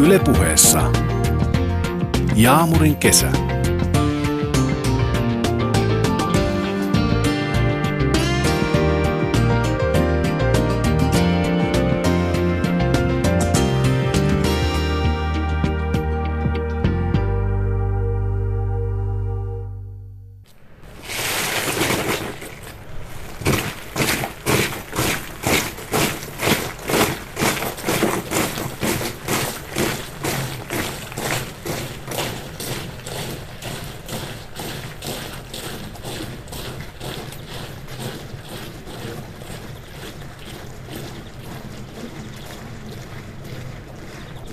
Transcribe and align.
Ylepuheessa 0.00 0.92
Jaamurin 2.34 2.96
kesä. 2.96 3.49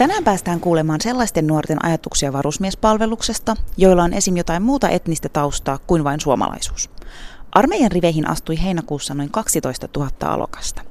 Tänään 0.07 0.23
päästään 0.23 0.59
kuulemaan 0.59 1.01
sellaisten 1.01 1.47
nuorten 1.47 1.85
ajatuksia 1.85 2.33
varusmiespalveluksesta, 2.33 3.55
joilla 3.77 4.03
on 4.03 4.13
esim. 4.13 4.37
jotain 4.37 4.63
muuta 4.63 4.89
etnistä 4.89 5.29
taustaa 5.29 5.77
kuin 5.87 6.03
vain 6.03 6.19
suomalaisuus. 6.19 6.89
Armeijan 7.51 7.91
riveihin 7.91 8.29
astui 8.29 8.63
heinäkuussa 8.63 9.13
noin 9.13 9.31
12 9.31 9.87
000 9.97 10.09
alokasta. 10.21 10.81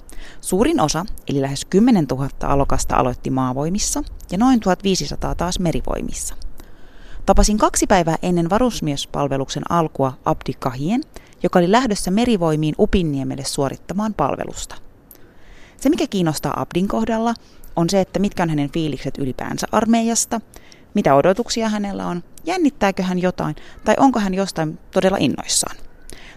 Suurin 0.41 0.81
osa, 0.81 1.07
eli 1.29 1.41
lähes 1.41 1.65
10 1.65 2.05
000 2.11 2.29
alokasta 2.43 2.97
aloitti 2.97 3.31
maavoimissa 3.31 4.03
ja 4.31 4.39
noin 4.39 4.61
1500 4.61 5.35
taas 5.35 5.59
merivoimissa. 5.59 6.35
Tapasin 7.27 7.59
kaksi 7.59 7.87
päivää 7.87 8.17
ennen 8.23 8.51
varusmiespalveluksen 8.51 9.63
alkua 9.71 10.13
Abdi 10.25 10.53
Kahien, 10.59 11.01
joka 11.43 11.59
oli 11.59 11.73
lähdössä 11.73 12.11
merivoimiin 12.11 12.75
Upinniemelle 12.79 13.45
suorittamaan 13.45 14.15
palvelusta. 14.15 14.75
Se, 15.77 15.89
mikä 15.89 16.07
kiinnostaa 16.07 16.61
Abdin 16.61 16.89
kohdalla, 16.89 17.35
on 17.77 17.91
se, 17.91 18.01
että 18.01 18.19
mitkä 18.19 18.43
on 18.43 18.51
hänen 18.51 18.71
fiilikset 18.73 19.19
ylipäänsä 19.19 19.67
armeijasta, 19.73 20.41
mitä 20.95 21.15
odotuksia 21.15 21.69
hänellä 21.69 22.07
on, 22.07 22.25
jännittääkö 22.45 23.03
hän 23.03 23.19
jotain 23.19 23.57
tai 23.85 23.95
onko 23.99 24.21
hän 24.21 24.35
jostain 24.35 24.79
todella 24.91 25.17
innoissaan. 25.21 25.77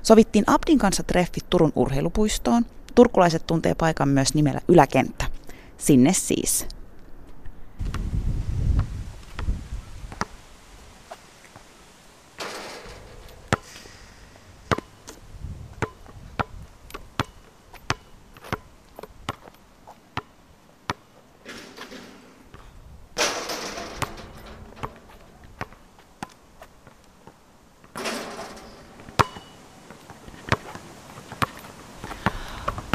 Sovittiin 0.04 0.44
Abdin 0.48 0.80
kanssa 0.80 1.04
treffit 1.04 1.50
Turun 1.50 1.74
urheilupuistoon. 1.76 2.66
Turkulaiset 2.96 3.48
tuntee 3.48 3.76
paikan 3.76 4.10
myös 4.10 4.34
nimellä 4.34 4.62
Yläkenttä. 4.68 5.26
Sinne 5.78 6.14
siis. 6.14 6.68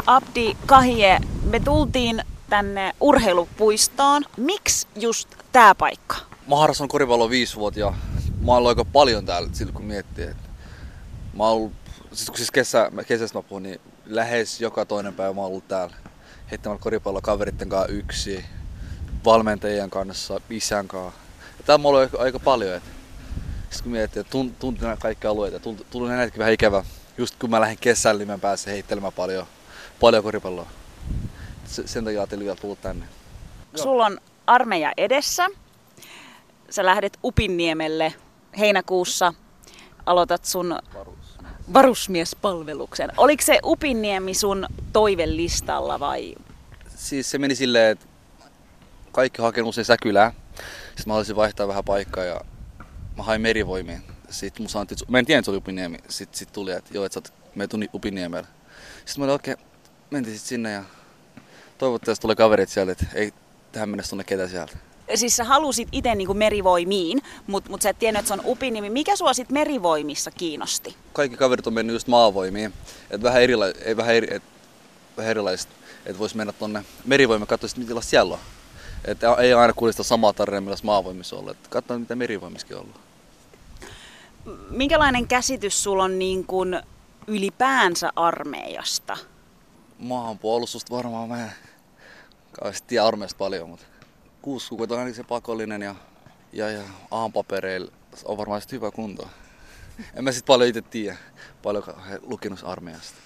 Abdi 0.06 0.56
Kahie, 0.66 1.18
me 1.50 1.60
tultiin 1.60 2.22
tänne 2.50 2.94
urheilupuistoon. 3.00 4.22
Miksi 4.36 4.86
just 4.96 5.28
tämä 5.52 5.74
paikka? 5.74 6.16
Mä 6.48 6.56
harrastan 6.56 6.88
koripalloa 6.88 7.30
viisi 7.30 7.56
vuotta 7.56 7.80
ja 7.80 7.92
mä 8.46 8.52
oon 8.52 8.66
aika 8.66 8.84
paljon 8.84 9.26
täällä 9.26 9.48
silloin 9.52 9.74
kun 9.74 9.84
miettii. 9.84 10.26
Mä 11.36 11.44
oon 11.44 11.52
ollut, 11.52 11.72
siis 12.12 12.30
kun 12.30 12.36
siis 12.36 12.50
kesä, 12.50 12.90
kesästä 13.06 13.38
mä 13.38 13.42
puhun, 13.42 13.62
niin 13.62 13.80
lähes 14.06 14.60
joka 14.60 14.84
toinen 14.84 15.14
päivä 15.14 15.32
mä 15.32 15.40
oon 15.40 15.50
ollut 15.50 15.68
täällä 15.68 15.96
heittämällä 16.50 16.82
koripalloa 16.82 17.22
kaveritten 17.22 17.68
kanssa 17.68 17.92
yksi, 17.92 18.44
valmentajien 19.24 19.90
kanssa, 19.90 20.40
isän 20.50 20.88
kanssa. 20.88 21.20
Ja 21.68 21.74
oon 21.74 21.86
ollut 21.86 22.14
aika 22.14 22.38
paljon. 22.38 22.76
Että 22.76 22.90
sitten 23.60 23.82
kun 23.82 23.92
miettii, 23.92 24.20
että 24.20 24.30
tunt, 24.30 24.58
tuntin 24.58 24.98
kaikki 24.98 25.26
alueet 25.26 25.52
ja 25.54 25.60
tuli 25.90 26.08
näitäkin 26.08 26.38
vähän 26.38 26.54
ikävä. 26.54 26.84
Just 27.18 27.34
kun 27.40 27.50
mä 27.50 27.60
lähdin 27.60 27.78
kesällä, 27.80 28.18
niin 28.18 28.28
mä 28.28 28.38
pääsin 28.38 28.72
heittelemään 28.72 29.12
paljon 29.12 29.46
paljon 30.04 30.22
koripalloa. 30.22 30.66
Sen 31.64 32.04
takia 32.04 32.20
ajattelin 32.20 32.44
vielä 32.44 32.56
tulla 32.60 32.76
tänne. 32.76 33.06
Sulla 33.74 34.06
on 34.06 34.18
armeija 34.46 34.92
edessä. 34.96 35.46
Sä 36.70 36.84
lähdet 36.84 37.18
Upinniemelle 37.24 38.14
heinäkuussa. 38.58 39.34
Aloitat 40.06 40.44
sun 40.44 40.78
Varus. 40.94 41.38
varusmiespalveluksen. 41.72 43.12
Oliko 43.16 43.42
se 43.42 43.58
Upinniemi 43.64 44.34
sun 44.34 44.66
toivelistalla 44.92 46.00
vai? 46.00 46.34
Siis 46.96 47.30
se 47.30 47.38
meni 47.38 47.54
silleen, 47.54 47.92
että 47.92 48.06
kaikki 49.12 49.42
hakenut 49.42 49.68
usein 49.68 49.84
Säkylää. 49.84 50.32
Sitten 50.86 51.04
mä 51.06 51.12
haluaisin 51.12 51.36
vaihtaa 51.36 51.68
vähän 51.68 51.84
paikkaa 51.84 52.24
ja 52.24 52.40
mä 53.16 53.22
hain 53.22 53.40
merivoimiin. 53.40 54.02
Sitten 54.30 54.62
mun 54.62 54.70
sanottiin, 54.70 54.98
mä 55.08 55.18
en 55.18 55.26
tiedä, 55.26 55.38
että 55.38 55.44
se 55.44 55.50
oli 55.50 55.58
Upinniemi. 55.58 55.98
Sitten 56.08 56.38
sit 56.38 56.52
tuli, 56.52 56.72
että 56.72 56.90
joo, 56.94 57.04
että 57.04 57.14
sä 57.14 57.20
oot, 57.20 57.54
me 57.54 57.68
Upinniemellä. 57.94 58.48
Sitten 59.04 59.20
mä 59.20 59.24
olin 59.24 59.32
oikein, 59.32 59.58
okay, 59.58 59.73
mentiin 60.14 60.36
sitten 60.36 60.48
sinne 60.48 60.72
ja 60.72 60.84
toivottavasti 61.78 62.22
tulee 62.22 62.36
kaverit 62.36 62.68
sieltä, 62.68 62.92
että 62.92 63.06
ei 63.14 63.32
tähän 63.72 63.88
mennessä 63.88 64.10
tunne 64.10 64.24
ketä 64.24 64.48
sieltä. 64.48 64.76
Siis 65.14 65.36
sä 65.36 65.44
halusit 65.44 65.88
itse 65.92 66.14
niin 66.14 66.36
merivoimiin, 66.36 67.22
mutta 67.46 67.70
mut 67.70 67.82
sä 67.82 67.90
et 67.90 67.98
tiennyt, 67.98 68.20
että 68.20 68.28
se 68.28 68.34
on 68.34 68.40
upinimi. 68.44 68.90
Mikä 68.90 69.16
sua 69.16 69.34
sitten 69.34 69.54
merivoimissa 69.54 70.30
kiinnosti? 70.30 70.96
Kaikki 71.12 71.36
kaverit 71.36 71.66
on 71.66 71.72
mennyt 71.72 71.94
just 71.94 72.08
maavoimiin. 72.08 72.72
Et 73.10 73.22
vähän, 73.22 73.42
erila- 73.42 73.84
ei, 73.84 73.96
vähän, 73.96 74.14
eri, 74.14 74.34
et, 74.34 74.42
vähän 75.16 75.30
erilaista. 75.30 75.72
Että 76.06 76.18
vois 76.18 76.34
mennä 76.34 76.52
tonne 76.52 76.84
merivoimia 77.04 77.46
katsoa, 77.46 77.70
mitä 77.76 78.00
siellä 78.00 78.34
on. 78.34 78.40
Et 79.04 79.18
ei 79.42 79.52
aina 79.52 79.72
kuulista 79.72 80.02
samaa 80.02 80.32
tarinaa, 80.32 80.60
millä 80.60 80.76
maavoimissa 80.82 81.36
on 81.36 81.42
ollut. 81.42 81.56
Katsotaan, 81.70 82.00
mitä 82.00 82.16
merivoimissakin 82.16 82.76
on 82.76 82.82
ollut. 82.82 83.00
Minkälainen 84.70 85.28
käsitys 85.28 85.82
sulla 85.82 86.04
on 86.04 86.18
niin 86.18 86.46
kuin 86.46 86.80
ylipäänsä 87.26 88.10
armeijasta? 88.16 89.16
Maanpuolustusta 90.04 90.96
varmaan 90.96 91.28
mä 91.28 91.44
en 91.44 91.52
kauheasti 92.52 92.88
tiedä 92.88 93.04
paljon, 93.38 93.68
mutta 93.68 93.86
kuusi 94.42 94.68
kuukautta 94.68 95.00
on 95.00 95.14
se 95.14 95.24
pakollinen 95.24 95.82
ja, 95.82 95.94
ja, 96.52 96.70
ja 96.70 96.82
aampapereilla 97.10 97.92
on 98.24 98.38
varmaan 98.38 98.62
hyvä 98.72 98.90
kunto. 98.90 99.28
En 100.14 100.24
mä 100.24 100.32
sit 100.32 100.44
paljon 100.44 100.68
itse 100.68 100.82
tiedä, 100.82 101.16
paljon 101.62 101.84
he 102.10 102.18
lukinut 102.22 102.60
armeijasta. 102.64 103.16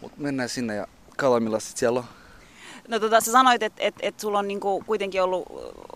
Mutta 0.00 0.20
mennään 0.20 0.48
sinne 0.48 0.74
ja 0.74 0.86
katsotaan 1.16 1.42
millaista 1.42 1.78
siellä 1.78 1.98
on. 2.00 2.06
No 2.88 2.98
tota, 3.00 3.20
sä 3.20 3.32
sanoit, 3.32 3.62
että 3.62 3.82
et, 3.82 3.94
et 4.00 4.20
sulla 4.20 4.38
on 4.38 4.48
niinku 4.48 4.82
kuitenkin 4.86 5.22
ollut 5.22 5.44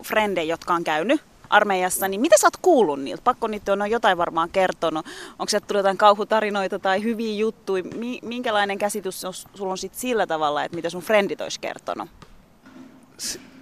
frendejä, 0.03 0.53
jotka 0.53 0.73
on 0.73 0.83
käynyt 0.83 1.21
armeijassa, 1.53 2.07
niin 2.07 2.21
mitä 2.21 2.35
sä 2.39 2.47
oot 2.47 2.57
kuullut 2.61 3.01
niiltä? 3.01 3.23
Pakko 3.23 3.47
niitä 3.47 3.73
on 3.73 3.91
jotain 3.91 4.17
varmaan 4.17 4.49
kertonut. 4.49 5.05
Onko 5.39 5.49
se 5.49 5.59
tullut 5.59 5.79
jotain 5.79 5.97
kauhutarinoita 5.97 6.79
tai 6.79 7.03
hyviä 7.03 7.33
juttuja? 7.33 7.83
Minkälainen 8.21 8.77
käsitys 8.77 9.21
sulla 9.55 9.71
on 9.71 9.77
sit 9.77 9.95
sillä 9.95 10.27
tavalla, 10.27 10.63
että 10.63 10.75
mitä 10.75 10.89
sun 10.89 11.01
frendit 11.01 11.41
olisi 11.41 11.59
kertonut? 11.59 12.09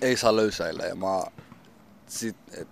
Ei 0.02 0.18
saa 0.18 0.36
löysäillä 0.36 0.84
ja 0.84 0.96
mä 0.96 1.24
sit, 2.08 2.36
et, 2.58 2.68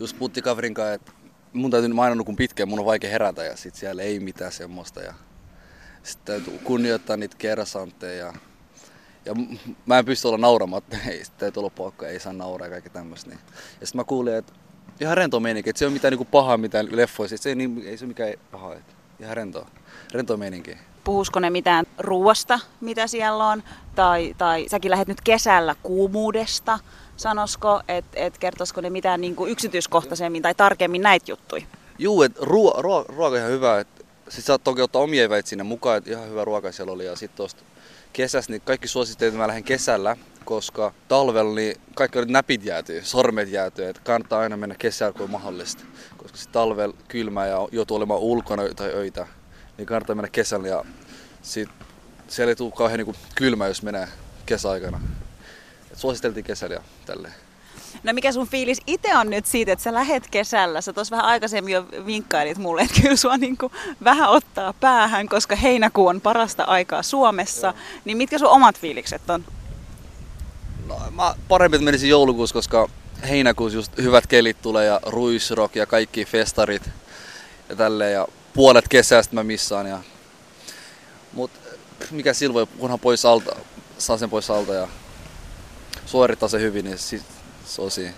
just 0.00 0.18
puhuttiin 0.18 0.44
kaverin 0.44 0.74
kanssa, 0.74 0.94
että 0.94 1.12
mun 1.52 1.70
täytyy, 1.70 1.90
aina 1.98 2.14
nukun 2.14 2.36
pitkään, 2.36 2.68
mun 2.68 2.78
on 2.78 2.86
vaikea 2.86 3.10
herätä 3.10 3.44
ja 3.44 3.56
sit 3.56 3.74
siellä 3.74 4.02
ei 4.02 4.20
mitään 4.20 4.52
semmoista. 4.52 5.00
Ja 5.00 5.14
sitten 6.02 6.34
täytyy 6.34 6.58
kunnioittaa 6.64 7.16
niitä 7.16 7.36
kerrasantteja 7.38 8.26
ja 8.26 8.32
ja 9.24 9.34
mä 9.86 9.98
en 9.98 10.04
pysty 10.04 10.28
olla 10.28 10.38
nauramatta, 10.38 10.96
ei 11.10 11.22
täytyy 11.38 11.60
olla 11.60 11.70
pakko, 11.70 12.06
ei 12.06 12.20
saa 12.20 12.32
nauraa 12.32 12.66
ja 12.66 12.70
kaikki 12.70 12.90
tämmöistä. 12.90 13.30
Niin. 13.30 13.40
Ja 13.80 13.86
sitten 13.86 14.00
mä 14.00 14.04
kuulin, 14.04 14.34
että 14.34 14.52
ihan 15.00 15.16
rento 15.16 15.40
meininki, 15.40 15.70
että 15.70 15.78
se 15.78 15.86
on 15.86 15.92
mitään 15.92 16.12
niinku 16.12 16.24
pahaa 16.24 16.56
mitään 16.56 16.88
leffoissa, 16.90 17.36
se 17.36 17.48
ei, 17.48 17.54
niin, 17.54 17.82
ei 17.86 17.96
se 17.96 18.04
ole 18.04 18.08
mikään 18.08 18.34
paha, 18.50 18.74
että 18.74 18.92
ihan 19.20 19.36
rentoa, 19.36 19.66
rentoa 20.12 20.36
meininki. 20.36 20.76
Puhusko 21.04 21.40
ne 21.40 21.50
mitään 21.50 21.86
ruuasta, 21.98 22.60
mitä 22.80 23.06
siellä 23.06 23.46
on, 23.46 23.62
tai, 23.94 24.34
tai 24.38 24.66
säkin 24.70 24.90
lähdet 24.90 25.08
nyt 25.08 25.20
kesällä 25.20 25.74
kuumuudesta, 25.82 26.78
sanosko, 27.16 27.80
että 27.88 28.20
et 28.20 28.38
kertoisiko 28.38 28.80
ne 28.80 28.90
mitään 28.90 29.20
niinku 29.20 29.46
yksityiskohtaisemmin 29.46 30.42
tai 30.42 30.54
tarkemmin 30.54 31.02
näitä 31.02 31.32
juttuja? 31.32 31.66
Juu, 31.98 32.22
että 32.22 32.40
ruo, 32.42 32.74
ruo, 32.78 33.04
ruoka 33.08 33.34
on 33.34 33.38
ihan 33.38 33.50
hyvä, 33.50 33.80
että 33.80 34.04
sit 34.28 34.44
saat 34.44 34.64
toki 34.64 34.82
ottaa 34.82 35.02
omia 35.02 35.24
eväitä 35.24 35.48
sinne 35.48 35.64
mukaan, 35.64 35.98
että 35.98 36.10
ihan 36.10 36.28
hyvä 36.28 36.44
ruoka 36.44 36.72
siellä 36.72 36.92
oli, 36.92 37.06
ja 37.06 37.16
sitten 37.16 37.36
tuosta 37.36 37.64
kesässä, 38.12 38.52
niin 38.52 38.60
kaikki 38.60 38.88
suosittelivat, 38.88 39.34
että 39.34 39.42
mä 39.42 39.46
lähden 39.46 39.64
kesällä, 39.64 40.16
koska 40.44 40.94
talvella 41.08 41.54
niin 41.54 41.76
kaikki 41.94 42.18
oli 42.18 42.26
näpit 42.26 42.64
jäätyy, 42.64 43.02
sormet 43.04 43.48
jäätyy, 43.48 43.88
että 43.88 44.02
kannattaa 44.04 44.40
aina 44.40 44.56
mennä 44.56 44.74
kesällä 44.78 45.12
kuin 45.12 45.30
mahdollista. 45.30 45.84
Koska 46.16 46.38
se 46.38 46.48
talvella 46.48 46.96
kylmä 47.08 47.46
ja 47.46 47.68
joutuu 47.72 47.96
olemaan 47.96 48.20
ulkona 48.20 48.62
tai 48.76 48.90
öitä, 48.94 49.26
niin 49.78 49.86
kannattaa 49.86 50.16
mennä 50.16 50.28
kesällä 50.28 50.68
ja 50.68 50.84
sit 51.42 51.68
siellä 52.28 52.50
ei 52.50 52.56
tule 52.56 52.72
kauhean 52.72 52.98
niin 52.98 53.16
kylmä, 53.34 53.66
jos 53.66 53.82
menee 53.82 54.08
kesäaikana. 54.46 55.00
Et 55.92 55.98
suositeltiin 55.98 56.44
kesällä 56.44 56.74
ja 56.74 56.82
tälleen. 57.06 57.34
No 58.02 58.12
mikä 58.12 58.32
sun 58.32 58.48
fiilis 58.48 58.80
itse 58.86 59.16
on 59.16 59.30
nyt 59.30 59.46
siitä, 59.46 59.72
että 59.72 59.82
sä 59.82 59.94
lähet 59.94 60.28
kesällä? 60.30 60.80
Sä 60.80 60.92
tuossa 60.92 61.16
vähän 61.16 61.30
aikaisemmin 61.30 61.74
jo 61.74 61.86
vinkkailit 62.06 62.58
mulle, 62.58 62.82
että 62.82 63.02
kyllä 63.02 63.16
sua 63.16 63.36
niin 63.36 63.56
vähän 64.04 64.28
ottaa 64.30 64.72
päähän, 64.72 65.28
koska 65.28 65.56
heinäkuu 65.56 66.06
on 66.06 66.20
parasta 66.20 66.64
aikaa 66.64 67.02
Suomessa. 67.02 67.66
Joo. 67.66 67.76
Niin 68.04 68.16
mitkä 68.16 68.38
sun 68.38 68.48
omat 68.48 68.78
fiilikset 68.78 69.30
on? 69.30 69.44
No 70.86 71.00
mä 71.10 71.34
parempi, 71.48 71.76
että 71.76 71.84
menisin 71.84 72.10
joulukuussa, 72.10 72.54
koska 72.54 72.88
heinäkuussa 73.28 73.78
just 73.78 73.98
hyvät 73.98 74.26
kelit 74.26 74.62
tulee 74.62 74.86
ja 74.86 75.00
ruisrock 75.06 75.76
ja 75.76 75.86
kaikki 75.86 76.24
festarit 76.24 76.90
ja 77.68 77.76
tälleen. 77.76 78.12
Ja 78.12 78.28
puolet 78.54 78.88
kesästä 78.88 79.34
mä 79.34 79.44
missaan. 79.44 79.86
Ja... 79.86 79.98
Mut 81.32 81.50
mikä 82.10 82.32
silloin, 82.32 82.68
kunhan 82.78 83.00
pois 83.00 83.24
alta, 83.24 83.56
saa 83.98 84.18
sen 84.18 84.30
pois 84.30 84.50
alta 84.50 84.74
ja 84.74 84.88
suorittaa 86.06 86.48
se 86.48 86.60
hyvin, 86.60 86.84
niin 86.84 86.98
sit 86.98 87.22
siinä. 87.88 88.12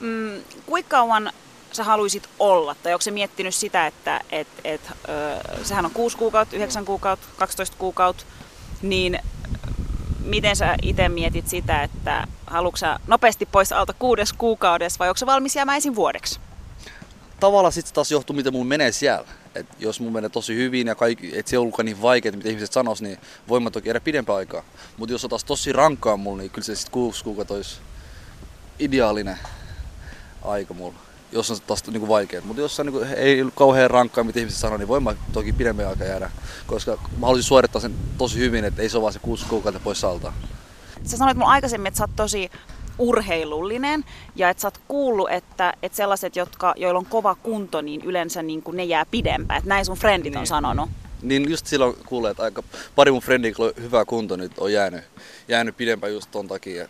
Mm, 0.00 0.42
kuinka 0.66 0.88
kauan 0.88 1.32
sä 1.72 1.84
haluaisit 1.84 2.28
olla? 2.38 2.74
Tai 2.74 2.92
onko 2.92 3.02
se 3.02 3.10
miettinyt 3.10 3.54
sitä, 3.54 3.86
että 3.86 4.20
et, 4.30 4.48
et, 4.64 4.80
ö, 5.08 5.64
sehän 5.64 5.84
on 5.84 5.90
6 5.90 6.16
kuukautta, 6.16 6.56
9 6.56 6.84
kuukautta, 6.84 7.26
12 7.36 7.76
kuukautta, 7.78 8.24
niin 8.82 9.18
miten 10.24 10.56
sä 10.56 10.76
itse 10.82 11.08
mietit 11.08 11.48
sitä, 11.48 11.82
että 11.82 12.26
haluatko 12.46 12.76
sä 12.76 12.98
nopeasti 13.06 13.46
pois 13.46 13.72
alta 13.72 13.92
kuudes 13.92 14.32
kuukaudessa 14.32 14.98
vai 14.98 15.08
onko 15.08 15.18
se 15.18 15.26
valmis 15.26 15.56
jäämään 15.56 15.76
ensin 15.76 15.94
vuodeksi? 15.94 16.40
Tavallaan 17.40 17.72
sitten 17.72 17.94
taas 17.94 18.10
johtuu, 18.10 18.36
miten 18.36 18.52
mun 18.52 18.66
menee 18.66 18.92
siellä. 18.92 19.28
Et 19.54 19.66
jos 19.78 20.00
mun 20.00 20.12
menee 20.12 20.30
tosi 20.30 20.56
hyvin 20.56 20.86
ja 20.86 20.94
kaikki, 20.94 21.38
et 21.38 21.46
se 21.46 21.56
ei 21.56 21.58
ollutkaan 21.58 21.86
niin 21.86 22.02
vaikeaa, 22.02 22.36
mitä 22.36 22.48
ihmiset 22.48 22.72
sanois, 22.72 23.02
niin 23.02 23.18
voin 23.48 23.62
mä 23.62 23.70
toki 23.70 23.88
jäädä 23.88 24.00
pidempään 24.00 24.38
aikaa. 24.38 24.62
Mutta 24.96 25.12
jos 25.12 25.24
on 25.24 25.30
taas 25.30 25.44
tosi 25.44 25.72
rankkaa 25.72 26.16
mulla, 26.16 26.38
niin 26.38 26.50
kyllä 26.50 26.64
se 26.64 26.74
sitten 26.74 26.92
kuusi 26.92 27.24
kuukautta 27.24 27.54
olisi 27.54 27.78
ideaalinen 28.78 29.38
aika 30.42 30.74
mulla. 30.74 30.98
Jos 31.32 31.50
on 31.50 31.56
taas 31.66 31.86
niin 31.86 32.08
vaikeaa. 32.08 32.44
Mutta 32.44 32.62
jos 32.62 32.80
on 32.80 32.86
niin 32.86 32.92
kuin, 32.92 33.08
ei 33.08 33.44
kauhean 33.54 33.90
rankkaa, 33.90 34.24
mitä 34.24 34.40
ihmiset 34.40 34.60
sanoo, 34.60 34.78
niin 34.78 34.88
voin 34.88 35.02
mä 35.02 35.14
toki 35.32 35.52
pidemmän 35.52 35.88
aikaa 35.88 36.06
jäädä. 36.06 36.30
Koska 36.66 36.98
mä 37.16 37.26
haluaisin 37.26 37.48
suorittaa 37.48 37.80
sen 37.80 37.94
tosi 38.18 38.38
hyvin, 38.38 38.64
että 38.64 38.82
ei 38.82 38.88
se 38.88 38.96
ole 38.96 39.02
vaan 39.02 39.12
se 39.12 39.18
kuusi 39.18 39.46
kuukautta 39.46 39.80
pois 39.80 40.04
alta. 40.04 40.32
Sä 41.04 41.16
sanoit 41.16 41.36
mulle 41.36 41.50
aikaisemmin, 41.50 41.86
että 41.86 41.98
sä 41.98 42.04
oot 42.04 42.16
tosi 42.16 42.50
urheilullinen 43.00 44.04
ja 44.36 44.50
että 44.50 44.60
sä 44.60 44.66
oot 44.66 44.80
kuullut, 44.88 45.30
että, 45.30 45.74
että 45.82 45.96
sellaiset, 45.96 46.36
jotka, 46.36 46.74
joilla 46.76 46.98
on 46.98 47.06
kova 47.06 47.34
kunto, 47.34 47.80
niin 47.80 48.00
yleensä 48.04 48.42
niin 48.42 48.62
kuin 48.62 48.76
ne 48.76 48.84
jää 48.84 49.06
pidempään. 49.10 49.58
Että 49.58 49.68
näin 49.68 49.84
sun 49.84 49.96
frendit 49.96 50.34
on 50.34 50.40
niin. 50.40 50.46
sanonut. 50.46 50.90
Niin 51.22 51.50
just 51.50 51.66
silloin 51.66 51.96
kuulee, 52.06 52.30
että 52.30 52.42
aika 52.42 52.62
pari 52.94 53.10
mun 53.10 53.22
frendiä, 53.22 53.52
on 53.58 53.72
hyvä 53.82 54.04
kunto, 54.04 54.36
nyt 54.36 54.52
on 54.58 54.72
jäänyt, 54.72 55.04
jäänyt 55.48 55.76
pidempään 55.76 56.12
just 56.12 56.30
ton 56.30 56.48
takia. 56.48 56.88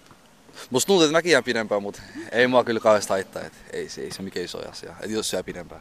Musta 0.70 0.86
tuntuu, 0.86 1.04
että 1.04 1.12
mäkin 1.12 1.32
jään 1.32 1.44
pidempään, 1.44 1.82
mutta 1.82 2.02
ei 2.32 2.46
mua 2.46 2.64
kyllä 2.64 2.80
kauheasti 2.80 3.10
haittaa, 3.10 3.42
että 3.42 3.58
ei, 3.72 3.88
se, 3.88 4.00
ei 4.00 4.12
se 4.12 4.22
mikään 4.22 4.44
iso 4.44 4.70
asia, 4.70 4.90
että 4.90 5.12
jos 5.12 5.32
jää 5.32 5.44
pidempään. 5.44 5.80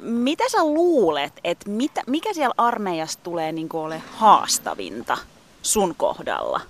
Mitä 0.00 0.44
sä 0.48 0.64
luulet, 0.64 1.32
että 1.44 1.70
mitä, 1.70 2.02
mikä 2.06 2.34
siellä 2.34 2.54
armeijassa 2.56 3.18
tulee 3.22 3.52
niin 3.52 3.68
ole 3.72 4.02
haastavinta 4.12 5.18
sun 5.62 5.94
kohdalla? 5.94 6.60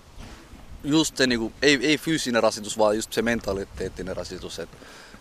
Just 0.88 1.17
se, 1.17 1.26
niin 1.26 1.38
kuin, 1.38 1.55
ei, 1.62 1.79
ei 1.82 1.99
fyysinen 1.99 2.43
rasitus, 2.43 2.79
vaan 2.79 2.96
just 2.96 3.12
se 3.12 3.23
mentaliteettinen 3.23 4.17
rasitus. 4.17 4.58
Että 4.58 4.76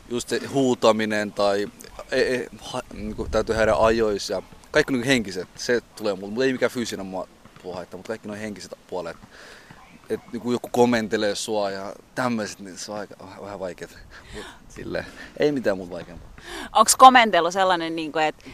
just 0.09 0.29
se 0.29 0.41
huutaminen 0.45 1.31
tai 1.31 1.67
ei, 2.11 2.21
ei, 2.23 2.47
ha, 2.59 2.81
niin 2.93 3.15
kuin, 3.15 3.31
täytyy 3.31 3.55
heidän 3.55 3.79
ajoissa 3.79 4.33
ja 4.33 4.41
kaikki 4.71 4.93
niin 4.93 5.03
henkiset, 5.03 5.47
se 5.55 5.81
tulee 5.81 6.15
mulle. 6.15 6.33
Mutta 6.33 6.45
ei 6.45 6.51
mikään 6.51 6.71
fyysinen 6.71 7.05
mua 7.05 7.27
mutta 7.63 8.07
kaikki 8.07 8.27
noin 8.27 8.39
henkiset 8.39 8.73
puolet. 8.89 9.17
Että 10.09 10.27
niin 10.31 10.51
joku 10.51 10.69
komentelee 10.71 11.35
sua 11.35 11.71
ja 11.71 11.93
tämmöiset, 12.15 12.59
niin 12.59 12.77
se 12.77 12.91
on 12.91 12.97
aika, 12.97 13.15
vähän 13.41 13.59
vaikeaa. 13.59 13.91
Sille, 14.69 15.05
ei 15.39 15.51
mitään 15.51 15.77
muuta 15.77 15.93
vaikeampaa. 15.93 16.29
Onko 16.75 16.91
komentelu 16.97 17.51
sellainen, 17.51 17.95
niin 17.95 18.11
kuin, 18.11 18.25
että 18.25 18.45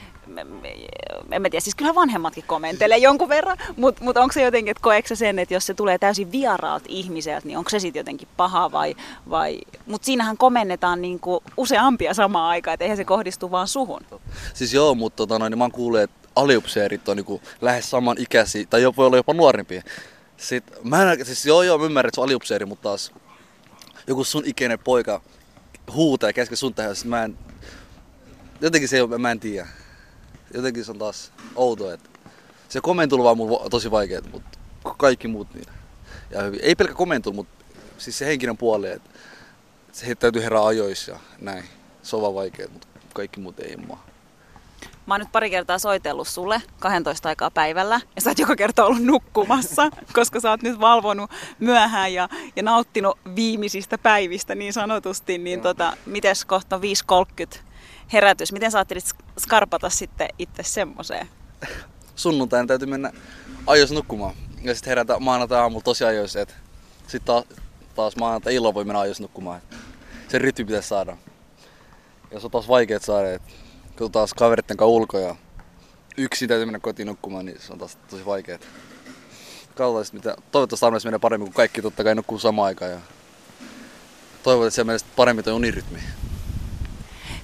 en 1.31 1.41
mä 1.41 1.49
tiedä, 1.49 1.63
siis 1.63 1.75
kyllähän 1.75 1.95
vanhemmatkin 1.95 2.43
kommentelee 2.47 2.97
jonkun 2.97 3.29
verran, 3.29 3.57
mutta 3.77 4.03
mut 4.03 4.17
onko 4.17 4.33
se 4.33 4.41
jotenkin, 4.41 4.71
että 4.71 4.83
koetko 4.83 5.15
sen, 5.15 5.39
että 5.39 5.53
jos 5.53 5.65
se 5.65 5.73
tulee 5.73 5.97
täysin 5.97 6.31
vieraalta 6.31 6.85
ihmiseltä, 6.89 7.47
niin 7.47 7.57
onko 7.57 7.69
se 7.69 7.79
sitten 7.79 7.99
jotenkin 7.99 8.27
paha 8.37 8.71
vai, 8.71 8.95
vai... 9.29 9.61
mutta 9.85 10.05
siinähän 10.05 10.37
komennetaan 10.37 11.01
niinku 11.01 11.43
useampia 11.57 12.13
samaan 12.13 12.49
aikaan, 12.49 12.73
että 12.73 12.83
eihän 12.83 12.97
se 12.97 13.05
kohdistu 13.05 13.51
vaan 13.51 13.67
suhun. 13.67 14.01
Siis 14.53 14.73
joo, 14.73 14.95
mutta 14.95 15.15
tota 15.15 15.39
noin, 15.39 15.51
niin 15.51 15.57
mä 15.57 15.63
oon 15.63 15.71
kuullut, 15.71 15.99
että 15.99 16.29
aliupseerit 16.35 17.09
on 17.09 17.17
niinku 17.17 17.41
lähes 17.61 17.89
saman 17.89 18.17
ikäisiä, 18.19 18.65
tai 18.69 18.83
voi 18.97 19.05
olla 19.05 19.17
jopa 19.17 19.33
nuorempia. 19.33 19.81
Sitten, 20.37 20.77
mä 20.83 21.11
en, 21.11 21.25
siis 21.25 21.45
joo 21.45 21.63
joo, 21.63 21.77
mä 21.77 21.85
ymmärrän, 21.85 22.09
että 22.09 22.15
se 22.15 22.21
on 22.21 22.25
aliupseeri, 22.25 22.65
mutta 22.65 22.83
taas 22.83 23.11
joku 24.07 24.23
sun 24.23 24.43
ikäinen 24.45 24.79
poika 24.79 25.21
huutaa 25.93 26.33
käske 26.33 26.55
sun 26.55 26.73
tähän, 26.73 26.95
mä 27.05 27.23
en, 27.23 27.37
jotenkin 28.61 28.89
se 28.89 28.95
ei 28.95 29.01
ole, 29.01 29.17
mä 29.17 29.31
en 29.31 29.39
tiedä 29.39 29.67
jotenkin 30.53 30.85
se 30.85 30.91
on 30.91 30.99
taas 30.99 31.31
outo, 31.55 31.91
että 31.91 32.09
se 32.69 32.81
komentulu 32.81 33.23
vaan 33.23 33.37
mulla 33.37 33.69
tosi 33.69 33.91
vaikea, 33.91 34.21
mutta 34.31 34.59
kaikki 34.97 35.27
muut 35.27 35.53
niin. 35.53 35.65
Ja 36.29 36.43
hyvin. 36.43 36.59
Ei 36.63 36.75
pelkä 36.75 36.93
komentulu, 36.93 37.35
mutta 37.35 37.65
siis 37.97 38.17
se 38.17 38.25
henkinen 38.25 38.57
puoli, 38.57 38.89
että 38.89 39.09
se 39.91 40.15
täytyy 40.15 40.43
herää 40.43 40.65
ajoissa 40.65 41.11
ja 41.11 41.19
näin. 41.39 41.63
Se 42.03 42.15
on 42.15 42.21
vaan 42.21 42.33
vaikea, 42.33 42.67
mutta 42.73 42.87
kaikki 43.13 43.39
muut 43.39 43.59
ei 43.59 43.77
mua. 43.77 44.03
Mä 45.05 45.13
oon 45.13 45.21
nyt 45.21 45.31
pari 45.31 45.49
kertaa 45.49 45.79
soitellut 45.79 46.27
sulle 46.27 46.61
12 46.79 47.29
aikaa 47.29 47.51
päivällä 47.51 48.01
ja 48.15 48.21
sä 48.21 48.29
oot 48.29 48.39
joka 48.39 48.55
kerta 48.55 48.85
ollut 48.85 49.03
nukkumassa, 49.03 49.89
koska 50.15 50.39
sä 50.39 50.49
oot 50.49 50.61
nyt 50.61 50.79
valvonut 50.79 51.31
myöhään 51.59 52.13
ja, 52.13 52.29
ja 52.55 52.63
nauttinut 52.63 53.19
viimeisistä 53.35 53.97
päivistä 53.97 54.55
niin 54.55 54.73
sanotusti. 54.73 55.37
Niin 55.37 55.61
tota, 55.61 55.97
mites 56.05 56.45
kohta 56.45 56.79
5.30 57.53 57.59
herätys. 58.13 58.51
Miten 58.51 58.71
sä 58.71 58.77
ajattelit 58.77 59.05
skarpata 59.39 59.89
sitten 59.89 60.29
itse 60.39 60.63
semmoiseen? 60.63 61.27
Sunnuntaina 62.15 62.67
täytyy 62.67 62.87
mennä 62.87 63.11
ajoissa 63.67 63.95
nukkumaan. 63.95 64.35
Ja 64.61 64.75
sitten 64.75 64.91
herätä 64.91 65.19
maanantai 65.19 65.59
aamulla 65.59 65.83
tosi 65.83 66.03
ajoissa. 66.03 66.39
Sitten 67.07 67.21
taas, 67.25 67.45
taas 67.95 68.15
maanantai 68.15 68.55
illalla 68.55 68.73
voi 68.73 68.85
mennä 68.85 68.99
ajoissa 68.99 69.23
nukkumaan. 69.23 69.61
Se 70.27 70.39
rytmi 70.39 70.65
pitäisi 70.65 70.87
saada. 70.87 71.17
Ja 72.31 72.39
se 72.39 72.45
on 72.47 72.51
taas 72.51 72.67
vaikea 72.67 72.99
saada. 72.99 73.33
Et, 73.33 73.41
kun 73.97 74.11
taas 74.11 74.33
kaveritten 74.33 74.77
kanssa 74.77 74.89
ulkoa 74.89 75.19
ja 75.19 75.35
yksin 76.17 76.47
täytyy 76.47 76.65
mennä 76.65 76.79
kotiin 76.79 77.07
nukkumaan, 77.07 77.45
niin 77.45 77.61
se 77.61 77.73
on 77.73 77.79
taas 77.79 77.97
tosi 78.09 78.25
vaikeaa. 78.25 78.59
Katsotaan 79.75 80.05
mitä. 80.11 80.35
Toivottavasti 80.51 80.85
armeijassa 80.85 81.07
menee 81.07 81.19
paremmin, 81.19 81.47
kuin 81.47 81.55
kaikki 81.55 81.81
totta 81.81 82.03
kai 82.03 82.15
nukkuu 82.15 82.39
samaan 82.39 82.65
aikaan. 82.65 82.91
Ja 82.91 82.99
että 84.45 84.69
se 84.69 84.83
menee 84.83 84.99
paremmin 85.15 85.45
tuo 85.45 85.53
unirytmi 85.53 85.99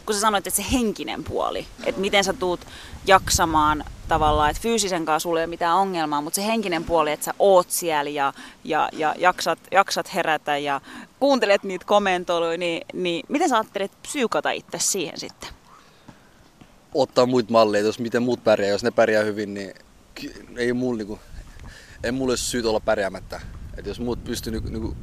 kun 0.10 0.16
sä 0.16 0.22
sanoit, 0.22 0.48
että 0.48 0.64
se 0.64 0.72
henkinen 0.72 1.24
puoli, 1.24 1.68
että 1.86 2.02
miten 2.02 2.24
sä 2.24 2.34
tuut 2.34 2.60
jaksamaan 3.08 3.84
tavallaan, 4.08 4.50
että 4.50 4.62
fyysisen 4.62 5.06
kanssa 5.06 5.24
sulla 5.24 5.40
ei 5.40 5.44
ole 5.44 5.50
mitään 5.50 5.76
ongelmaa, 5.76 6.22
mutta 6.22 6.36
se 6.36 6.46
henkinen 6.46 6.84
puoli, 6.84 7.12
että 7.12 7.26
sä 7.26 7.34
oot 7.40 7.70
siellä 7.70 8.10
ja, 8.10 8.34
ja, 8.64 8.90
ja 8.94 9.16
jaksat, 9.18 9.60
jaksat 9.72 10.14
herätä 10.14 10.58
ja 10.58 10.82
kuuntelet 11.20 11.64
niitä 11.64 11.86
komentoiluja, 11.86 12.58
niin, 12.58 12.86
niin 12.94 13.26
miten 13.30 13.50
sä 13.50 13.56
ajattelet 13.56 13.92
psyykata 14.02 14.52
itse 14.52 14.80
siihen 14.80 15.20
sitten? 15.20 15.50
Ottaa 16.94 17.26
muita 17.26 17.52
malleja, 17.52 17.86
jos 17.86 18.00
miten 18.00 18.24
muut 18.24 18.44
pärjää, 18.44 18.70
jos 18.70 18.84
ne 18.84 18.92
pärjää 18.92 19.24
hyvin, 19.24 19.54
niin 19.54 19.74
ei 20.58 20.74
mulla 20.74 20.98
niinku, 20.98 21.20
ei 22.04 22.12
mulla 22.12 22.32
ole 22.32 22.38
syytä 22.38 22.70
olla 22.70 22.80
pärjäämättä. 22.80 23.42
Et 23.78 23.86
jos 23.86 24.00
muut 24.00 24.24
pystyy 24.24 24.52
niinku, 24.52 24.70
niinku 24.70 24.96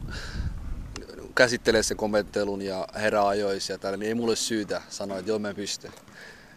käsittelee 1.35 1.83
sen 1.83 1.97
kommenttelun 1.97 2.63
ja 2.63 2.89
herää 2.95 3.29
ajoissa 3.29 3.73
ja 3.73 3.79
tällä, 3.79 3.97
niin 3.97 4.09
ei 4.09 4.15
mulle 4.15 4.37
syytä 4.37 4.83
sanoa, 4.89 5.19
että 5.19 5.31
joo, 5.31 5.39
mä 5.39 5.49
en 5.49 5.57
pysty. 5.57 5.91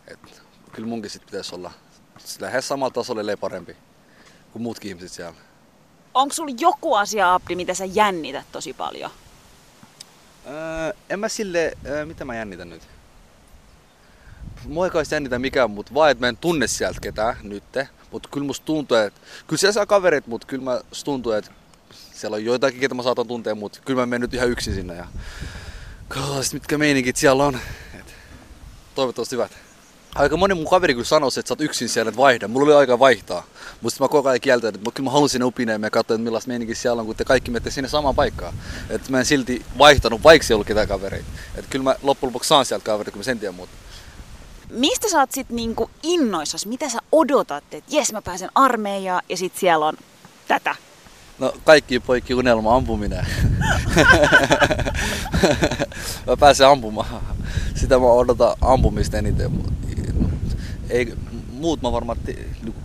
Et, 0.08 0.20
kyllä 0.72 0.88
munkin 0.88 1.10
sit 1.10 1.26
pitäisi 1.26 1.56
olla 1.56 1.72
lähes 2.40 2.68
samalla 2.68 2.94
tasolla, 2.94 3.22
ellei 3.22 3.38
parempi 3.38 3.76
kuin 4.52 4.64
muutkin 4.64 4.90
ihmiset 4.90 5.12
siellä. 5.12 5.34
Onko 6.14 6.34
sulla 6.34 6.56
joku 6.60 6.96
asia, 6.96 7.34
Abdi, 7.34 7.56
mitä 7.56 7.74
sä 7.74 7.86
jännität 7.86 8.46
tosi 8.52 8.74
paljon? 8.74 9.12
Öö, 10.48 10.94
en 11.10 11.20
mä 11.20 11.30
sille, 11.30 11.74
öö, 11.86 12.06
mitä 12.06 12.26
mä 12.26 12.36
jännitän 12.36 12.70
nyt? 12.70 12.82
Mua 14.66 14.86
ei 14.86 14.92
jännitä 15.12 15.40
mikään, 15.40 15.72
mutta 15.72 15.94
vaan, 15.94 16.12
että 16.12 16.22
mä 16.22 16.30
en 16.30 16.38
tunne 16.38 16.68
sieltä 16.68 17.00
ketään 17.02 17.38
nyt. 17.44 17.64
Mutta 18.12 18.30
kyllä 18.32 18.48
musta 18.48 18.66
tuntuu, 18.66 18.98
että 18.98 19.22
kyllä 19.48 19.60
siellä 19.60 19.74
saa 19.74 19.86
kaverit, 19.86 20.28
mutta 20.28 20.48
kyllä 20.48 20.64
mä 20.64 20.82
tuntuu, 21.06 21.32
että 21.32 21.52
siellä 22.14 22.36
on 22.36 22.46
joitakin, 22.46 22.80
ketä 22.80 22.96
mä 22.96 23.04
saatan 23.04 23.28
tuntea, 23.28 23.56
mutta 23.56 23.80
kyllä 23.86 24.00
mä 24.00 24.06
menen 24.06 24.22
nyt 24.22 24.34
ihan 24.34 24.50
yksin 24.50 24.74
sinne. 24.74 24.96
Ja 24.96 25.08
katsotaan 26.08 26.44
mitkä 26.54 26.78
meininkit 26.78 27.16
siellä 27.16 27.44
on. 27.44 27.60
Et, 28.00 28.16
toivottavasti 28.96 29.36
hyvät. 29.36 29.52
Aika 30.16 30.38
moni 30.38 30.54
mun 30.54 30.70
kaveri 30.70 30.94
kyllä 30.94 31.06
sanoi, 31.06 31.28
että 31.28 31.48
sä 31.48 31.52
oot 31.52 31.62
yksin 31.62 31.90
siellä, 31.90 32.10
että 32.10 32.22
vaihda. 32.22 32.48
Mulla 32.48 32.66
oli 32.66 32.76
aika 32.76 33.00
vaihtaa. 33.00 33.46
Mutta 33.82 34.04
mä 34.04 34.08
koko 34.08 34.30
ajan 34.30 34.42
kieltäin, 34.42 34.76
että 34.76 34.92
kyllä 34.94 35.08
mä 35.08 35.12
halusin 35.12 35.44
upineen 35.44 35.82
ja 35.82 35.90
katsoa, 35.90 36.16
että 36.16 36.24
millaista 36.24 36.48
meininki 36.48 36.76
siellä 36.76 37.00
on, 37.00 37.06
kun 37.06 37.16
te 37.16 37.26
kaikki 37.26 37.52
menette 37.52 37.72
sinne 37.72 37.90
samaan 37.90 38.16
paikkaan. 38.16 38.54
Että 38.90 39.12
mä 39.12 39.20
en 39.20 39.26
silti 39.26 39.66
vaihtanut, 39.78 40.24
vaikka 40.24 40.48
ei 40.50 40.54
ollut 40.54 40.68
ketään 40.68 40.88
kavereita. 40.88 41.28
Että 41.56 41.72
kyllä 41.72 41.84
mä 41.84 41.96
loppujen 42.02 42.30
lopuksi 42.30 42.48
saan 42.48 42.66
sieltä 42.66 42.86
kavereita, 42.86 43.12
kun 43.12 43.20
mä 43.20 43.24
sen 43.24 43.40
tiedän 43.40 43.56
muuta. 43.56 43.72
Mistä 44.70 45.10
sä 45.10 45.20
oot 45.20 45.32
sit 45.32 45.50
niinku 45.50 45.90
innoissas? 46.04 46.66
Mitä 46.66 46.90
sä 46.90 47.00
odotat, 47.12 47.64
että 47.72 47.96
jes 47.96 48.14
mä 48.14 48.22
pääsen 48.22 48.50
armeijaan 48.56 49.22
ja 49.30 49.38
sit 49.38 49.58
siellä 49.58 49.86
on 49.86 49.98
tätä? 50.48 50.76
No 51.40 51.54
kaikki 51.64 52.00
poikki 52.00 52.34
unelma 52.34 52.76
ampuminen. 52.76 53.26
mä 56.28 56.38
pääsen 56.40 56.68
ampumaan. 56.68 57.22
Sitä 57.76 58.00
mä 58.00 58.06
odotan 58.06 58.56
ampumista 58.62 59.18
eniten. 59.18 59.52
Ei, 60.90 61.14
muut 61.52 61.82
mä 61.82 61.92
varmaan 61.92 62.18
te, 62.26 62.36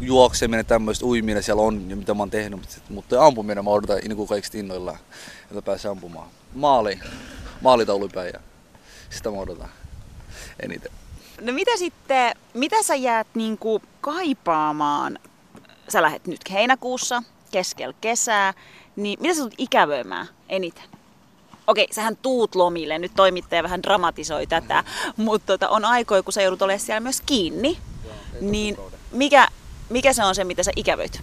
juokseminen, 0.00 0.66
tämmöistä 0.66 1.06
uiminen 1.06 1.42
siellä 1.42 1.62
on 1.62 1.90
ja 1.90 1.96
mitä 1.96 2.14
mä 2.14 2.22
oon 2.22 2.30
tehnyt, 2.30 2.60
mutta, 2.60 2.76
mutta 2.88 3.26
ampuminen 3.26 3.64
mä 3.64 3.70
odotan 3.70 3.98
niin 3.98 4.16
kuin 4.16 4.28
kaikista 4.28 4.58
innoillaan, 4.58 4.98
että 5.42 5.62
pääsee 5.62 5.90
ampumaan. 5.90 6.28
Maali, 6.54 7.00
maalitaulupäin 7.60 8.30
ja 8.34 8.40
sitä 9.10 9.30
mä 9.30 9.36
odotan 9.36 9.68
eniten. 10.62 10.92
No 11.40 11.52
mitä 11.52 11.76
sitten, 11.76 12.36
mitä 12.54 12.82
sä 12.82 12.94
jäät 12.94 13.26
niinku 13.34 13.82
kaipaamaan? 14.00 15.18
Sä 15.88 16.02
lähdet 16.02 16.26
nyt 16.26 16.40
heinäkuussa, 16.52 17.22
keskellä 17.50 17.94
kesää, 18.00 18.54
niin 18.96 19.18
mitä 19.20 19.34
sä 19.34 19.40
tulet 19.40 19.54
ikävöimään 19.58 20.28
eniten? 20.48 20.84
Okei, 21.66 21.88
sähän 21.90 22.16
tuut 22.16 22.54
lomille, 22.54 22.98
nyt 22.98 23.12
toimittaja 23.16 23.62
vähän 23.62 23.82
dramatisoi 23.82 24.46
tätä, 24.46 24.84
mutta 25.16 25.46
tota, 25.46 25.68
on 25.68 25.84
aikoja, 25.84 26.22
kun 26.22 26.32
sä 26.32 26.42
joudut 26.42 26.62
olemaan 26.62 26.80
siellä 26.80 27.00
myös 27.00 27.20
kiinni. 27.20 27.78
Joo, 28.04 28.14
niin 28.40 28.76
mikä, 29.12 29.48
mikä 29.90 30.12
se 30.12 30.24
on 30.24 30.34
se, 30.34 30.44
mitä 30.44 30.62
sä 30.62 30.70
ikävöit? 30.76 31.20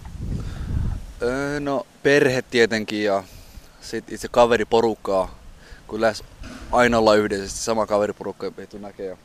Öö, 1.22 1.60
no 1.60 1.86
perhe 2.02 2.42
tietenkin 2.42 3.04
ja 3.04 3.24
sit 3.80 4.12
itse 4.12 4.28
kaveriporukkaa. 4.28 5.34
Kun 5.86 6.00
lähes 6.00 6.24
aina 6.72 6.98
olla 6.98 7.14
yhdessä, 7.14 7.64
sama 7.64 7.86
kaveriporukka 7.86 8.46
ei 8.46 8.80
näkee. 8.80 9.18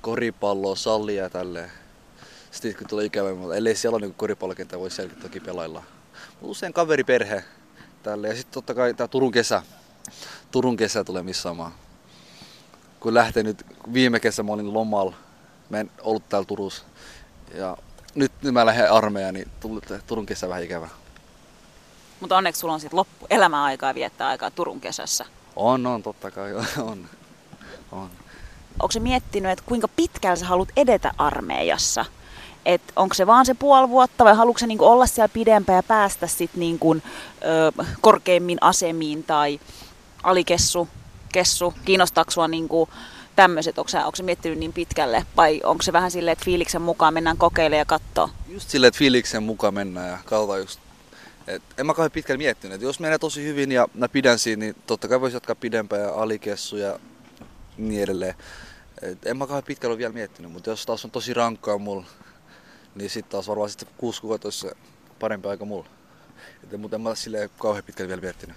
Koripalloa, 0.00 0.76
sallia 0.76 1.22
ja 1.22 1.30
tälleen. 1.30 1.72
Sitten 2.50 2.76
kun 2.76 2.86
tulee 2.86 3.04
ikävä, 3.04 3.34
mutta 3.34 3.56
ellei 3.56 3.74
siellä 3.74 3.96
ole 3.96 4.06
niin 4.06 4.14
koripallokenttä, 4.14 4.78
voi 4.78 4.90
siellä 4.90 5.14
toki 5.22 5.40
pelailla. 5.40 5.82
Usein 6.42 6.72
kaveriperhe 6.72 7.44
tälle 8.02 8.28
ja 8.28 8.36
sitten 8.36 8.52
totta 8.54 8.74
kai 8.74 8.94
tämä 8.94 9.08
Turun 9.08 9.32
kesä. 9.32 9.62
Turun 10.50 10.76
kesä 10.76 11.04
tulee 11.04 11.22
missaamaan. 11.22 11.72
Kun 13.00 13.14
lähtee 13.14 13.42
nyt, 13.42 13.66
viime 13.92 14.20
kesä 14.20 14.42
mä 14.42 14.52
olin 14.52 14.74
lomalla, 14.74 15.14
mä 15.70 15.80
en 15.80 15.90
ollut 16.02 16.28
täällä 16.28 16.46
Turussa. 16.46 16.82
Ja 17.54 17.76
nyt, 18.14 18.32
nyt 18.42 18.54
mä 18.54 18.66
lähden 18.66 18.92
armeijaan, 18.92 19.34
niin 19.34 19.50
Turun 20.06 20.26
kesä 20.26 20.48
vähän 20.48 20.64
ikävä. 20.64 20.88
Mutta 22.20 22.36
onneksi 22.36 22.60
sulla 22.60 22.74
on 22.74 22.80
sitten 22.80 22.96
loppu 22.96 23.26
elämäaikaa 23.30 23.94
viettää 23.94 24.28
aikaa 24.28 24.50
Turun 24.50 24.80
kesässä. 24.80 25.26
On, 25.56 25.86
on, 25.86 26.02
totta 26.02 26.30
kai, 26.30 26.54
on. 26.90 27.08
on. 27.92 28.10
Onko 28.82 28.92
se 28.92 29.00
miettinyt, 29.00 29.52
että 29.52 29.64
kuinka 29.66 29.88
pitkällä 29.88 30.36
sä 30.36 30.46
haluat 30.46 30.68
edetä 30.76 31.12
armeijassa? 31.18 32.04
Et 32.66 32.82
onko 32.96 33.14
se 33.14 33.26
vaan 33.26 33.46
se 33.46 33.54
puoli 33.54 33.88
vuotta 33.88 34.24
vai 34.24 34.34
haluatko 34.34 34.58
se 34.58 34.66
niinku 34.66 34.84
olla 34.84 35.06
siellä 35.06 35.28
pidempään 35.28 35.76
ja 35.76 35.82
päästä 35.82 36.26
sitten 36.26 36.60
niinku, 36.60 36.96
korkeimmin 38.00 38.58
asemiin 38.60 39.24
tai 39.24 39.60
alikessu, 40.22 40.88
kessu, 41.32 41.74
kiinnostaako 41.84 42.30
sua 42.30 42.48
niinku 42.48 42.88
tämmöiset, 43.36 43.78
onko 43.78 43.90
se 44.14 44.22
miettinyt 44.22 44.58
niin 44.58 44.72
pitkälle 44.72 45.26
vai 45.36 45.60
onko 45.64 45.82
se 45.82 45.92
vähän 45.92 46.10
silleen, 46.10 46.32
että 46.32 46.44
fiiliksen 46.44 46.82
mukaan 46.82 47.14
mennään 47.14 47.36
kokeilemaan 47.36 47.78
ja 47.78 47.84
katsoa? 47.84 48.28
Just 48.48 48.70
silleen, 48.70 48.88
että 48.88 48.98
fiiliksen 48.98 49.42
mukaan 49.42 49.74
mennään 49.74 50.10
ja 50.10 50.18
katsotaan 50.24 50.60
just 50.60 50.80
et 51.46 51.62
en 51.78 51.86
mä 51.86 51.94
kauhean 51.94 52.10
pitkälle 52.10 52.38
miettinyt, 52.38 52.74
että 52.74 52.84
jos 52.84 53.00
menee 53.00 53.18
tosi 53.18 53.44
hyvin 53.44 53.72
ja 53.72 53.88
mä 53.94 54.08
pidän 54.08 54.38
siinä, 54.38 54.60
niin 54.60 54.76
totta 54.86 55.08
kai 55.08 55.20
voisi 55.20 55.36
jatkaa 55.36 55.54
pidempään 55.54 56.02
ja 56.02 56.14
alikessu 56.14 56.76
ja 56.76 56.98
niin 57.76 58.02
edelleen. 58.02 58.34
Et 59.02 59.26
en 59.26 59.36
mä 59.36 59.46
kauhean 59.46 59.64
pitkälle 59.64 59.92
ole 59.92 59.98
vielä 59.98 60.12
miettinyt, 60.12 60.52
mutta 60.52 60.70
jos 60.70 60.86
taas 60.86 61.04
on 61.04 61.10
tosi 61.10 61.34
rankkaa 61.34 61.78
mulla, 61.78 62.06
niin 62.94 63.10
sitten 63.10 63.30
taas 63.30 63.48
varmaan 63.48 63.70
sitten 63.70 63.88
kuusi 63.96 64.20
kuukautta 64.20 64.46
olisi 64.46 64.70
parempi 65.18 65.48
aika 65.48 65.64
mulla. 65.64 65.86
Et, 66.64 66.80
mutta 66.80 66.96
en 66.96 67.00
mä 67.00 67.14
silleen 67.14 67.50
kauhean 67.58 67.84
pitkälle 67.84 68.08
vielä 68.08 68.20
miettinyt. 68.20 68.56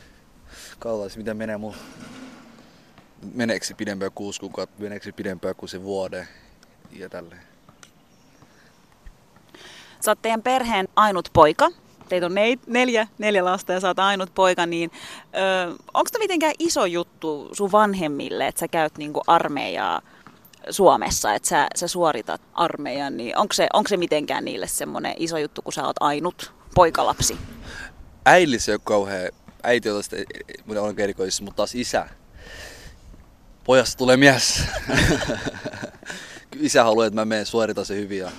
Katsotaan, 0.79 1.11
miten 1.15 1.37
menee 1.37 1.57
mulla. 1.57 1.77
Meneekö 3.33 3.65
se 3.65 3.73
pidempään 3.73 4.11
kuusi 4.11 4.39
kuukautta, 4.39 4.83
meneekö 4.83 5.05
se 5.05 5.11
pidempään 5.11 5.55
kuin 5.55 5.69
se 5.69 5.83
vuode 5.83 6.27
ja 6.91 7.09
tälleen. 7.09 7.41
Sä 9.99 10.11
oot 10.11 10.21
teidän 10.21 10.41
perheen 10.41 10.87
ainut 10.95 11.29
poika. 11.33 11.69
Teitä 12.09 12.25
on 12.25 12.35
neljä, 12.67 13.07
neljä 13.17 13.45
lasta 13.45 13.73
ja 13.73 13.79
sä 13.79 13.87
oot 13.87 13.99
ainut 13.99 14.33
poika, 14.35 14.65
niin 14.65 14.91
onko 15.93 16.09
tämä 16.11 16.23
mitenkään 16.23 16.53
iso 16.59 16.85
juttu 16.85 17.49
sun 17.51 17.71
vanhemmille, 17.71 18.47
että 18.47 18.59
sä 18.59 18.67
käyt 18.67 18.97
niinku 18.97 19.21
armeijaa 19.27 20.01
Suomessa, 20.69 21.33
että 21.33 21.49
sä, 21.49 21.67
sä 21.75 21.87
suoritat 21.87 22.41
armeijan, 22.53 23.17
niin 23.17 23.37
onko 23.37 23.53
se, 23.53 23.67
onko 23.73 23.87
se 23.87 23.97
mitenkään 23.97 24.45
niille 24.45 24.67
semmoinen 24.67 25.13
iso 25.17 25.37
juttu, 25.37 25.61
kun 25.61 25.73
sä 25.73 25.85
oot 25.85 25.95
ainut 25.99 26.53
poikalapsi? 26.75 27.37
Äili 28.25 28.59
se 28.59 28.73
on 28.73 28.79
kauhean, 28.83 29.31
äiti 29.63 29.89
on 29.89 29.97
tästä 29.97 30.15
on 30.79 30.99
erikoisissa, 30.99 31.43
mutta 31.43 31.57
taas 31.57 31.75
isä. 31.75 32.09
Pojasta 33.63 33.97
tulee 33.97 34.17
mies. 34.17 34.63
isä 36.59 36.83
haluaa, 36.83 37.05
että 37.05 37.21
mä 37.21 37.25
menen 37.25 37.45
suoritan 37.45 37.85
se 37.85 37.95
hyvin 37.95 38.19
ja 38.19 38.31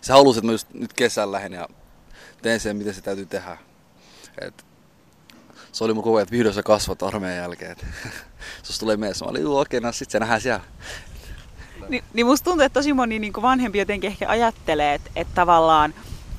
se 0.00 0.12
halusi, 0.12 0.38
että 0.38 0.46
mä 0.46 0.52
just 0.52 0.68
nyt 0.72 0.92
kesällä 0.92 1.32
lähden 1.32 1.52
ja 1.52 1.68
teen 2.42 2.60
sen, 2.60 2.76
mitä 2.76 2.92
se 2.92 3.00
täytyy 3.00 3.26
tehdä. 3.26 3.58
Et 4.40 4.66
se 5.72 5.84
oli 5.84 5.94
mun 5.94 6.04
ajan, 6.06 6.22
että 6.22 6.32
vihdoin 6.32 6.54
sä 6.54 6.62
kasvat 6.62 7.02
armeijan 7.02 7.36
jälkeen. 7.36 7.76
Jos 8.68 8.78
tulee 8.78 8.96
mies, 8.96 9.20
mä 9.20 9.28
olin, 9.28 9.46
okei, 9.46 9.80
no 9.80 9.92
sit 9.92 10.10
se 10.10 10.18
nähdään 10.18 10.40
siellä. 10.40 10.64
Ni, 11.88 12.04
niin 12.12 12.26
musta 12.26 12.44
tuntuu, 12.44 12.64
että 12.64 12.80
tosi 12.80 12.92
moni 12.92 13.18
niin 13.18 13.32
vanhempi 13.42 13.78
jotenkin 13.78 14.08
ehkä 14.08 14.28
ajattelee, 14.28 14.94
että, 14.94 15.10
että 15.16 15.34
tavallaan, 15.34 15.94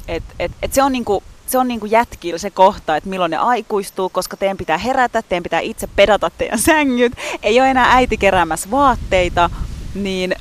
että, 0.08 0.34
että, 0.40 0.58
että 0.62 0.76
se 0.76 0.84
on 0.84 0.92
niin 0.92 1.06
kuin, 1.06 1.24
se 1.48 1.58
on 1.58 1.68
niin 1.68 1.80
kuin 1.80 1.92
jätkillä 1.92 2.38
se 2.38 2.50
kohta, 2.50 2.98
että 2.98 3.10
milloin 3.10 3.32
ne 3.32 3.38
aikuistuu, 3.38 4.10
koska 4.10 4.38
teidän 4.38 4.58
pitää 4.58 4.78
herätä, 4.78 5.22
teidän 5.22 5.44
pitää 5.44 5.60
itse 5.60 5.88
pedata 5.96 6.32
teidän 6.38 6.60
sängyt, 6.60 7.14
ei 7.44 7.60
ole 7.60 7.72
enää 7.72 7.96
äiti 7.96 8.18
keräämässä 8.18 8.72
vaatteita, 8.72 9.50
niin 9.96 10.36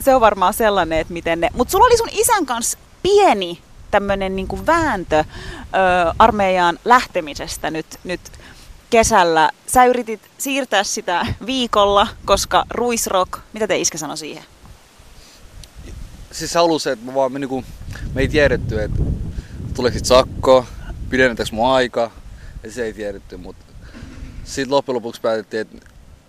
se 0.00 0.14
on 0.14 0.20
varmaan 0.20 0.54
sellainen, 0.54 0.98
että 0.98 1.12
miten 1.12 1.40
ne... 1.40 1.48
Mutta 1.54 1.72
sulla 1.72 1.86
oli 1.86 1.96
sun 1.96 2.08
isän 2.12 2.46
kanssa 2.46 2.78
pieni 3.02 3.58
tämmöinen 3.90 4.36
niin 4.36 4.66
vääntö 4.66 5.18
ö, 5.18 5.24
armeijaan 6.18 6.78
lähtemisestä 6.84 7.70
nyt, 7.70 7.86
nyt 8.04 8.20
kesällä. 8.92 9.50
Sä 9.66 9.84
yritit 9.84 10.20
siirtää 10.38 10.84
sitä 10.84 11.26
viikolla, 11.46 12.08
koska 12.24 12.64
ruisrock, 12.70 13.38
mitä 13.52 13.66
te 13.66 13.78
iskä 13.78 13.98
sanoi 13.98 14.16
siihen? 14.16 14.44
Siis 16.32 16.54
halusi, 16.54 16.90
että 16.90 17.06
mä 17.06 17.14
vaan, 17.14 17.32
me, 17.32 17.38
niinku, 17.38 17.64
me 18.14 18.20
ei 18.20 18.28
tiedetty, 18.28 18.82
että 18.82 19.02
tuleeko 19.74 19.98
sit 19.98 20.06
sakko, 20.06 20.66
pidennetäänkö 21.10 21.54
mun 21.54 21.68
aika, 21.68 22.10
ja 22.62 22.72
se 22.72 22.84
ei 22.84 22.92
tiedetty, 22.92 23.36
mutta 23.36 23.64
sitten 24.44 24.70
loppujen 24.70 24.96
lopuksi 24.96 25.20
päätettiin, 25.20 25.60
että 25.60 25.86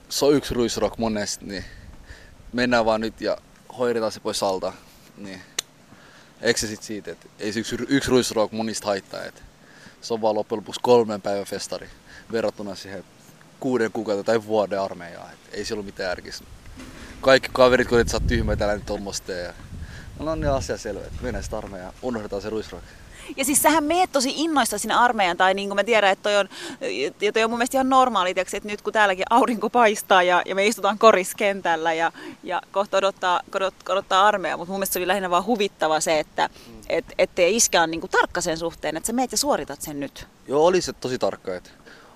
se 0.09 0.25
on 0.25 0.33
yksi 0.33 0.53
ruisrock 0.53 0.97
monesti, 0.97 1.45
niin 1.45 1.65
mennään 2.53 2.85
vaan 2.85 3.01
nyt 3.01 3.21
ja 3.21 3.37
hoidetaan 3.77 4.11
se 4.11 4.19
pois 4.19 4.43
alta. 4.43 4.73
Niin. 5.17 5.41
Eikö 6.41 6.59
se 6.59 6.67
sit 6.67 6.83
siitä, 6.83 7.11
että 7.11 7.27
ei 7.39 7.53
se 7.53 7.59
yksi, 7.59 7.75
yksi 7.87 8.09
ruisrock 8.09 8.53
monista 8.53 8.87
haittaa, 8.87 9.23
että 9.23 9.41
se 10.01 10.13
on 10.13 10.21
vaan 10.21 10.35
loppujen 10.35 10.57
lopuksi 10.57 10.81
kolmen 10.83 11.21
päivän 11.21 11.45
festari 11.45 11.89
verrattuna 12.33 12.75
siihen 12.75 13.03
kuuden 13.59 13.91
kuukautta 13.91 14.23
tai 14.23 14.45
vuoden 14.45 14.81
armeijaan. 14.81 15.33
Et 15.33 15.39
ei 15.51 15.65
se 15.65 15.73
ollut 15.73 15.85
mitään 15.85 16.09
järkistä. 16.09 16.45
Kaikki 17.21 17.49
kaverit, 17.53 17.87
kun 17.87 18.09
sä 18.09 18.17
oot 18.17 18.27
tyhmä, 18.27 18.55
täällä 18.55 18.75
nyt 18.75 18.85
tuommoista. 18.85 19.31
Ja... 19.31 19.53
No, 20.19 20.31
on 20.31 20.39
niin 20.39 20.51
asia 20.51 20.77
selvä, 20.77 20.99
että 20.99 21.21
mennään 21.21 21.43
sitä 21.43 21.57
armeijaan, 21.57 21.93
unohdetaan 22.01 22.41
se 22.41 22.49
ruisrock. 22.49 22.83
Ja 23.37 23.45
siis 23.45 23.61
sähän 23.61 23.83
meet 23.83 24.11
tosi 24.11 24.33
innoista 24.35 24.77
sinne 24.77 24.95
armeijan, 24.95 25.37
tai 25.37 25.53
niin 25.53 25.69
kuin 25.69 25.75
mä 25.75 25.83
tiedän, 25.83 26.11
että 26.11 26.23
toi 26.23 26.37
on, 26.37 26.49
ja 27.21 27.33
toi 27.33 27.43
on 27.43 27.49
mun 27.49 27.57
mielestä 27.57 27.77
ihan 27.77 27.89
normaali, 27.89 28.33
että 28.35 28.59
nyt 28.63 28.81
kun 28.81 28.93
täälläkin 28.93 29.25
aurinko 29.29 29.69
paistaa 29.69 30.23
ja, 30.23 30.41
ja 30.45 30.55
me 30.55 30.67
istutaan 30.67 30.99
koriskentällä 30.99 31.93
ja, 31.93 32.11
ja 32.43 32.61
kohta 32.71 32.97
odottaa, 32.97 33.41
odot, 33.55 33.73
odottaa 33.89 34.27
armeija, 34.27 34.57
mutta 34.57 34.71
mun 34.71 34.79
mielestä 34.79 34.93
se 34.93 34.99
oli 34.99 35.07
lähinnä 35.07 35.29
vaan 35.29 35.45
huvittava 35.45 35.99
se, 35.99 36.19
että 36.19 36.49
mm. 36.67 36.81
et, 36.89 37.05
et 37.17 37.39
iskä 37.39 37.81
on 37.81 37.91
niin 37.91 38.01
kuin 38.01 38.11
tarkka 38.11 38.41
sen 38.41 38.57
suhteen, 38.57 38.97
että 38.97 39.07
sä 39.07 39.13
meet 39.13 39.31
ja 39.31 39.37
suoritat 39.37 39.81
sen 39.81 39.99
nyt. 39.99 40.27
Joo, 40.47 40.65
oli 40.65 40.81
se 40.81 40.93
tosi 40.93 41.19
tarkka. 41.19 41.55
Että 41.55 41.69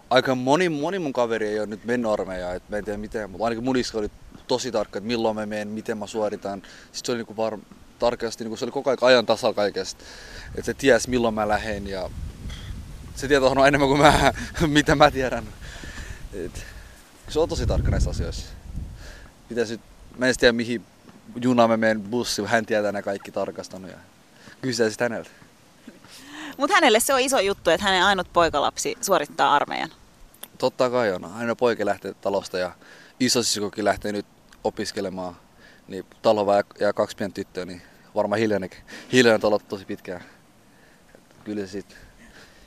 aika 0.10 0.36
moni, 0.36 0.70
moni 0.70 1.00
mun 1.00 1.14
kaveri 1.14 1.48
ei 1.48 1.60
ole 1.60 1.68
nyt 1.68 1.86
mennyt 1.86 2.12
armeijaan, 2.12 2.56
että 2.56 2.70
mä 2.70 2.78
en 2.78 2.86
tiedä 2.86 2.98
miten, 2.98 3.30
mutta 3.30 3.46
ainakin 3.46 3.64
mun 3.64 3.76
oli 3.94 4.12
tosi 4.48 4.72
tarkka, 4.72 4.98
että 4.98 5.08
milloin 5.08 5.36
mä 5.36 5.46
menen, 5.46 5.68
miten 5.68 5.98
mä 5.98 6.08
suoritan. 6.08 6.62
Sitten 6.62 7.06
se 7.06 7.12
oli 7.12 7.18
niinku 7.18 7.38
var, 7.38 7.58
tarkasti, 8.00 8.44
niinku 8.44 8.58
se 8.58 8.66
oli 8.66 8.72
koko 8.72 8.90
ajan 8.90 8.98
ajan 9.02 9.26
tasalla 9.26 9.54
kaikesta, 9.54 10.04
että 10.48 10.66
se 10.66 10.74
ties 10.74 11.08
milloin 11.08 11.34
mä 11.34 11.48
lähden 11.48 11.88
ja 11.88 12.10
se 13.16 13.28
tietää 13.28 13.50
on 13.50 13.68
enemmän 13.68 13.90
kuin 13.90 14.02
mä, 14.02 14.34
mitä 14.68 14.96
mä 14.96 15.12
tiedän. 15.12 15.44
Et, 16.34 16.66
se 17.30 17.40
on 17.40 17.50
tosi 17.50 17.66
tarkka 17.66 17.92
näissä 17.92 18.10
asioissa. 18.10 18.46
Pitäisi, 19.50 19.80
mä 20.18 20.28
en 20.28 20.36
tiedä 20.40 20.52
mihin 20.52 20.86
junaan 21.42 21.70
mä 21.70 21.78
menen 21.78 22.02
bussi, 22.02 22.42
hän 22.46 22.66
tietää 22.66 22.92
nämä 22.92 23.02
kaikki 23.02 23.32
tarkastanut 23.32 23.92
ja 23.92 23.98
kysyä 24.62 24.90
sitten 24.90 25.12
häneltä. 25.12 25.47
Mutta 26.58 26.76
hänelle 26.76 27.00
se 27.00 27.14
on 27.14 27.20
iso 27.20 27.40
juttu, 27.40 27.70
että 27.70 27.86
hänen 27.86 28.04
ainut 28.04 28.34
poikalapsi 28.34 28.98
suorittaa 29.02 29.56
armeijan. 29.56 29.90
Totta 30.58 30.90
kai 30.90 31.12
on. 31.14 31.26
Aina 31.26 31.56
poika 31.56 31.86
lähtee 31.86 32.14
talosta 32.14 32.58
ja 32.58 32.72
isosiskokin 33.20 33.86
lähtee 33.86 34.12
nyt 34.12 34.26
opiskelemaan. 34.64 35.36
Niin 35.88 36.06
talo 36.22 36.46
ja 36.80 36.94
kaksi 36.94 37.18
pientä 37.18 37.36
tyttöä, 37.36 37.66
niin 37.66 37.82
varmaan 38.16 38.40
hiljainen, 38.40 38.70
hiljainen 39.14 39.42
talo 39.42 39.60
tosi 39.60 39.86
pitkään. 39.86 40.24
Kyllä 41.44 41.62
se 41.62 41.68
sit 41.68 41.98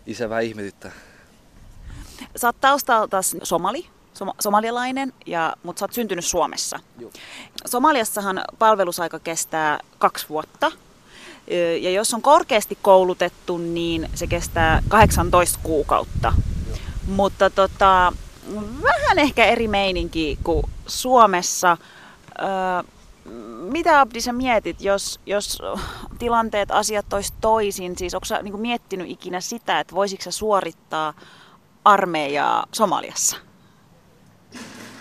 isä 0.07 0.29
vähän 0.29 0.45
ihmetyttää. 0.45 0.93
Sä 2.37 2.49
oot 2.49 2.61
taustalta 2.61 3.21
somali, 3.43 3.87
som- 4.15 4.35
somalialainen, 4.41 5.13
ja, 5.27 5.57
mutta 5.63 5.81
sä 5.81 5.85
oot 5.85 5.93
syntynyt 5.93 6.25
Suomessa. 6.25 6.81
Joo. 6.99 7.11
Somaliassahan 7.67 8.45
palvelusaika 8.59 9.19
kestää 9.19 9.81
kaksi 9.99 10.29
vuotta. 10.29 10.73
Ja 11.81 11.91
jos 11.91 12.15
on 12.15 12.23
korkeasti 12.23 12.79
koulutettu, 12.83 13.59
niin 13.59 14.11
se 14.15 14.27
kestää 14.27 14.83
18 14.89 15.59
kuukautta. 15.63 16.33
Mutta 17.07 17.51
tota, 17.51 18.13
vähän 18.83 19.19
ehkä 19.19 19.47
eri 19.47 19.69
meininki 19.69 20.39
kuin 20.45 20.63
Suomessa. 20.87 21.77
Mitä 23.63 24.01
Abdi 24.01 24.21
sä 24.21 24.33
mietit, 24.33 24.81
jos, 24.81 25.21
jos 25.27 25.59
tilanteet, 26.19 26.71
asiat 26.71 27.13
olisi 27.13 27.33
toisin? 27.41 27.99
Siis 27.99 28.15
onko 28.15 28.25
sä 28.25 28.43
niin 28.43 28.61
miettinyt 28.61 29.11
ikinä 29.11 29.41
sitä, 29.41 29.81
että 29.81 29.95
voisitko 29.95 30.23
sä 30.23 30.31
suorittaa 30.31 31.15
armeijaa 31.85 32.67
Somaliassa? 32.73 33.37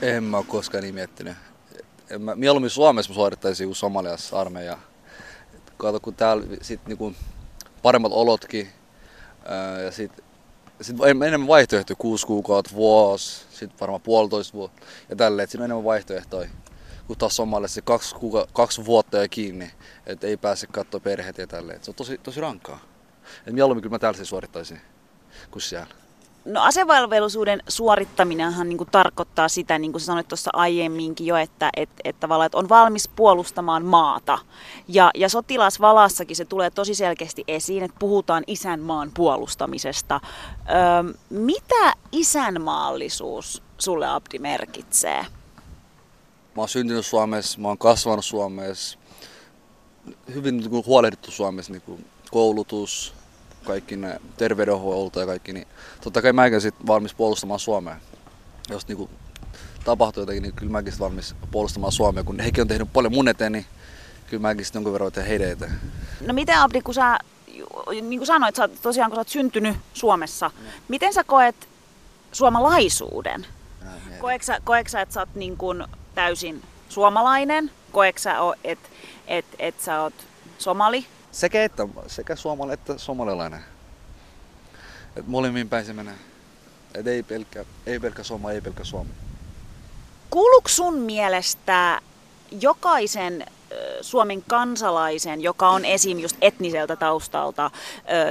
En 0.02 0.24
mä 0.24 0.38
oo 0.38 0.44
koskaan 0.48 0.84
niin 0.84 0.96
miettinyt. 0.96 1.38
En 2.10 2.22
mä, 2.22 2.36
mieluummin 2.36 2.70
Suomessa 2.70 3.12
mä 3.12 3.16
suorittaisin 3.16 3.68
kuin 3.68 3.76
Somaliassa 3.76 4.40
armeijaa. 4.40 4.89
Kato, 5.80 6.00
kun 6.00 6.16
täällä 6.16 6.44
sit 6.62 6.88
niinku 6.88 7.14
paremmat 7.82 8.12
olotkin 8.12 8.70
ää, 9.46 9.82
ja 9.82 9.92
sit, 9.92 10.12
sit 10.82 10.96
enemmän 11.26 11.48
vaihtoehtoja, 11.48 11.96
kuusi 11.96 12.28
kuukautta, 12.28 12.76
vuosi, 12.76 13.46
sit 13.50 13.82
varmaan 13.82 14.02
puolitoista 14.02 14.54
vuotta 14.54 14.86
ja 15.10 15.16
tälleen, 15.16 15.44
että 15.44 15.52
siinä 15.52 15.64
on 15.64 15.66
enemmän 15.66 15.84
vaihtoehtoja. 15.84 16.50
Kun 17.08 17.18
taas 17.18 17.36
Somaliassa 17.36 17.76
se 17.76 17.82
kaksi, 17.82 18.16
kuuka, 18.16 18.48
kaksi 18.54 18.86
vuotta 18.86 19.18
ja 19.18 19.28
kiinni, 19.28 19.72
että 20.06 20.28
ei 20.28 20.38
pääse 20.38 20.68
katsoa 20.68 21.00
perheet 21.00 21.38
ja 21.38 21.48
tälleen. 21.48 21.84
Se 21.84 21.92
on 21.92 21.96
tosi, 21.96 22.18
tosi 22.18 22.42
rankkaa. 22.42 22.80
Et 23.48 23.54
mieluummin 23.54 23.82
kyllä 23.82 23.94
mä 23.94 24.00
täällä 24.00 24.18
sen 24.18 24.26
suorittaisin 24.26 24.82
kuin 25.52 25.62
siellä. 25.62 25.96
No 26.46 26.62
asevelvollisuuden 26.62 27.64
suorittaminenhan 27.68 28.70
niin 28.70 28.78
kuin 28.78 28.90
tarkoittaa 28.92 29.50
sitä, 29.50 29.80
niin 29.80 29.92
kuin 29.92 30.02
sanoit 30.02 30.28
tuossa 30.28 30.52
aiemminkin 30.54 31.28
jo, 31.28 31.36
että, 31.36 31.70
että, 31.78 32.02
että, 32.04 32.28
että 32.28 32.58
on 32.58 32.70
valmis 32.70 33.08
puolustamaan 33.08 33.86
maata. 33.86 34.40
Ja, 34.88 35.12
ja 35.16 35.30
sotilasvalassakin 35.30 36.36
se 36.36 36.46
tulee 36.46 36.70
tosi 36.70 36.96
selkeästi 36.96 37.44
esiin, 37.48 37.84
että 37.84 37.98
puhutaan 38.00 38.44
isänmaan 38.48 39.12
puolustamisesta. 39.14 40.22
Öö, 40.70 41.14
mitä 41.30 41.94
isänmaallisuus 42.12 43.64
sulle 43.78 44.08
Abdi 44.08 44.40
merkitsee? 44.40 45.26
Mä 46.56 46.62
oon 46.62 46.70
syntynyt 46.70 47.06
Suomessa, 47.06 47.60
mä 47.60 47.68
oon 47.68 47.78
kasvanut 47.78 48.26
Suomessa, 48.26 49.00
hyvin 50.34 50.58
niin 50.58 50.70
kuin 50.70 50.86
huolehdittu 50.86 51.32
Suomessa, 51.32 51.72
niin 51.72 51.82
kuin 51.82 52.06
koulutus, 52.32 53.14
kaikki 53.64 53.96
ne 53.96 54.22
terveydenhuolto 54.38 55.20
ja 55.20 55.26
kaikki, 55.26 55.54
niin 55.54 55.68
totta 56.02 56.22
kai 56.22 56.34
mäkin 56.34 56.62
sit 56.62 56.76
valmis 56.88 57.14
puolustamaan 57.14 57.60
Suomea. 57.60 57.96
Jos 58.70 58.88
niin 58.88 58.98
kuin 58.98 59.10
tapahtuu 59.84 60.22
jotakin, 60.22 60.44
niin 60.44 60.54
kyllä 60.54 60.72
mäkin 60.72 60.94
valmis 61.00 61.36
puolustamaan 61.52 61.92
Suomea. 61.92 62.24
Kun 62.24 62.40
hekin 62.40 62.62
on 62.62 62.68
tehnyt 62.68 62.94
paljon 62.94 63.14
mun 63.14 63.28
eteen, 63.28 63.52
niin 63.52 63.66
kyllä 64.30 64.42
mäkin 64.42 64.66
sit 64.66 64.76
jonkun 64.76 64.94
verran 64.94 65.12
heidän 65.28 65.52
eteen. 65.52 65.80
No 66.22 66.34
miten 66.34 66.60
Abdi, 66.60 66.82
kun 66.82 66.94
sä, 66.94 67.20
niin 68.02 68.20
kuin 68.20 68.28
sanoit, 68.28 68.56
sä, 68.56 68.68
tosiaan 68.68 69.12
kun 69.12 69.16
sä 69.16 69.20
oot 69.20 69.30
syntynyt 69.30 69.78
Suomessa, 69.94 70.52
miten 70.88 71.14
sä 71.14 71.24
koet 71.24 71.56
suomalaisuuden? 72.32 73.46
Koetko 74.20 74.46
sä, 74.46 74.62
koetko 74.64 74.90
sä, 74.90 75.02
että 75.02 75.14
sä 75.14 75.20
oot 75.20 75.36
niin 75.36 75.58
kuin 75.58 75.84
täysin 76.16 76.64
suomalainen? 76.90 77.72
Koetko 77.92 78.20
sä, 78.20 78.36
että 78.64 78.90
et, 79.28 79.46
et 79.60 79.82
sä 79.82 80.02
oot 80.02 80.14
somali? 80.58 81.06
Sekä, 81.32 81.64
että, 81.64 81.88
sekä 82.08 82.36
suomalainen 82.36 82.80
että 82.80 82.98
somalilainen. 82.98 83.60
Et 85.16 85.28
molemmin 85.28 85.70
päin 85.70 85.86
se 85.86 85.94
menee. 85.94 86.16
Et 86.94 87.08
ei 87.08 87.24
pelkkä, 87.24 87.66
ei 87.86 88.00
pelkkä 88.00 88.24
Soma, 88.24 88.52
ei 88.52 88.62
pelkkä 88.62 88.84
Suomi. 88.84 89.10
Kuuluuko 90.30 90.70
sun 90.70 90.98
mielestä 90.98 92.02
jokaisen 92.62 93.46
Suomen 94.02 94.44
kansalaisen, 94.48 95.42
joka 95.42 95.70
on 95.70 95.86
esim. 95.86 96.20
just 96.20 96.38
etniseltä 96.42 96.96
taustalta 96.96 97.72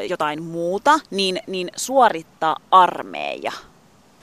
jotain 0.08 0.42
muuta, 0.42 1.00
niin, 1.10 1.40
niin 1.46 1.70
suorittaa 1.76 2.56
armeija? 2.70 3.52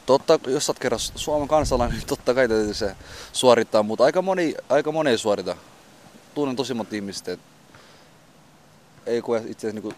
Totta, 0.05 0.39
jos 0.47 0.65
sä 0.65 0.71
oot 0.71 0.79
kerran 0.79 0.99
Suomen 0.99 1.47
kansalainen, 1.47 1.97
niin 1.97 2.07
totta 2.07 2.33
kai 2.33 2.47
täytyy 2.47 2.73
se 2.73 2.95
suorittaa, 3.33 3.83
mutta 3.83 4.03
aika 4.03 4.21
moni, 4.21 4.55
aika 4.69 4.91
moni 4.91 5.09
ei 5.09 5.17
suorita. 5.17 5.55
Tunnen 6.33 6.55
tosi 6.55 6.73
monta 6.73 6.95
ihmistä, 6.95 7.31
että 7.31 7.54
ei 9.05 9.21
koe 9.21 9.43
itse 9.47 9.71
niin 9.71 9.93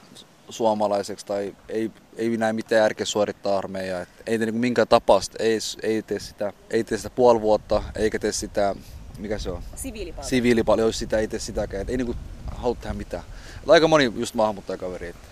suomalaiseksi 0.49 1.25
tai 1.25 1.55
ei, 1.69 1.91
ei 2.15 2.37
näe 2.37 2.53
mitään 2.53 2.81
järkeä 2.81 3.05
suorittaa 3.05 3.57
armeijaa. 3.57 4.01
Et 4.01 4.09
ei 4.27 4.37
tee 4.37 4.45
niin 4.45 4.55
minkään 4.55 4.87
tapausta, 4.87 5.37
ei, 5.39 5.59
ei, 5.83 6.01
tee 6.01 6.19
sitä, 6.19 6.53
ei 6.69 6.83
tee 6.83 6.97
sitä 6.97 7.09
puoli 7.09 7.41
vuotta, 7.41 7.83
eikä 7.95 8.19
tee 8.19 8.31
sitä, 8.31 8.75
mikä 9.17 9.37
se 9.37 9.49
on, 9.51 9.63
Siviilipalvelu. 9.75 10.29
siviilipalvelu, 10.29 10.87
jos 10.87 10.99
sitä 10.99 11.17
ei 11.17 11.27
tee 11.27 11.39
sitäkään. 11.39 11.81
Et 11.81 11.89
ei 11.89 11.97
niin 11.97 12.15
halua 12.45 12.75
tehdä 12.81 12.93
mitään. 12.93 13.23
Et 13.63 13.69
aika 13.69 13.87
moni 13.87 14.13
just 14.15 14.35
maahanmuuttajakaveri. 14.35 15.07
että 15.07 15.27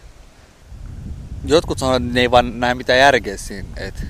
Jotkut 1.45 1.79
sanoo, 1.79 1.95
että 1.95 2.09
ne 2.13 2.21
ei 2.21 2.31
vaan 2.31 2.59
näe 2.59 2.75
mitään 2.75 2.99
järkeä 2.99 3.37
siinä. 3.37 3.67
Et 3.77 4.03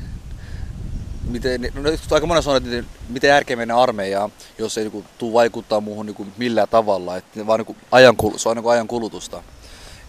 miten, 1.30 1.62
no, 1.62 1.90
aika 2.12 2.28
moni 2.28 2.44
sanoo, 2.44 2.58
että 2.58 2.84
miten 3.10 3.28
järkeä 3.28 3.56
mennä 3.56 3.78
armeijaan, 3.78 4.32
jos 4.58 4.78
ei 4.78 4.84
niinku, 4.84 5.04
tuu 5.18 5.34
vaikuttaa 5.34 5.82
muuhun 5.82 6.06
niinku, 6.06 6.28
millään 6.38 6.68
tavalla. 6.68 7.18
Et 7.18 7.26
vaan 7.48 7.60
niinku, 7.60 7.76
ajan, 7.92 8.16
kul- 8.24 8.38
se 8.38 8.50
on 8.50 8.58
niinku, 8.58 8.70
ajan 8.70 8.88
kulutusta. 8.88 9.44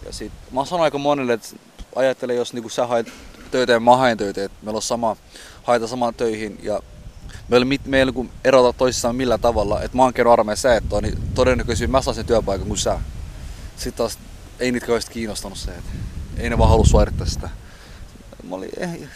Ja 0.05 0.13
sit, 0.13 0.31
mä 0.51 0.65
sanon 0.65 0.83
aika 0.83 0.97
monelle, 0.97 1.33
että 1.33 1.47
ajattele, 1.95 2.33
jos 2.33 2.53
niinku, 2.53 2.69
sä 2.69 2.87
haet 2.87 3.07
töitä 3.51 3.73
ja 3.73 3.79
mä 3.79 3.97
haen 3.97 4.17
töitä, 4.17 4.43
että 4.43 4.57
meillä 4.61 4.77
on 4.77 4.81
sama, 4.81 5.15
haeta 5.63 5.87
samaan 5.87 6.13
töihin 6.13 6.59
ja 6.63 6.79
meillä, 7.47 7.65
mit, 7.65 7.85
meillä 7.85 8.11
niinku, 8.11 8.33
erota 8.43 8.77
toisissaan 8.77 9.15
millään 9.15 9.39
tavalla, 9.39 9.81
että 9.81 9.97
mä 9.97 10.03
oon 10.03 10.13
käynyt 10.13 10.33
armeijassa 10.33 10.69
sä 10.69 10.75
et 10.75 10.93
ole, 10.93 11.01
niin 11.01 11.17
todennäköisesti 11.35 11.87
mä 11.87 12.01
saan 12.01 12.15
sen 12.15 12.25
työpaikan 12.25 12.67
kuin 12.67 12.77
sä. 12.77 12.99
Sitten 13.75 13.93
taas 13.93 14.19
ei 14.59 14.71
niitä 14.71 14.85
kauheasti 14.85 15.11
kiinnostanut 15.11 15.57
se, 15.57 15.71
että 15.71 15.91
ei 16.37 16.49
ne 16.49 16.57
vaan 16.57 16.69
halua 16.69 16.85
suorittaa 16.85 17.27
sitä. 17.27 17.49
Mä 18.49 18.55
olin, 18.55 18.69
ei, 18.77 18.87
ei, 18.87 19.07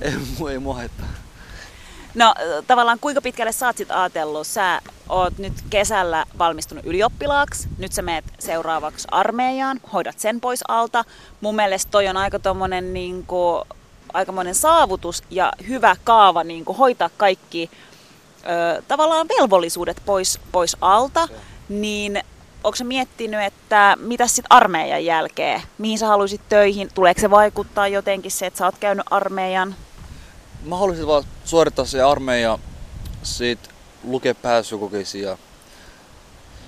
ei, 0.00 0.14
ei 0.50 0.58
mua 0.58 0.74
haittaa. 0.74 1.06
No 2.14 2.34
tavallaan 2.66 2.98
kuinka 2.98 3.20
pitkälle 3.22 3.52
sä 3.52 3.66
oot 3.66 3.76
sit 3.76 3.90
ajatellut? 3.90 4.46
Sä 4.46 4.80
oot 5.08 5.38
nyt 5.38 5.52
kesällä 5.70 6.24
valmistunut 6.38 6.86
ylioppilaaksi, 6.86 7.68
nyt 7.78 7.92
sä 7.92 8.02
meet 8.02 8.24
seuraavaksi 8.38 9.08
armeijaan, 9.10 9.80
hoidat 9.92 10.18
sen 10.18 10.40
pois 10.40 10.60
alta. 10.68 11.04
Mun 11.40 11.56
mielestä 11.56 11.90
toi 11.90 12.08
on 12.08 12.16
aika 12.16 12.38
tommonen 12.38 12.94
niinku, 12.94 13.62
aikamoinen 14.12 14.54
saavutus 14.54 15.22
ja 15.30 15.52
hyvä 15.68 15.96
kaava 16.04 16.44
niinku, 16.44 16.72
hoitaa 16.72 17.10
kaikki 17.16 17.70
ö, 18.76 18.82
tavallaan 18.88 19.28
velvollisuudet 19.28 20.02
pois, 20.06 20.40
pois 20.52 20.76
alta. 20.80 21.28
Niin 21.68 22.22
onko 22.64 22.76
sä 22.76 22.84
miettinyt, 22.84 23.40
että 23.40 23.96
mitä 24.00 24.26
sitten 24.26 24.52
armeijan 24.56 25.04
jälkeen? 25.04 25.62
Mihin 25.78 25.98
sä 25.98 26.06
haluaisit 26.06 26.40
töihin? 26.48 26.88
Tuleeko 26.94 27.20
se 27.20 27.30
vaikuttaa 27.30 27.88
jotenkin 27.88 28.30
se, 28.30 28.46
että 28.46 28.58
sä 28.58 28.64
oot 28.64 28.78
käynyt 28.80 29.06
armeijan? 29.10 29.74
Haluaisin 30.70 31.06
vaan 31.06 31.24
suorittaa 31.44 31.84
se 31.84 32.02
armeija, 32.02 32.58
sit 33.22 33.58
lukea 34.04 34.34
pääsykokeisiin 34.34 35.24
ja 35.24 35.38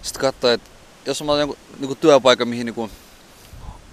sitten 0.03 0.21
katsoa, 0.21 0.53
että 0.53 0.71
jos 1.07 1.23
on 1.23 1.41
joku 1.41 1.57
niinku 1.79 1.95
työpaikka, 1.95 2.45
mihin 2.45 2.67
niinku 2.67 2.91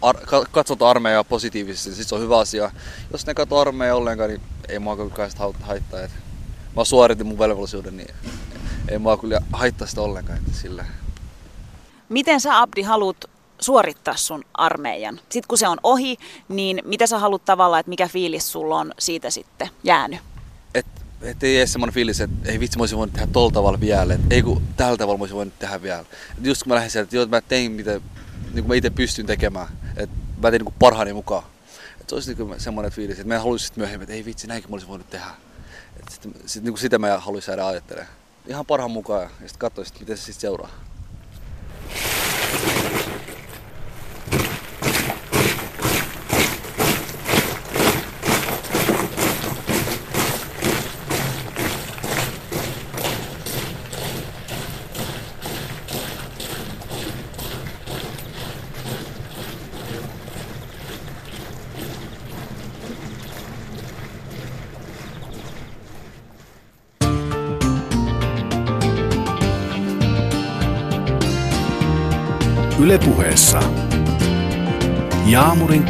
ar- 0.01 0.25
ka- 0.25 0.45
katsotaan 0.51 0.91
armeijaa 0.91 1.23
positiivisesti, 1.23 1.89
niin 1.89 1.97
sit 1.97 2.07
se 2.07 2.15
on 2.15 2.21
hyvä 2.21 2.39
asia. 2.39 2.71
Jos 3.11 3.25
ne 3.25 3.33
katsoo 3.33 3.59
armeijaa 3.59 3.95
ollenkaan, 3.95 4.29
niin 4.29 4.41
ei 4.69 4.79
mua 4.79 4.95
kyllä 4.95 5.29
sitä 5.29 5.43
haittaa. 5.61 6.01
Et 6.01 6.11
mä 6.75 6.83
suoritin 6.85 7.27
mun 7.27 7.39
velvollisuuden, 7.39 7.97
niin 7.97 8.15
ei 8.87 8.97
mua 8.97 9.17
kyllä 9.17 9.41
haittaa 9.53 9.87
sitä 9.87 10.01
ollenkaan. 10.01 10.37
Että 10.37 10.59
sillä. 10.61 10.85
Miten 12.09 12.41
sä 12.41 12.61
Abdi 12.61 12.81
haluat 12.81 13.30
suorittaa 13.61 14.15
sun 14.15 14.43
armeijan? 14.53 15.19
Sitten 15.29 15.47
kun 15.47 15.57
se 15.57 15.67
on 15.67 15.77
ohi, 15.83 16.17
niin 16.49 16.81
mitä 16.85 17.07
sä 17.07 17.19
haluat 17.19 17.45
tavallaan, 17.45 17.79
että 17.79 17.89
mikä 17.89 18.07
fiilis 18.07 18.51
sulla 18.51 18.77
on 18.77 18.93
siitä 18.99 19.29
sitten 19.29 19.69
jäänyt? 19.83 20.19
Et, 20.75 20.85
et 21.21 21.43
ei 21.43 21.57
edes 21.57 21.71
semmonen 21.71 21.93
fiilis, 21.93 22.21
että 22.21 22.51
ei 22.51 22.59
vitsi 22.59 22.77
mä 22.77 22.81
olisin 22.81 22.97
voinut 22.97 23.13
tehdä 23.13 23.27
tolla 23.33 23.51
tavalla 23.51 23.79
vielä. 23.79 24.13
Et 24.13 24.21
ei 24.29 24.41
kun 24.41 24.61
tällä 24.77 24.97
tavalla 24.97 25.17
mä 25.17 25.21
olisin 25.21 25.37
voinut 25.37 25.59
tehdä 25.59 25.81
vielä. 25.81 26.05
Et 26.37 26.45
just 26.45 26.63
kun 26.63 26.69
mä 26.69 26.75
lähdin 26.75 26.91
sieltä, 26.91 27.05
että 27.05 27.15
joo, 27.15 27.25
mä 27.25 27.41
tein 27.41 27.71
mitä 27.71 28.01
niin 28.53 28.67
mä 28.67 28.75
itse 28.75 28.89
pystyn 28.89 29.25
tekemään. 29.25 29.67
Että 29.97 30.15
mä 30.41 30.51
tein 30.51 30.65
niin 30.65 30.75
parhaani 30.79 31.13
mukaan. 31.13 31.43
Et 32.01 32.09
se 32.09 32.15
olisi 32.15 32.33
niin 32.33 32.59
semmoinen 32.59 32.91
fiilis, 32.91 33.19
että 33.19 33.33
mä 33.33 33.39
haluaisin 33.39 33.67
sit 33.67 33.77
myöhemmin, 33.77 34.03
että 34.03 34.13
ei 34.13 34.25
vitsi, 34.25 34.47
näinkin 34.47 34.69
mä 34.69 34.75
olisin 34.75 34.89
voinut 34.89 35.09
tehdä. 35.09 35.25
Et 35.99 36.05
sit, 36.09 36.21
sit, 36.45 36.63
niin 36.63 36.77
sitä 36.77 36.99
mä 36.99 37.17
haluaisin 37.19 37.51
jäädä 37.51 37.67
ajattelemaan. 37.67 38.13
Ihan 38.47 38.65
parhaan 38.65 38.91
mukaan 38.91 39.21
ja 39.21 39.29
sitten 39.29 39.59
katsoisin, 39.59 39.95
miten 39.99 40.17
se 40.17 40.23
sitten 40.23 40.41
seuraa. 40.41 40.69
Jaamurin 75.71 75.89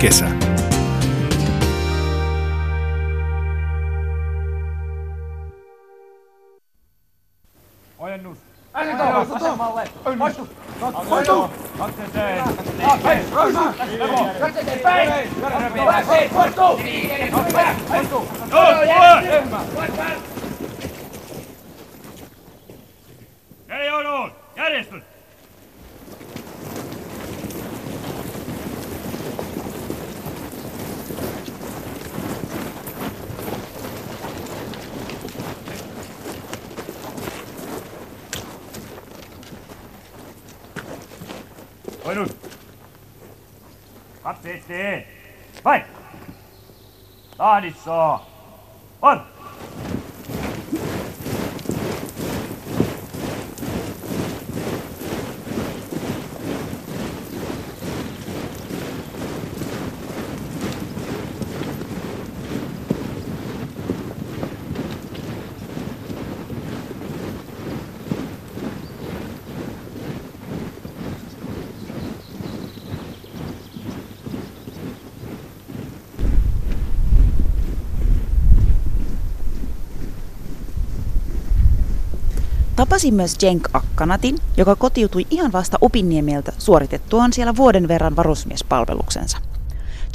Tapasin 82.81 83.13
myös 83.13 83.35
Jenk 83.41 83.67
Akkanatin, 83.73 84.37
joka 84.57 84.75
kotiutui 84.75 85.25
ihan 85.29 85.51
vasta 85.51 85.77
Opinniemeltä 85.81 86.53
suoritettuaan 86.57 87.33
siellä 87.33 87.55
vuoden 87.55 87.87
verran 87.87 88.15
varusmiespalveluksensa. 88.15 89.37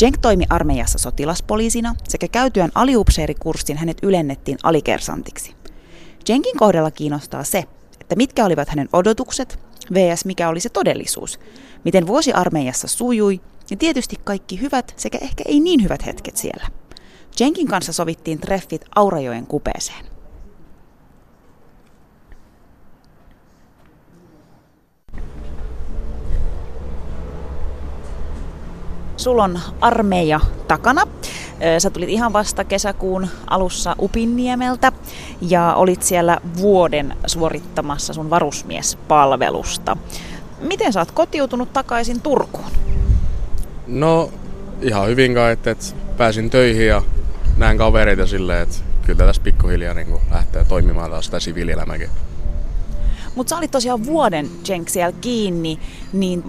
Jenk 0.00 0.18
toimi 0.18 0.44
armeijassa 0.50 0.98
sotilaspoliisina 0.98 1.94
sekä 2.08 2.28
käytyään 2.28 2.70
aliupseerikurssin 2.74 3.76
hänet 3.76 3.98
ylennettiin 4.02 4.58
alikersantiksi. 4.62 5.54
Jenkin 6.28 6.56
kohdalla 6.56 6.90
kiinnostaa 6.90 7.44
se, 7.44 7.64
että 8.00 8.16
mitkä 8.16 8.44
olivat 8.44 8.68
hänen 8.68 8.88
odotukset, 8.92 9.58
vs. 9.94 10.24
mikä 10.24 10.48
oli 10.48 10.60
se 10.60 10.68
todellisuus, 10.68 11.40
miten 11.84 12.06
vuosi 12.06 12.32
armeijassa 12.32 12.88
sujui 12.88 13.40
ja 13.70 13.76
tietysti 13.76 14.16
kaikki 14.24 14.60
hyvät 14.60 14.94
sekä 14.96 15.18
ehkä 15.20 15.44
ei 15.46 15.60
niin 15.60 15.82
hyvät 15.82 16.06
hetket 16.06 16.36
siellä. 16.36 16.66
Jenkin 17.40 17.68
kanssa 17.68 17.92
sovittiin 17.92 18.38
treffit 18.38 18.84
Aurajoen 18.94 19.46
kupeeseen. 19.46 20.15
Sulla 29.16 29.44
on 29.44 29.58
armeija 29.80 30.40
takana. 30.68 31.02
Sä 31.78 31.90
tulit 31.90 32.08
ihan 32.08 32.32
vasta 32.32 32.64
kesäkuun 32.64 33.28
alussa 33.46 33.96
Upinniemeltä 33.98 34.92
ja 35.40 35.74
olit 35.74 36.02
siellä 36.02 36.40
vuoden 36.56 37.16
suorittamassa 37.26 38.12
sun 38.12 38.30
varusmiespalvelusta. 38.30 39.96
Miten 40.60 40.92
sä 40.92 41.00
oot 41.00 41.10
kotiutunut 41.10 41.72
takaisin 41.72 42.20
Turkuun? 42.20 42.66
No 43.86 44.30
ihan 44.82 45.08
hyvin 45.08 45.34
kai, 45.34 45.52
että, 45.52 45.70
että 45.70 45.84
pääsin 46.16 46.50
töihin 46.50 46.86
ja 46.86 47.02
näen 47.56 47.78
kavereita 47.78 48.26
silleen, 48.26 48.62
että 48.62 48.76
kyllä 49.06 49.26
tässä 49.26 49.42
pikkuhiljaa 49.42 49.94
niin 49.94 50.18
lähtee 50.30 50.64
toimimaan 50.64 51.10
taas 51.10 51.24
sitä 51.24 51.40
siviilielämäkin. 51.40 52.10
Mutta 53.36 53.50
sä 53.50 53.56
olit 53.56 53.70
tosiaan 53.70 54.06
vuoden 54.06 54.50
Jenk 54.68 54.88
siellä 54.88 55.18
kiinni, 55.20 55.78
niin 56.12 56.42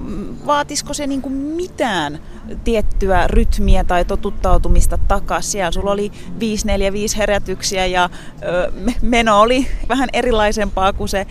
vaatisiko 0.45 0.93
se 0.93 1.07
niinku 1.07 1.29
mitään 1.29 2.19
tiettyä 2.63 3.27
rytmiä 3.27 3.83
tai 3.83 4.05
totuttautumista 4.05 4.97
takaisin? 5.07 5.51
Siellä 5.51 5.71
sulla 5.71 5.91
oli 5.91 6.11
545 6.39 7.17
herätyksiä 7.17 7.85
ja 7.85 8.09
ö, 8.43 8.71
meno 9.01 9.41
oli 9.41 9.67
vähän 9.89 10.09
erilaisempaa 10.13 10.93
kuin 10.93 11.09
se 11.09 11.27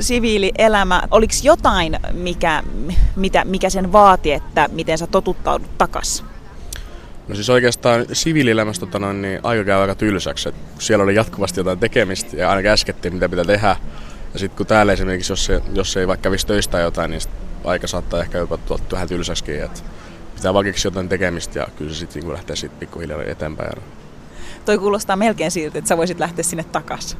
siviilielämä. 0.00 1.02
Oliko 1.10 1.34
jotain, 1.42 1.98
mikä, 2.12 2.62
mitä, 3.16 3.44
mikä 3.44 3.70
sen 3.70 3.92
vaati, 3.92 4.32
että 4.32 4.68
miten 4.72 4.98
sä 4.98 5.06
totuttaudut 5.06 5.78
takaisin? 5.78 6.26
No 7.28 7.34
siis 7.34 7.50
oikeastaan 7.50 8.06
siviilielämästä 8.12 8.86
tota 8.86 8.98
noin, 8.98 9.22
niin 9.22 9.40
aika 9.42 9.64
käy 9.64 9.80
aika 9.80 9.94
tylsäksi. 9.94 10.48
Siellä 10.78 11.04
oli 11.04 11.14
jatkuvasti 11.14 11.60
jotain 11.60 11.78
tekemistä 11.78 12.36
ja 12.36 12.50
aina 12.50 12.62
käskettiin, 12.62 13.14
mitä 13.14 13.28
pitää 13.28 13.44
tehdä. 13.44 13.76
Ja 14.32 14.38
sitten 14.38 14.56
kun 14.56 14.66
täällä 14.66 14.92
esimerkiksi, 14.92 15.32
jos, 15.32 15.44
se, 15.44 15.62
jos 15.72 15.96
ei 15.96 16.08
vaikka 16.08 16.22
kävisi 16.22 16.46
töistä 16.46 16.78
jotain, 16.78 17.10
niin 17.10 17.20
aika 17.64 17.86
saattaa 17.86 18.20
ehkä 18.20 18.38
jopa 18.38 18.56
tulla 18.56 18.80
vähän 18.92 19.08
tylsäskin. 19.08 19.64
Että 19.64 19.80
pitää 20.34 20.54
vaan 20.54 20.66
jotain 20.84 21.08
tekemistä 21.08 21.58
ja 21.58 21.66
kyllä 21.76 21.92
se 21.92 21.98
sitten 21.98 22.22
niin 22.22 22.32
lähtee 22.32 22.56
siitä 22.56 22.74
pikkuhiljaa 22.78 23.22
eteenpäin. 23.22 23.82
Toi 24.64 24.78
kuulostaa 24.78 25.16
melkein 25.16 25.50
siltä, 25.50 25.78
että 25.78 25.88
sä 25.88 25.96
voisit 25.96 26.18
lähteä 26.18 26.42
sinne 26.42 26.64
takaisin. 26.64 27.18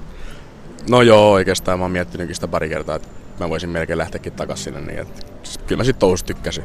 No 0.91 1.03
joo, 1.03 1.33
oikeastaan 1.33 1.79
mä 1.79 1.85
oon 1.85 1.93
miettinytkin 1.93 2.35
sitä 2.35 2.49
pari 2.49 2.69
kertaa, 2.69 2.97
että 2.97 3.09
mä 3.41 3.49
voisin 3.49 3.71
melkein 3.71 3.99
lähteäkin 3.99 4.33
takaisin 4.33 4.65
sinne, 4.65 4.81
niin 4.81 4.99
että 4.99 5.23
kyllä 5.67 5.81
mä 5.81 5.85
sitten 5.85 6.01
touhusta 6.01 6.27
tykkäsin. 6.27 6.65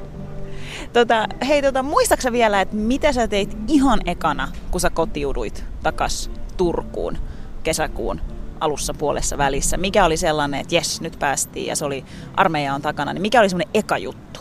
Tota, 0.93 1.27
hei, 1.47 1.61
tota, 1.61 1.83
muistaaksä 1.83 2.31
vielä, 2.31 2.61
että 2.61 2.75
mitä 2.75 3.13
sä 3.13 3.27
teit 3.27 3.57
ihan 3.67 3.99
ekana, 4.05 4.47
kun 4.71 4.81
sä 4.81 4.89
kotiuduit 4.89 5.63
takas 5.83 6.31
Turkuun 6.57 7.17
kesäkuun 7.63 8.21
alussa 8.59 8.93
puolessa 8.93 9.37
välissä? 9.37 9.77
Mikä 9.77 10.05
oli 10.05 10.17
sellainen, 10.17 10.59
että 10.59 10.75
jes, 10.75 11.01
nyt 11.01 11.19
päästiin 11.19 11.67
ja 11.67 11.75
se 11.75 11.85
oli 11.85 12.05
armeija 12.33 12.73
on 12.73 12.81
takana, 12.81 13.13
niin 13.13 13.21
mikä 13.21 13.39
oli 13.39 13.49
semmoinen 13.49 13.71
eka 13.73 13.97
juttu? 13.97 14.39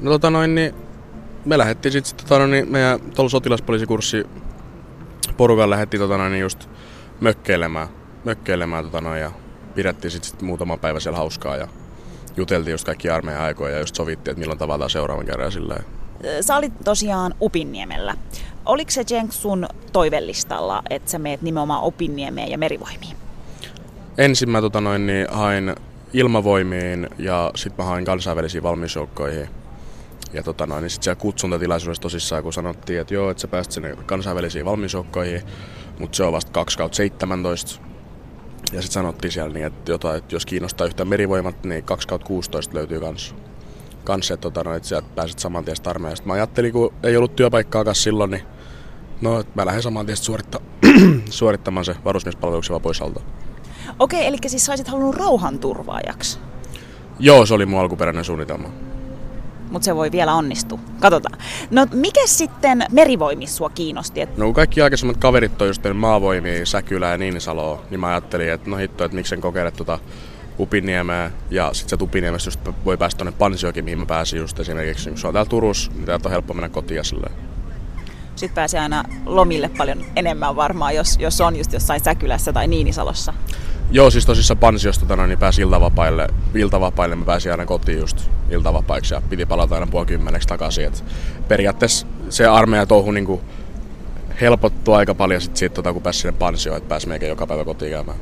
No 0.00 0.10
tota 0.10 0.30
noin, 0.30 0.54
niin 0.54 0.74
me 1.44 1.58
lähdettiin 1.58 1.92
sitten 1.92 2.16
tota 2.16 2.38
noin, 2.38 2.50
niin 2.50 2.72
meidän 2.72 3.00
tuolla 3.00 3.28
sotilaspoliisikurssi 3.28 4.26
porukan 5.36 5.70
lähdettiin 5.70 6.00
tota 6.00 6.18
noin, 6.18 6.32
niin 6.32 6.42
just 6.42 6.68
mökkeilemään, 7.20 7.88
mökkeilemään 8.24 8.84
tota 8.84 9.00
noin, 9.00 9.20
ja 9.20 9.32
pidettiin 9.74 10.10
sitten 10.10 10.30
sit 10.30 10.42
muutama 10.42 10.76
päivä 10.76 11.00
siellä 11.00 11.18
hauskaa 11.18 11.56
ja 11.56 11.68
juteltiin 12.36 12.72
just 12.72 12.86
kaikki 12.86 13.10
armeijan 13.10 13.42
aikoja 13.42 13.74
ja 13.74 13.80
just 13.80 13.94
sovittiin, 13.94 14.32
että 14.32 14.40
milloin 14.40 14.58
tavataan 14.58 14.90
seuraavan 14.90 15.26
kerran 15.26 15.52
silleen. 15.52 15.84
Sä 16.40 16.56
olit 16.56 16.72
tosiaan 16.84 17.34
Upinniemellä. 17.40 18.16
Oliko 18.66 18.90
se 18.90 19.04
Jenk 19.10 19.32
sun 19.32 19.66
toivellistalla, 19.92 20.82
että 20.90 21.10
sä 21.10 21.18
meet 21.18 21.42
nimenomaan 21.42 21.82
Opinniemeen 21.82 22.50
ja 22.50 22.58
merivoimiin? 22.58 23.16
Ensin 24.18 24.50
mä 24.50 24.60
tota 24.60 24.80
noin, 24.80 25.06
niin 25.06 25.26
hain 25.30 25.74
ilmavoimiin 26.12 27.08
ja 27.18 27.50
sitten 27.54 27.84
mä 27.84 27.90
hain 27.90 28.04
kansainvälisiin 28.04 28.62
valmiusjoukkoihin. 28.62 29.48
Ja 30.32 30.42
tota 30.42 30.66
noin, 30.66 30.82
niin 30.82 30.90
sitten 30.90 31.04
siellä 31.04 31.20
kutsuntatilaisuudessa 31.20 32.02
tosissaan, 32.02 32.42
kun 32.42 32.52
sanottiin, 32.52 33.00
että 33.00 33.14
joo, 33.14 33.30
että 33.30 33.40
sä 33.40 33.48
pääst 33.48 33.72
sinne 33.72 33.96
kansainvälisiin 34.06 34.64
valmiusjoukkoihin, 34.64 35.42
mutta 35.98 36.16
se 36.16 36.24
on 36.24 36.32
vasta 36.32 36.52
2 36.52 36.78
17. 36.92 37.80
Ja 38.72 38.82
sitten 38.82 38.92
sanottiin 38.92 39.32
siellä, 39.32 39.54
niin, 39.54 39.66
että, 39.66 39.92
jotain, 39.92 40.18
että 40.18 40.34
jos 40.34 40.46
kiinnostaa 40.46 40.86
yhtään 40.86 41.08
merivoimat, 41.08 41.64
niin 41.64 41.84
2 41.84 42.08
16 42.24 42.74
löytyy 42.74 43.00
kanssa 43.00 43.34
kanssa, 44.04 44.34
että, 44.34 44.42
tota, 44.42 44.64
no, 44.64 44.74
että 44.74 44.88
sieltä 44.88 45.08
pääsit 45.14 45.38
saman 45.38 45.64
tien 45.64 45.76
armeijasta. 45.84 46.26
Mä 46.26 46.32
ajattelin, 46.32 46.72
kun 46.72 46.94
ei 47.02 47.16
ollut 47.16 47.36
työpaikkaakaan 47.36 47.94
silloin, 47.94 48.30
niin 48.30 48.42
no, 49.20 49.44
mä 49.54 49.66
lähden 49.66 49.82
saman 49.82 50.06
tien 50.06 50.18
suoritta- 50.18 50.60
suorittamaan 51.30 51.84
se 51.84 51.96
varusmiespalveluksen 52.04 52.80
pois 52.80 53.02
alta. 53.02 53.20
Okei, 53.98 54.26
eli 54.26 54.36
siis 54.46 54.64
saisit 54.66 54.88
halunnut 54.88 55.16
rauhanturvaajaksi? 55.16 56.38
Joo, 57.18 57.46
se 57.46 57.54
oli 57.54 57.66
mun 57.66 57.80
alkuperäinen 57.80 58.24
suunnitelma. 58.24 58.68
Mutta 59.70 59.84
se 59.84 59.96
voi 59.96 60.12
vielä 60.12 60.34
onnistua. 60.34 60.78
Katsotaan. 61.00 61.38
No 61.70 61.86
mikä 61.92 62.20
sitten 62.26 62.86
merivoimissa 62.90 63.56
sua 63.56 63.70
kiinnosti? 63.70 64.20
No 64.36 64.44
kun 64.44 64.54
kaikki 64.54 64.82
aikaisemmat 64.82 65.16
kaverit 65.16 65.62
on 65.62 65.68
just 65.68 65.82
maavoimia, 65.94 66.66
Säkylää 66.66 67.12
ja 67.12 67.18
Niinisaloa, 67.18 67.82
niin 67.90 68.00
mä 68.00 68.08
ajattelin, 68.08 68.52
että 68.52 68.70
no 68.70 68.76
hitto, 68.76 69.04
että 69.04 69.14
miksen 69.14 69.40
kokeile 69.40 69.70
tuota 69.70 69.98
Upiniemeä 70.58 71.30
ja 71.50 71.70
sitten 71.72 71.98
se 71.98 72.04
Upiniemestä 72.04 72.48
just 72.48 72.60
voi 72.84 72.96
päästä 72.96 73.18
tuonne 73.18 73.38
Pansiokin, 73.38 73.84
mihin 73.84 73.98
mä 73.98 74.06
pääsin 74.06 74.38
just 74.38 74.60
esimerkiksi. 74.60 75.10
Kun 75.10 75.18
se 75.18 75.26
on 75.26 75.32
täällä 75.32 75.48
Turussa, 75.48 75.92
niin 75.92 76.04
täältä 76.04 76.28
on 76.28 76.32
helppo 76.32 76.54
mennä 76.54 76.68
kotiin 76.68 77.04
silleen. 77.04 77.34
Sitten 78.36 78.54
pääsee 78.54 78.80
aina 78.80 79.04
lomille 79.26 79.70
paljon 79.78 80.04
enemmän 80.16 80.56
varmaan, 80.56 80.94
jos, 80.94 81.16
jos 81.18 81.40
on 81.40 81.56
just 81.56 81.72
jossain 81.72 82.04
Säkylässä 82.04 82.52
tai 82.52 82.68
Niinisalossa. 82.68 83.34
Joo, 83.90 84.10
siis 84.10 84.26
tosissaan 84.26 84.58
pansiosta 84.58 85.06
tota, 85.06 85.26
niin 85.26 85.38
pääsi 85.38 85.62
iltavapaille. 85.62 86.28
Iltavapaille 86.54 87.16
mä 87.16 87.24
pääsin 87.24 87.52
aina 87.52 87.66
kotiin 87.66 87.98
just 87.98 88.30
iltavapaiksi 88.50 89.14
ja 89.14 89.22
piti 89.30 89.46
palata 89.46 89.74
aina 89.74 89.86
puoli 89.86 90.06
kymmeneksi 90.06 90.48
takaisin. 90.48 90.84
Et 90.84 91.04
periaatteessa 91.48 92.06
se 92.28 92.46
armeija 92.46 92.86
touhu 92.86 93.10
niin 93.10 93.40
helpottui 94.40 94.96
aika 94.96 95.14
paljon 95.14 95.40
sit 95.40 95.56
siitä, 95.56 95.74
tota, 95.74 95.92
kun 95.92 96.02
pääsi 96.02 96.18
sinne 96.18 96.38
pansioon, 96.38 96.78
että 96.78 96.88
pääsi 96.88 97.08
melkein 97.08 97.30
joka 97.30 97.46
päivä 97.46 97.64
kotiin 97.64 97.90
käymään. 97.90 98.18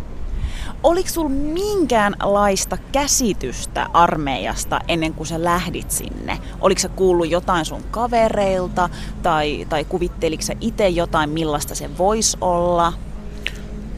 Oliko 0.83 1.09
sulla 1.09 1.29
minkäänlaista 1.29 2.79
käsitystä 2.93 3.87
armeijasta 3.93 4.81
ennen 4.89 5.15
kuin 5.15 5.27
sä 5.27 5.45
lähdit 5.45 5.91
sinne? 5.91 6.39
Oliko 6.61 6.81
sä 6.81 6.89
kuullut 6.89 7.31
jotain 7.31 7.65
sun 7.65 7.83
kavereilta 7.91 8.89
tai, 9.23 9.67
tai 9.69 9.85
kuvitteliko 9.85 10.43
sä 10.43 10.53
itse 10.61 10.89
jotain, 10.89 11.31
millaista 11.31 11.75
se 11.75 11.99
voisi 11.99 12.37
olla? 12.41 12.93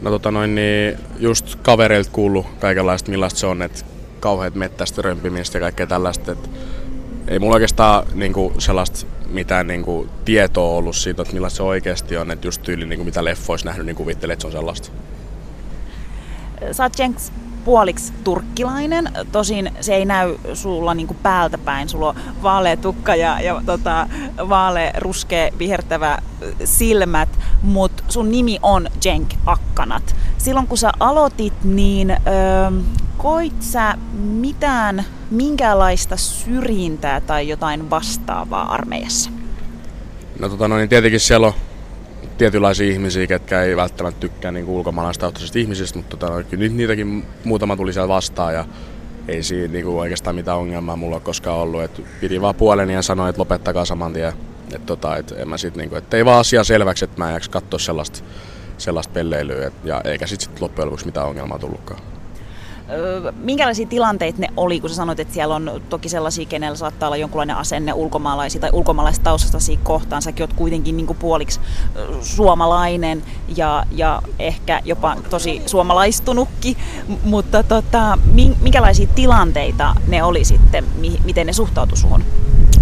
No 0.02 0.10
tota 0.10 0.30
noin, 0.30 0.54
niin 0.54 0.98
just 1.18 1.56
kavereilta 1.62 2.10
kuullut 2.12 2.46
kaikenlaista, 2.60 3.10
millaista 3.10 3.40
se 3.40 3.46
on, 3.46 3.62
että 3.62 3.84
kauheat 4.20 4.54
mettästä 4.54 5.02
römpimistä 5.02 5.58
ja 5.58 5.60
kaikkea 5.60 5.86
tällaista. 5.86 6.32
Että 6.32 6.48
ei 7.28 7.38
mulla 7.38 7.54
oikeastaan 7.54 8.06
niinku, 8.14 8.52
sellaista 8.58 9.06
mitään 9.28 9.66
niinku, 9.66 10.08
tietoa 10.24 10.76
ollut 10.76 10.96
siitä, 10.96 11.22
että 11.22 11.34
millaista 11.34 11.56
se 11.56 11.62
oikeasti 11.62 12.16
on, 12.16 12.30
että 12.30 12.46
just 12.46 12.62
tyyli 12.62 12.86
niinku, 12.86 13.04
mitä 13.04 13.24
leffoissa 13.24 13.66
nähnyt, 13.66 13.86
niin 13.86 13.96
kuvittelee, 13.96 14.32
että 14.32 14.40
se 14.40 14.46
on 14.46 14.52
sellaista. 14.52 14.90
Sä 16.72 16.82
oot 16.82 16.98
Jenks 16.98 17.32
puoliksi 17.64 18.12
turkkilainen, 18.24 19.08
tosin 19.32 19.72
se 19.80 19.94
ei 19.94 20.04
näy 20.04 20.36
sulla 20.54 20.94
niinku 20.94 21.16
päältä 21.22 21.58
päin. 21.58 21.88
Sulla 21.88 22.08
on 22.08 22.16
vaalea 22.42 22.76
tukka 22.76 23.14
ja, 23.14 23.40
ja 23.40 23.62
tota, 23.66 24.08
vaalea, 24.48 24.92
ruskea, 24.98 25.50
vihertävä 25.58 26.18
silmät, 26.64 27.28
mutta 27.62 28.02
sun 28.08 28.30
nimi 28.30 28.58
on 28.62 28.88
Jenk 29.04 29.34
Akkanat. 29.46 30.16
Silloin 30.38 30.66
kun 30.66 30.78
sä 30.78 30.92
aloitit, 31.00 31.64
niin 31.64 32.10
öö, 32.10 32.16
koit 33.16 33.62
sä 33.62 33.94
mitään, 34.18 35.04
minkälaista 35.30 36.16
syrjintää 36.16 37.20
tai 37.20 37.48
jotain 37.48 37.90
vastaavaa 37.90 38.74
armeijassa? 38.74 39.30
No 40.38 40.48
tota 40.48 40.68
no, 40.68 40.76
niin 40.76 40.88
tietenkin 40.88 41.20
siellä 41.20 41.46
on 41.46 41.52
tietynlaisia 42.38 42.90
ihmisiä, 42.90 43.26
ketkä 43.26 43.62
ei 43.62 43.76
välttämättä 43.76 44.20
tykkää 44.20 44.52
niin 44.52 44.66
ulkomaalaistaustaisista 44.66 45.58
ihmisistä, 45.58 45.98
mutta 45.98 46.16
tota, 46.16 46.42
kyllä 46.42 46.68
niitäkin 46.68 47.24
muutama 47.44 47.76
tuli 47.76 47.92
siellä 47.92 48.08
vastaan 48.08 48.54
ja 48.54 48.64
ei 49.28 49.42
siinä 49.42 49.72
niin 49.72 49.84
kuin 49.84 49.96
oikeastaan 49.96 50.36
mitään 50.36 50.58
ongelmaa 50.58 50.96
mulla 50.96 51.16
ole 51.16 51.22
koskaan 51.22 51.58
ollut. 51.58 51.82
Et 51.82 52.00
pidi 52.20 52.40
vaan 52.40 52.54
puoleni 52.54 52.92
ja 52.92 53.02
sanoi, 53.02 53.30
että 53.30 53.40
lopettakaa 53.40 53.84
saman 53.84 54.12
tien. 54.12 54.32
Et 54.74 54.86
tota, 54.86 55.16
et 55.16 55.34
en 55.36 55.48
mä 55.48 55.58
sit, 55.58 55.76
niin 55.76 55.88
kuin, 55.88 55.98
et 55.98 56.14
ei 56.14 56.24
vaan 56.24 56.40
asia 56.40 56.64
selväksi, 56.64 57.04
että 57.04 57.18
mä 57.18 57.36
en 57.36 57.40
katsoa 57.50 57.78
sellaista, 57.78 58.20
sellaista 58.78 59.12
pelleilyä. 59.12 59.66
Et, 59.66 59.74
ja 59.84 60.00
eikä 60.04 60.26
sitten 60.26 60.48
sit 60.48 60.60
loppujen 60.60 60.86
lopuksi 60.86 61.06
mitään 61.06 61.26
ongelmaa 61.26 61.58
tullutkaan. 61.58 62.13
Minkälaisia 63.36 63.86
tilanteita 63.86 64.40
ne 64.40 64.48
oli, 64.56 64.80
kun 64.80 64.90
sä 64.90 64.96
sanoit, 64.96 65.20
että 65.20 65.34
siellä 65.34 65.54
on 65.54 65.82
toki 65.88 66.08
sellaisia, 66.08 66.46
kenellä 66.46 66.76
saattaa 66.76 67.08
olla 67.08 67.16
jonkunlainen 67.16 67.56
asenne 67.56 67.92
ulkomaalaisia 67.92 68.60
tai 68.60 68.70
ulkomaalaista 68.72 69.24
taustasta 69.24 69.58
kohtaan. 69.82 70.22
Säkin 70.22 70.42
oot 70.42 70.52
kuitenkin 70.52 70.96
niin 70.96 71.16
puoliksi 71.18 71.60
suomalainen 72.20 73.22
ja, 73.56 73.84
ja 73.92 74.22
ehkä 74.38 74.80
jopa 74.84 75.16
tosi 75.30 75.62
suomalaistunutkin, 75.66 76.76
mutta 77.24 77.62
tota, 77.62 78.18
minkälaisia 78.60 79.08
tilanteita 79.14 79.94
ne 80.08 80.22
oli 80.22 80.44
sitten, 80.44 80.84
miten 81.24 81.46
ne 81.46 81.52
suhtautui 81.52 81.98
suhun? 81.98 82.24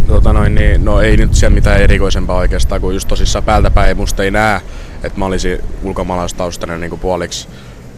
Tota 0.06 0.32
noin, 0.32 0.54
niin, 0.54 0.84
no 0.84 1.00
ei 1.00 1.16
nyt 1.16 1.34
siellä 1.34 1.54
mitään 1.54 1.80
erikoisempaa 1.80 2.36
oikeastaan, 2.36 2.80
kun 2.80 2.94
just 2.94 3.08
tosissaan 3.08 3.44
päältä 3.44 3.70
päin 3.70 3.96
musta 3.96 4.22
ei 4.22 4.30
näe, 4.30 4.60
että 5.02 5.18
mä 5.18 5.26
olisin 5.26 5.60
ulkomaalaistaustainen 5.82 6.80
niin 6.80 6.98
puoliksi 6.98 7.48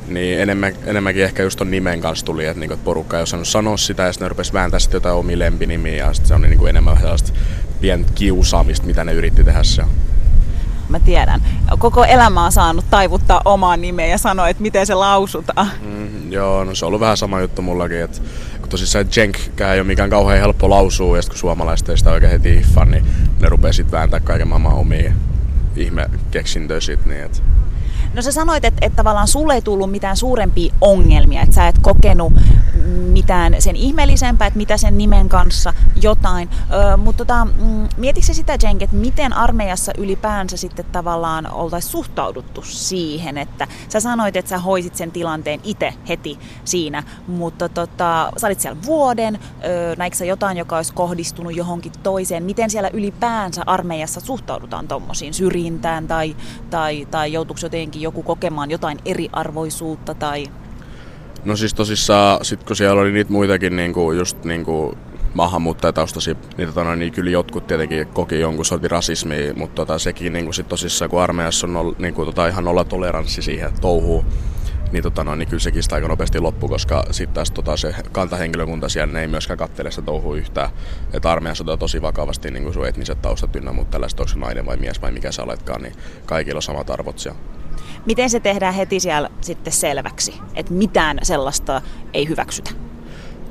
niin 0.08 0.40
enemmän, 0.40 0.72
enemmänkin 0.84 1.24
ehkä 1.24 1.42
just 1.42 1.58
ton 1.58 1.70
nimen 1.70 2.00
kanssa 2.00 2.26
tuli, 2.26 2.46
että, 2.46 2.60
niinku, 2.60 2.74
että 2.74 2.84
porukka 2.84 3.16
ei 3.16 3.22
osannut 3.22 3.48
sanoa 3.48 3.76
sitä 3.76 4.02
ja 4.02 4.12
sitten 4.12 4.26
ne 4.26 4.28
rupesi 4.28 4.52
vääntää 4.52 4.80
sitten 4.80 4.96
jotain 4.96 5.16
omia 5.16 5.38
lempinimiä 5.38 5.96
ja 5.96 6.14
sitten 6.14 6.28
se 6.28 6.34
on 6.34 6.42
niinku 6.42 6.66
enemmän 6.66 6.96
sellaista 6.96 7.32
pientä 7.80 8.12
kiusaamista, 8.14 8.86
mitä 8.86 9.04
ne 9.04 9.12
yritti 9.12 9.44
tehdä 9.44 9.62
siellä. 9.62 9.92
Mä 10.88 11.00
tiedän. 11.00 11.42
Koko 11.78 12.04
elämä 12.04 12.44
on 12.44 12.52
saanut 12.52 12.84
taivuttaa 12.90 13.40
omaa 13.44 13.76
nimeä 13.76 14.06
ja 14.06 14.18
sanoa, 14.18 14.48
että 14.48 14.62
miten 14.62 14.86
se 14.86 14.94
lausutaan. 14.94 15.70
Mm, 15.82 16.32
joo, 16.32 16.64
no 16.64 16.74
se 16.74 16.84
on 16.84 16.86
ollut 16.86 17.00
vähän 17.00 17.16
sama 17.16 17.40
juttu 17.40 17.62
mullakin, 17.62 18.00
että 18.00 18.20
kun 18.60 18.68
tosissaan 18.68 19.06
Jenkkään 19.16 19.74
ei 19.74 19.80
ole 19.80 19.86
mikään 19.86 20.10
kauhean 20.10 20.40
helppo 20.40 20.70
lausua, 20.70 21.16
ja 21.16 21.22
sitten 21.22 21.34
kun 21.34 21.40
suomalaiset 21.40 21.88
ei 21.88 21.98
sitä 21.98 22.10
oikein 22.10 22.32
heti 22.32 22.56
hiffaa, 22.56 22.84
niin 22.84 23.06
ne 23.40 23.48
rupeaa 23.48 23.72
sitten 23.72 23.92
vääntää 23.92 24.20
kaiken 24.20 24.48
maailman 24.48 24.74
omia 24.74 25.12
ihme 25.76 26.10
keksintöjä 26.30 26.80
sit, 26.80 27.06
niin 27.06 27.22
että 27.22 27.38
No 28.14 28.22
sä 28.22 28.32
sanoit, 28.32 28.64
että, 28.64 28.86
että 28.86 28.96
tavallaan 28.96 29.28
sulle 29.28 29.54
ei 29.54 29.62
tullut 29.62 29.90
mitään 29.90 30.16
suurempia 30.16 30.74
ongelmia, 30.80 31.42
että 31.42 31.54
sä 31.54 31.68
et 31.68 31.78
kokenut 31.82 32.32
mitään 33.14 33.56
sen 33.58 33.76
ihmeellisempää, 33.76 34.46
että 34.46 34.58
mitä 34.58 34.76
sen 34.76 34.98
nimen 34.98 35.28
kanssa 35.28 35.74
jotain. 36.02 36.50
Ö, 36.92 36.96
mutta 36.96 37.24
tota, 37.24 37.44
mm, 37.44 37.88
mietitkö 37.96 38.34
sitä, 38.34 38.56
Jenk, 38.62 38.82
että 38.82 38.96
miten 38.96 39.32
armeijassa 39.32 39.92
ylipäänsä 39.98 40.56
sitten 40.56 40.84
tavallaan 40.92 41.52
oltaisiin 41.52 41.92
suhtauduttu 41.92 42.62
siihen, 42.62 43.38
että 43.38 43.68
sä 43.88 44.00
sanoit, 44.00 44.36
että 44.36 44.48
sä 44.48 44.58
hoisit 44.58 44.96
sen 44.96 45.12
tilanteen 45.12 45.60
itse 45.64 45.94
heti 46.08 46.38
siinä, 46.64 47.02
mutta 47.26 47.68
tota, 47.68 48.32
sä 48.36 48.46
olit 48.46 48.60
siellä 48.60 48.82
vuoden, 48.86 49.38
ö, 49.64 49.94
näikö 49.98 50.16
sä 50.16 50.24
jotain, 50.24 50.56
joka 50.56 50.76
olisi 50.76 50.94
kohdistunut 50.94 51.56
johonkin 51.56 51.92
toiseen, 52.02 52.42
miten 52.42 52.70
siellä 52.70 52.90
ylipäänsä 52.92 53.62
armeijassa 53.66 54.20
suhtaudutaan 54.20 54.88
tuommoisiin 54.88 55.34
syrjintään 55.34 56.06
tai, 56.06 56.36
tai, 56.70 57.06
tai 57.10 57.32
joutuuko 57.32 57.60
jotenkin 57.62 58.02
joku 58.04 58.22
kokemaan 58.22 58.70
jotain 58.70 58.98
eriarvoisuutta 59.04 60.14
tai... 60.14 60.46
No 61.44 61.56
siis 61.56 61.74
tosissaan, 61.74 62.44
sit 62.44 62.64
kun 62.64 62.76
siellä 62.76 63.00
oli 63.02 63.12
niitä 63.12 63.32
muitakin 63.32 63.76
niinku, 63.76 64.12
just 64.12 64.44
niinku 64.44 64.96
maahanmuuttajataustaisia, 65.34 66.34
niin, 66.56 66.68
tota, 66.68 66.96
niin 66.96 67.12
kyllä 67.12 67.30
jotkut 67.30 67.66
tietenkin 67.66 68.06
koki 68.06 68.40
jonkun 68.40 68.64
sortin 68.64 68.90
rasismia, 68.90 69.54
mutta 69.54 69.74
tota, 69.74 69.98
sekin 69.98 70.32
niin 70.32 70.44
kuin 70.44 70.54
sit 70.54 70.68
tosissaan, 70.68 71.10
kun 71.10 71.22
armeijassa 71.22 71.66
on 71.66 71.96
niin 71.98 72.14
kuin, 72.14 72.26
tota, 72.26 72.48
ihan 72.48 72.68
olla 72.68 72.84
toleranssi 72.84 73.42
siihen 73.42 73.72
touhuun, 73.80 74.24
niin, 74.92 75.02
tota, 75.02 75.36
niin 75.36 75.48
kyllä 75.48 75.60
sekin 75.60 75.82
sitä 75.82 75.94
aika 75.94 76.08
nopeasti 76.08 76.40
loppu, 76.40 76.68
koska 76.68 77.04
sitten 77.10 77.34
taas 77.34 77.50
tota, 77.50 77.76
se 77.76 77.94
kantahenkilökunta 78.12 78.88
siellä 78.88 79.12
ne 79.12 79.20
ei 79.20 79.28
myöskään 79.28 79.58
kattele 79.58 79.90
sitä 79.90 80.02
touhua 80.02 80.36
yhtään. 80.36 80.70
Että 81.12 81.32
armeijassa 81.32 81.64
otetaan 81.64 81.78
tosi 81.78 82.02
vakavasti 82.02 82.50
niin 82.50 82.62
kuin 82.62 82.74
sun 82.74 82.88
etniset 82.88 83.22
taustat 83.22 83.56
ynnä, 83.56 83.72
mutta 83.72 83.90
tällaiset 83.90 84.20
onko 84.20 84.32
nainen 84.36 84.66
vai 84.66 84.76
mies 84.76 85.02
vai 85.02 85.12
mikä 85.12 85.32
sä 85.32 85.42
oletkaan, 85.42 85.82
niin 85.82 85.94
kaikilla 86.26 86.58
on 86.58 86.62
samat 86.62 86.90
arvot 86.90 87.18
siellä. 87.18 87.38
Miten 88.06 88.30
se 88.30 88.40
tehdään 88.40 88.74
heti 88.74 89.00
siellä 89.00 89.30
sitten 89.40 89.72
selväksi, 89.72 90.34
että 90.54 90.72
mitään 90.72 91.18
sellaista 91.22 91.82
ei 92.14 92.28
hyväksytä? 92.28 92.70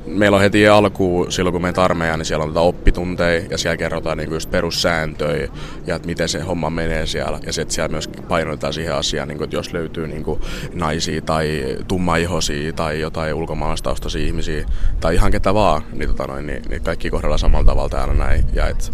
Meillä 0.06 0.36
on 0.36 0.42
heti 0.42 0.68
alkuun, 0.68 1.32
silloin 1.32 1.52
kun 1.52 1.62
menet 1.62 1.78
armeijaan, 1.78 2.18
niin 2.18 2.26
siellä 2.26 2.42
on 2.42 2.50
tätä 2.50 2.60
oppitunteja 2.60 3.46
ja 3.50 3.58
siellä 3.58 3.76
kerrotaan 3.76 4.18
niin 4.18 4.30
just 4.30 4.50
perussääntöjä 4.50 5.48
ja 5.86 5.96
että 5.96 6.08
miten 6.08 6.28
se 6.28 6.40
homma 6.40 6.70
menee 6.70 7.06
siellä. 7.06 7.38
Ja 7.46 7.52
sitten 7.52 7.74
siellä 7.74 7.88
myös 7.88 8.08
painotetaan 8.28 8.72
siihen 8.72 8.94
asiaan, 8.94 9.28
niin 9.28 9.38
kuin, 9.38 9.44
että 9.44 9.56
jos 9.56 9.72
löytyy 9.72 10.08
niin 10.08 10.24
kuin 10.24 10.40
naisia 10.74 11.22
tai 11.22 11.76
tummaihosia 11.88 12.72
tai 12.72 13.00
jotain 13.00 13.34
ulkomaalaistaustaisia 13.34 14.26
ihmisiä 14.26 14.66
tai 15.00 15.14
ihan 15.14 15.30
ketä 15.30 15.54
vaan, 15.54 15.82
niin, 15.92 16.08
tota 16.08 16.26
noin, 16.26 16.46
niin, 16.46 16.62
niin 16.68 16.82
kaikki 16.82 17.10
kohdellaan 17.10 17.38
samalla 17.38 17.66
tavalla 17.66 17.88
täällä 17.88 18.14
näin. 18.14 18.44
Ja 18.52 18.68
et, 18.68 18.92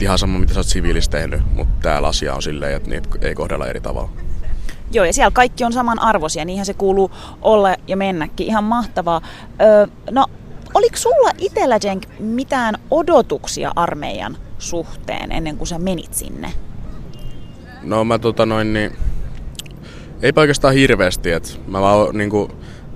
ihan 0.00 0.18
sama, 0.18 0.38
mitä 0.38 0.54
sä 0.54 0.60
oot 0.60 0.66
siviilistä 0.66 1.18
tehnyt, 1.18 1.40
mutta 1.54 1.74
täällä 1.82 2.08
asia 2.08 2.34
on 2.34 2.42
silleen, 2.42 2.76
että 2.76 2.90
niitä 2.90 3.08
ei 3.22 3.34
kohdella 3.34 3.66
eri 3.66 3.80
tavalla. 3.80 4.10
Joo, 4.92 5.04
ja 5.04 5.12
siellä 5.12 5.30
kaikki 5.30 5.64
on 5.64 5.72
samanarvoisia, 5.72 6.44
niinhän 6.44 6.66
se 6.66 6.74
kuuluu 6.74 7.10
olla 7.42 7.76
ja 7.88 7.96
mennäkin. 7.96 8.46
Ihan 8.46 8.64
mahtavaa. 8.64 9.20
Öö, 9.62 9.86
no, 10.10 10.26
oliko 10.74 10.96
sulla 10.96 11.30
itsellä, 11.38 11.78
Jenk, 11.84 12.02
mitään 12.18 12.74
odotuksia 12.90 13.72
armeijan 13.76 14.36
suhteen 14.58 15.32
ennen 15.32 15.56
kuin 15.56 15.68
sä 15.68 15.78
menit 15.78 16.14
sinne? 16.14 16.52
No 17.82 18.04
mä 18.04 18.18
tota 18.18 18.46
noin 18.46 18.72
niin... 18.72 18.96
Ei 20.22 20.32
oikeastaan 20.36 20.74
hirveästi, 20.74 21.30
että 21.30 21.50
mä 21.66 21.80
vaan 21.80 22.18
niinku, 22.18 22.50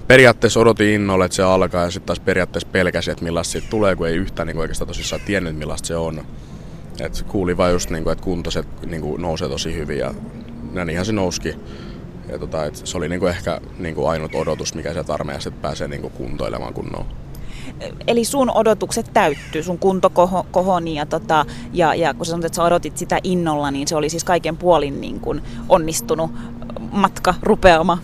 periaatteessa 0.06 0.60
odotin 0.60 0.94
innolle, 0.94 1.24
että 1.24 1.36
se 1.36 1.42
alkaa 1.42 1.84
ja 1.84 1.90
sitten 1.90 2.06
taas 2.06 2.20
periaatteessa 2.20 2.68
pelkäsin, 2.72 3.12
että 3.12 3.24
millaista 3.24 3.52
siitä 3.52 3.66
tulee, 3.70 3.96
kun 3.96 4.08
ei 4.08 4.16
yhtään 4.16 4.46
niinku 4.46 4.60
oikeastaan 4.60 4.88
tosissaan 4.88 5.22
tiennyt, 5.26 5.56
millaista 5.56 5.86
se 5.86 5.96
on. 5.96 6.24
Et 7.00 7.24
kuuli 7.28 7.56
vaan 7.56 7.72
just, 7.72 7.90
niinku, 7.90 8.10
että 8.10 8.24
kuntoiset 8.24 8.66
niinku, 8.86 9.16
nousee 9.16 9.48
tosi 9.48 9.74
hyvin 9.74 9.98
ja 9.98 10.14
niinhän 10.84 11.06
se 11.06 11.12
nouski. 11.12 11.54
Ja 12.28 12.38
tota, 12.38 12.64
et 12.64 12.76
se 12.76 12.96
oli 12.96 13.08
niinku 13.08 13.26
ehkä 13.26 13.60
niinku 13.78 14.06
ainut 14.06 14.34
odotus, 14.34 14.74
mikä 14.74 14.92
sieltä 14.92 15.14
armeijasta, 15.14 15.50
pääsee 15.50 15.88
niinku 15.88 16.10
kuntoilemaan 16.10 16.74
kunnolla. 16.74 17.06
Eli 18.06 18.24
sun 18.24 18.50
odotukset 18.50 19.10
täyttyy, 19.12 19.62
sun 19.62 19.78
kunto 19.78 20.10
koho, 20.10 20.46
kohoni 20.50 20.94
ja, 20.94 21.06
tota, 21.06 21.46
ja, 21.72 21.94
ja 21.94 22.14
kun 22.14 22.26
sä 22.26 22.30
sanoit, 22.30 22.44
että 22.44 22.56
sä 22.56 22.62
odotit 22.62 22.98
sitä 22.98 23.18
innolla, 23.24 23.70
niin 23.70 23.88
se 23.88 23.96
oli 23.96 24.08
siis 24.08 24.24
kaiken 24.24 24.56
puolin 24.56 25.00
niin 25.00 25.20
kuin 25.20 25.42
onnistunut 25.68 26.30
matka, 26.92 27.34
rupeama. 27.42 27.98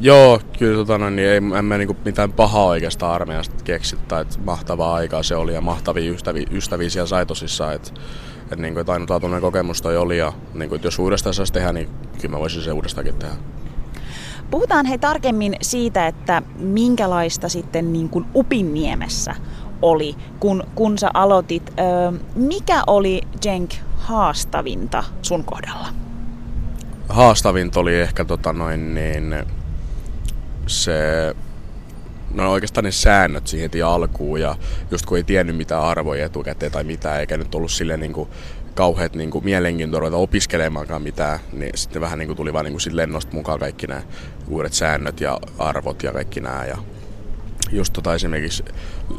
Joo, 0.00 0.40
kyllä 0.58 0.76
tota, 0.76 0.98
no, 0.98 1.10
niin 1.10 1.28
ei, 1.28 1.36
en 1.58 1.64
mä 1.64 1.78
niinku 1.78 1.96
mitään 2.04 2.32
pahaa 2.32 2.64
oikeastaan 2.64 3.14
armeijasta 3.14 3.64
keksittä, 3.64 4.20
että 4.20 4.38
mahtavaa 4.44 4.94
aikaa 4.94 5.22
se 5.22 5.36
oli 5.36 5.54
ja 5.54 5.60
mahtavia 5.60 6.12
ystäviä, 6.12 6.46
ystäviä 6.50 6.90
siellä 6.90 7.06
sai 7.06 7.26
tosissaan, 7.26 7.74
että 7.74 7.90
et, 8.50 8.58
niinku, 8.58 8.80
et 8.80 8.88
ainutlaatuinen 8.88 9.40
kokemus 9.40 9.82
toi 9.82 9.96
oli 9.96 10.18
ja 10.18 10.32
niinku, 10.54 10.74
et 10.74 10.84
jos 10.84 10.98
uudestaan 10.98 11.34
saisi 11.34 11.52
tehdä, 11.52 11.72
niin 11.72 11.88
kyllä 12.20 12.34
mä 12.34 12.40
voisin 12.40 12.62
se 12.62 12.72
uudestaankin 12.72 13.14
tehdä. 13.14 13.34
Puhutaan 14.50 14.86
hei 14.86 14.98
tarkemmin 14.98 15.56
siitä, 15.62 16.06
että 16.06 16.42
minkälaista 16.56 17.48
sitten 17.48 17.92
niin 17.92 18.08
kuin 18.08 18.24
Upinniemessä 18.34 19.34
oli, 19.82 20.16
kun, 20.40 20.64
kun 20.74 20.98
sä 20.98 21.10
aloitit. 21.14 21.70
Ö, 21.70 22.18
mikä 22.34 22.82
oli 22.86 23.22
Jenk 23.44 23.70
haastavinta 23.96 25.04
sun 25.22 25.44
kohdalla? 25.44 25.88
Haastavinta 27.08 27.80
oli 27.80 28.00
ehkä 28.00 28.24
tota 28.24 28.52
noin 28.52 28.94
niin, 28.94 29.34
se 30.66 30.96
no 32.34 32.52
oikeastaan 32.52 32.84
ne 32.84 32.90
säännöt 32.90 33.46
siihen 33.46 33.64
heti 33.64 33.82
alkuun 33.82 34.40
ja 34.40 34.56
just 34.90 35.06
kun 35.06 35.16
ei 35.16 35.24
tiennyt 35.24 35.56
mitä 35.56 35.82
arvoja 35.82 36.26
etukäteen 36.26 36.72
tai 36.72 36.84
mitä, 36.84 37.18
eikä 37.18 37.36
nyt 37.36 37.54
ollut 37.54 37.70
silleen 37.70 38.00
niin 38.00 38.12
kuin 38.12 38.28
kauheat 38.74 39.14
niin 39.14 39.30
kuin 39.30 39.44
mielenkiintoa 39.44 40.00
ruveta 40.00 40.16
opiskelemaankaan 40.16 41.02
mitään, 41.02 41.38
niin 41.52 41.72
sitten 41.74 42.02
vähän 42.02 42.18
niin 42.18 42.26
kuin 42.26 42.36
tuli 42.36 42.52
vaan 42.52 42.64
niin 42.64 42.72
kuin 42.72 42.96
lennosta 42.96 43.36
mukaan 43.36 43.58
kaikki 43.58 43.86
nämä 43.86 44.02
uudet 44.48 44.72
säännöt 44.72 45.20
ja 45.20 45.40
arvot 45.58 46.02
ja 46.02 46.12
kaikki 46.12 46.40
nämä. 46.40 46.64
Ja 46.64 46.78
just 47.72 47.92
tota 47.92 48.14
esimerkiksi, 48.14 48.64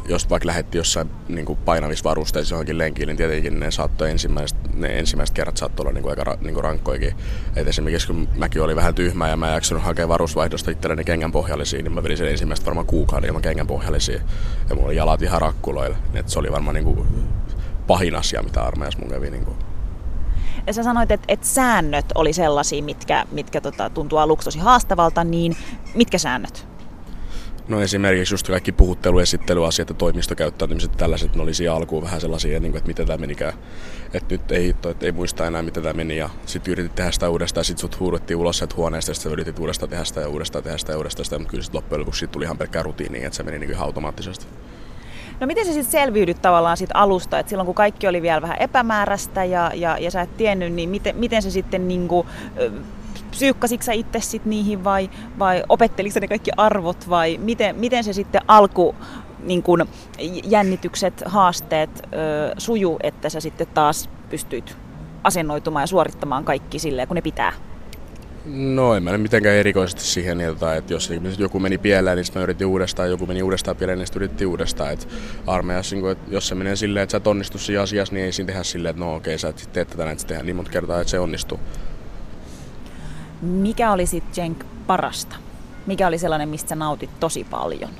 jos 0.08 0.30
vaikka 0.30 0.46
lähetti 0.46 0.78
jossain 0.78 1.10
niin 1.28 1.56
painavissa 1.64 2.04
varusteissa 2.04 2.54
johonkin 2.54 2.78
lenkiin, 2.78 3.06
niin 3.06 3.16
tietenkin 3.16 3.60
ne 3.60 3.70
saattoi 3.70 4.10
ensimmäiset, 4.10 4.58
ne 4.74 4.98
ensimmäiset 4.98 5.34
kerrat 5.34 5.56
saattoi 5.56 5.84
olla 5.84 5.92
niin 5.92 6.02
kuin 6.02 6.18
aika 6.18 6.38
niin 6.40 6.54
kuin 6.54 6.64
rankkoikin. 6.64 7.14
Et 7.56 7.68
esimerkiksi 7.68 8.06
kun 8.06 8.28
mäkin 8.36 8.62
oli 8.62 8.76
vähän 8.76 8.94
tyhmä 8.94 9.28
ja 9.28 9.36
mä 9.36 9.48
en 9.48 9.54
jaksanut 9.54 9.84
hakea 9.84 10.08
varusvaihdosta 10.08 10.70
itselleni 10.70 11.04
kengän 11.04 11.32
pohjallisiin, 11.32 11.84
niin 11.84 11.92
mä 11.92 12.02
vedin 12.02 12.16
sen 12.16 12.28
ensimmäistä 12.28 12.66
varmaan 12.66 12.86
kuukauden 12.86 13.28
ilman 13.28 13.42
kengän 13.42 13.66
pohjallisiin. 13.66 14.20
Ja 14.68 14.74
mulla 14.74 14.88
oli 14.88 14.96
jalat 14.96 15.22
ihan 15.22 15.40
rakkuloilla. 15.40 15.96
Et 16.14 16.28
se 16.28 16.38
oli 16.38 16.52
varmaan 16.52 16.74
niin 16.74 16.84
kuin 16.84 17.08
pahin 17.86 18.14
asia, 18.14 18.42
mitä 18.42 18.62
armeijassa 18.62 18.98
mun 18.98 19.10
kävi. 19.10 19.30
Niin 19.30 19.44
kuin. 19.44 19.56
Ja 20.66 20.72
sä 20.72 20.82
sanoit, 20.82 21.10
että, 21.10 21.24
että 21.28 21.46
säännöt 21.46 22.06
oli 22.14 22.32
sellaisia, 22.32 22.82
mitkä, 22.82 23.26
mitkä 23.32 23.60
tota, 23.60 23.90
tuntuu 23.90 24.18
aluksi 24.18 24.44
tosi 24.44 24.58
haastavalta, 24.58 25.24
niin 25.24 25.56
mitkä 25.94 26.18
säännöt? 26.18 26.71
No 27.68 27.80
esimerkiksi 27.80 28.34
just 28.34 28.46
kaikki 28.46 28.72
puhuttelu, 28.72 29.18
esittelyasiat 29.18 29.88
ja 29.88 29.94
toimistokäyttäytymiset 29.94 30.92
tällaiset, 30.92 31.36
ne 31.36 31.42
oli 31.42 31.54
siinä 31.54 31.74
alkuun 31.74 32.02
vähän 32.02 32.20
sellaisia, 32.20 32.60
niin 32.60 32.72
kuin, 32.72 32.78
että 32.78 32.88
miten 32.88 33.06
tämä 33.06 33.16
menikään. 33.16 33.52
Että 34.14 34.34
nyt 34.34 34.52
ei 34.52 34.74
että 34.90 35.06
ei 35.06 35.12
muista 35.12 35.46
enää 35.46 35.62
miten 35.62 35.82
tämä 35.82 35.92
meni 35.92 36.16
ja 36.16 36.30
sitten 36.46 36.72
yritit 36.72 36.94
tehdä 36.94 37.10
sitä 37.10 37.30
uudestaan 37.30 37.60
ja 37.60 37.64
sitten 37.64 37.80
sut 37.80 38.00
huudettiin 38.00 38.36
ulos 38.36 38.58
sieltä 38.58 38.74
huoneesta 38.76 39.10
ja 39.10 39.14
sitten 39.14 39.32
yritit 39.32 39.58
uudestaan 39.58 39.90
tehdä 39.90 40.04
sitä 40.04 40.20
ja 40.20 40.28
uudestaan 40.28 40.64
tehdä 40.64 40.78
sitä 40.78 40.92
ja 40.92 40.96
uudestaan 40.96 41.24
sitä, 41.24 41.38
mutta 41.38 41.50
kyllä 41.50 41.62
sitten 41.62 41.78
loppujen 41.78 42.00
lopuksi 42.00 42.28
tuli 42.28 42.44
ihan 42.44 42.58
pelkkää 42.58 42.82
rutiini, 42.82 43.24
että 43.24 43.36
se 43.36 43.42
meni 43.42 43.58
niin 43.58 43.70
kuin 43.70 43.82
automaattisesti. 43.82 44.46
No 45.40 45.46
miten 45.46 45.66
sä 45.66 45.72
sitten 45.72 45.92
selviydyt 45.92 46.42
tavallaan 46.42 46.76
siitä 46.76 46.94
alusta, 46.94 47.38
että 47.38 47.50
silloin 47.50 47.66
kun 47.66 47.74
kaikki 47.74 48.06
oli 48.06 48.22
vielä 48.22 48.42
vähän 48.42 48.56
epämääräistä 48.60 49.44
ja, 49.44 49.70
ja, 49.74 49.98
ja 49.98 50.10
sä 50.10 50.20
et 50.20 50.36
tiennyt, 50.36 50.72
niin 50.72 50.88
miten, 50.88 51.16
miten 51.16 51.42
se 51.42 51.50
sitten 51.50 51.88
niinku, 51.88 52.26
psyykkasitko 53.32 53.84
sä 53.84 53.92
itse 53.92 54.20
sit 54.20 54.44
niihin 54.44 54.84
vai, 54.84 55.10
vai 55.38 55.62
opetteliko 55.68 56.20
ne 56.20 56.28
kaikki 56.28 56.50
arvot 56.56 57.08
vai 57.08 57.38
miten, 57.38 57.76
miten 57.76 58.04
se 58.04 58.12
sitten 58.12 58.40
alku 58.48 58.94
niin 59.42 59.62
kun 59.62 59.86
jännitykset, 60.44 61.22
haasteet 61.26 61.90
ö, 61.90 62.54
suju, 62.58 62.98
että 63.02 63.28
sä 63.28 63.40
sitten 63.40 63.66
taas 63.66 64.10
pystyit 64.30 64.76
asennoitumaan 65.24 65.82
ja 65.82 65.86
suorittamaan 65.86 66.44
kaikki 66.44 66.78
silleen, 66.78 67.08
kun 67.08 67.14
ne 67.14 67.22
pitää? 67.22 67.52
No 68.46 68.94
en 68.94 69.02
mä 69.02 69.18
mitenkään 69.18 69.56
erikoisesti 69.56 70.02
siihen, 70.02 70.40
että, 70.40 70.82
jos 70.88 71.10
joku 71.38 71.60
meni 71.60 71.78
pieleen, 71.78 72.16
niin 72.16 72.24
sitten 72.24 72.40
mä 72.40 72.44
yritin 72.44 72.66
uudestaan, 72.66 73.10
joku 73.10 73.26
meni 73.26 73.42
uudestaan 73.42 73.76
pieleen, 73.76 73.98
niin 73.98 74.06
sitten 74.06 74.22
yritin 74.22 74.46
uudestaan. 74.46 74.92
Että 74.92 75.06
armeijassa, 75.46 75.96
niin 75.96 76.10
että 76.10 76.34
jos 76.34 76.48
se 76.48 76.54
menee 76.54 76.76
silleen, 76.76 77.02
että 77.02 77.10
sä 77.10 77.16
et 77.16 77.26
onnistu 77.26 77.58
siinä 77.58 77.82
asiassa, 77.82 78.14
niin 78.14 78.24
ei 78.24 78.32
siinä 78.32 78.46
tehdä 78.46 78.62
silleen, 78.62 78.90
että 78.90 79.04
no 79.04 79.14
okei, 79.14 79.38
sä 79.38 79.48
et 79.48 79.68
teet 79.72 79.88
tätä, 79.88 80.10
että 80.10 80.26
tehdään 80.26 80.46
niin 80.46 80.56
monta 80.56 80.70
kertaa, 80.70 81.00
että 81.00 81.10
se 81.10 81.18
onnistuu. 81.18 81.60
Mikä 83.42 83.92
oli 83.92 84.06
sitten 84.06 84.42
Jenk 84.42 84.64
parasta? 84.86 85.36
Mikä 85.86 86.06
oli 86.06 86.18
sellainen, 86.18 86.48
mistä 86.48 86.68
sä 86.68 86.74
nautit 86.74 87.20
tosi 87.20 87.44
paljon? 87.44 87.90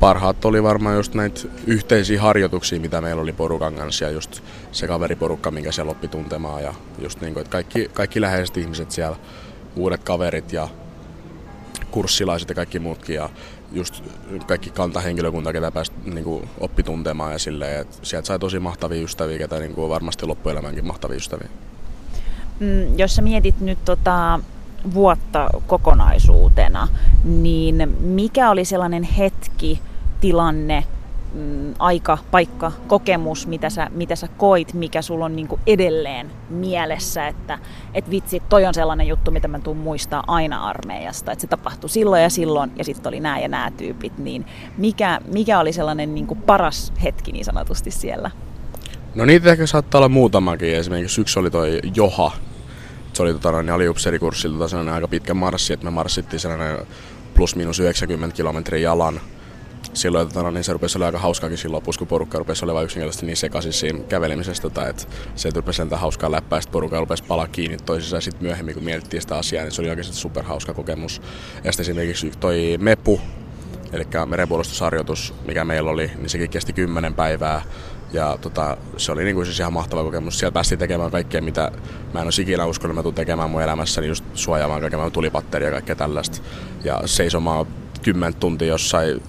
Parhaat 0.00 0.44
oli 0.44 0.62
varmaan 0.62 0.96
just 0.96 1.14
näitä 1.14 1.40
yhteisiä 1.66 2.22
harjoituksia, 2.22 2.80
mitä 2.80 3.00
meillä 3.00 3.22
oli 3.22 3.32
porukan 3.32 3.74
kanssa 3.74 4.04
ja 4.04 4.10
just 4.10 4.42
se 4.72 4.86
kaveriporukka, 4.86 5.50
minkä 5.50 5.72
siellä 5.72 5.90
oppi 5.92 6.08
tuntemaan 6.08 6.62
ja 6.62 6.74
just 6.98 7.20
niin 7.20 7.34
kuin, 7.34 7.40
että 7.40 7.52
kaikki, 7.52 7.90
kaikki 7.92 8.20
läheiset 8.20 8.56
ihmiset 8.56 8.90
siellä, 8.90 9.16
uudet 9.76 10.04
kaverit 10.04 10.52
ja 10.52 10.68
kurssilaiset 11.90 12.48
ja 12.48 12.54
kaikki 12.54 12.78
muutkin 12.78 13.16
ja 13.16 13.28
just 13.72 14.04
kaikki 14.46 14.70
kantahenkilökunta, 14.70 15.52
ketä 15.52 15.70
pääsi 15.70 15.92
niin 16.04 16.24
kuin, 16.24 16.50
oppi 16.60 16.82
tuntemaan 16.82 17.32
ja 17.32 17.38
silleen, 17.38 17.80
että 17.80 17.96
sieltä 18.02 18.26
sai 18.26 18.38
tosi 18.38 18.58
mahtavia 18.58 19.02
ystäviä, 19.02 19.38
ketä 19.38 19.58
niin 19.58 19.74
kuin, 19.74 19.90
varmasti 19.90 20.26
loppuelämänkin 20.26 20.86
mahtavia 20.86 21.16
ystäviä. 21.16 21.48
Mm, 22.60 22.98
jos 22.98 23.16
sä 23.16 23.22
mietit 23.22 23.60
nyt 23.60 23.78
tota, 23.84 24.40
vuotta 24.94 25.48
kokonaisuutena, 25.66 26.88
niin 27.24 27.96
mikä 28.00 28.50
oli 28.50 28.64
sellainen 28.64 29.02
hetki, 29.02 29.80
tilanne, 30.20 30.84
mm, 31.34 31.74
aika, 31.78 32.18
paikka, 32.30 32.72
kokemus, 32.86 33.46
mitä 33.46 33.70
sä, 33.70 33.90
mitä 33.94 34.16
sä 34.16 34.28
koit, 34.28 34.74
mikä 34.74 35.02
sulla 35.02 35.24
on 35.24 35.36
niinku 35.36 35.60
edelleen 35.66 36.30
mielessä, 36.50 37.28
että 37.28 37.58
et 37.94 38.10
vitsi, 38.10 38.42
toi 38.48 38.66
on 38.66 38.74
sellainen 38.74 39.08
juttu, 39.08 39.30
mitä 39.30 39.48
mä 39.48 39.58
tuun 39.58 39.76
muistaa 39.76 40.24
aina 40.26 40.68
armeijasta, 40.68 41.32
että 41.32 41.40
se 41.40 41.46
tapahtui 41.46 41.90
silloin 41.90 42.22
ja 42.22 42.30
silloin 42.30 42.72
ja 42.76 42.84
sitten 42.84 43.10
oli 43.10 43.20
nämä 43.20 43.38
ja 43.38 43.48
nämä 43.48 43.70
tyypit, 43.70 44.18
niin 44.18 44.46
mikä, 44.78 45.20
mikä 45.32 45.60
oli 45.60 45.72
sellainen 45.72 46.14
niinku 46.14 46.34
paras 46.34 46.92
hetki 47.02 47.32
niin 47.32 47.44
sanotusti 47.44 47.90
siellä? 47.90 48.30
No 49.14 49.24
niitä 49.24 49.50
ehkä 49.50 49.66
saattaa 49.66 49.98
olla 49.98 50.08
muutamakin. 50.08 50.76
Esimerkiksi 50.76 51.20
yksi 51.20 51.38
oli 51.38 51.50
toi 51.50 51.80
Joha. 51.94 52.32
Se 53.12 53.22
oli 53.22 53.32
tota, 53.32 53.62
niin 53.62 53.72
aliupseerikurssilla 53.72 54.58
tota, 54.58 54.68
sellainen 54.68 54.94
aika 54.94 55.08
pitkä 55.08 55.34
marssi, 55.34 55.72
että 55.72 55.84
me 55.84 55.90
marssittiin 55.90 56.40
sellainen 56.40 56.78
plus 57.34 57.56
minus 57.56 57.80
90 57.80 58.36
kilometriä 58.36 58.80
jalan 58.80 59.20
silloin 59.94 60.28
tota, 60.28 60.50
niin 60.50 60.64
se 60.64 60.72
rupesi 60.72 60.98
olemaan 60.98 61.14
aika 61.14 61.22
hauskaakin 61.22 61.58
silloin 61.58 61.76
lopussa, 61.76 61.98
kun 61.98 62.08
porukka 62.08 62.38
rupesi 62.38 62.64
olemaan 62.64 62.84
yksinkertaisesti 62.84 63.26
niin 63.26 63.36
sekaisin 63.36 63.72
siinä 63.72 63.98
kävelemisestä, 64.08 64.70
tai 64.70 64.90
että 64.90 65.02
se 65.34 65.50
rupesi 65.54 65.76
sen 65.76 65.90
hauskaa 65.90 66.30
läppää, 66.30 66.56
ja 66.56 66.60
sitten 66.60 66.72
porukka 66.72 67.00
rupesi 67.00 67.24
palaa 67.24 67.48
kiinni 67.48 67.76
toisissaan, 67.76 68.16
ja 68.16 68.20
sitten 68.20 68.42
myöhemmin 68.42 68.74
kun 68.74 68.84
mietittiin 68.84 69.20
sitä 69.20 69.38
asiaa, 69.38 69.64
niin 69.64 69.72
se 69.72 69.82
oli 69.82 69.90
oikeasti 69.90 70.16
superhauska 70.16 70.74
kokemus. 70.74 71.22
Ja 71.64 71.72
sitten 71.72 71.84
esimerkiksi 71.84 72.32
toi 72.40 72.76
MEPU, 72.78 73.20
eli 73.92 74.06
merenpuolustusharjoitus, 74.26 75.34
mikä 75.46 75.64
meillä 75.64 75.90
oli, 75.90 76.10
niin 76.16 76.28
sekin 76.28 76.50
kesti 76.50 76.72
kymmenen 76.72 77.14
päivää. 77.14 77.62
Ja 78.12 78.38
tota, 78.40 78.76
se 78.96 79.12
oli 79.12 79.24
niinku 79.24 79.44
siis 79.44 79.60
ihan 79.60 79.72
mahtava 79.72 80.02
kokemus. 80.02 80.38
Siellä 80.38 80.52
päästiin 80.52 80.78
tekemään 80.78 81.10
kaikkea, 81.10 81.42
mitä 81.42 81.72
mä 82.14 82.20
en 82.20 82.26
olisi 82.26 82.42
ikinä 82.42 82.66
uskonut, 82.66 82.96
mä 82.96 83.02
tulen 83.02 83.14
tekemään 83.14 83.50
mun 83.50 83.62
elämässäni, 83.62 84.06
just 84.06 84.24
suojaamaan 84.34 84.80
kaiken 84.80 85.12
tulipatteria 85.12 85.68
ja 85.68 85.72
kaikkea 85.72 85.96
tällaista. 85.96 86.38
Ja 86.84 87.00
seisomaan 87.04 87.66
kymmentä 88.02 88.40
tuntia 88.40 88.68
jossain 88.68 89.22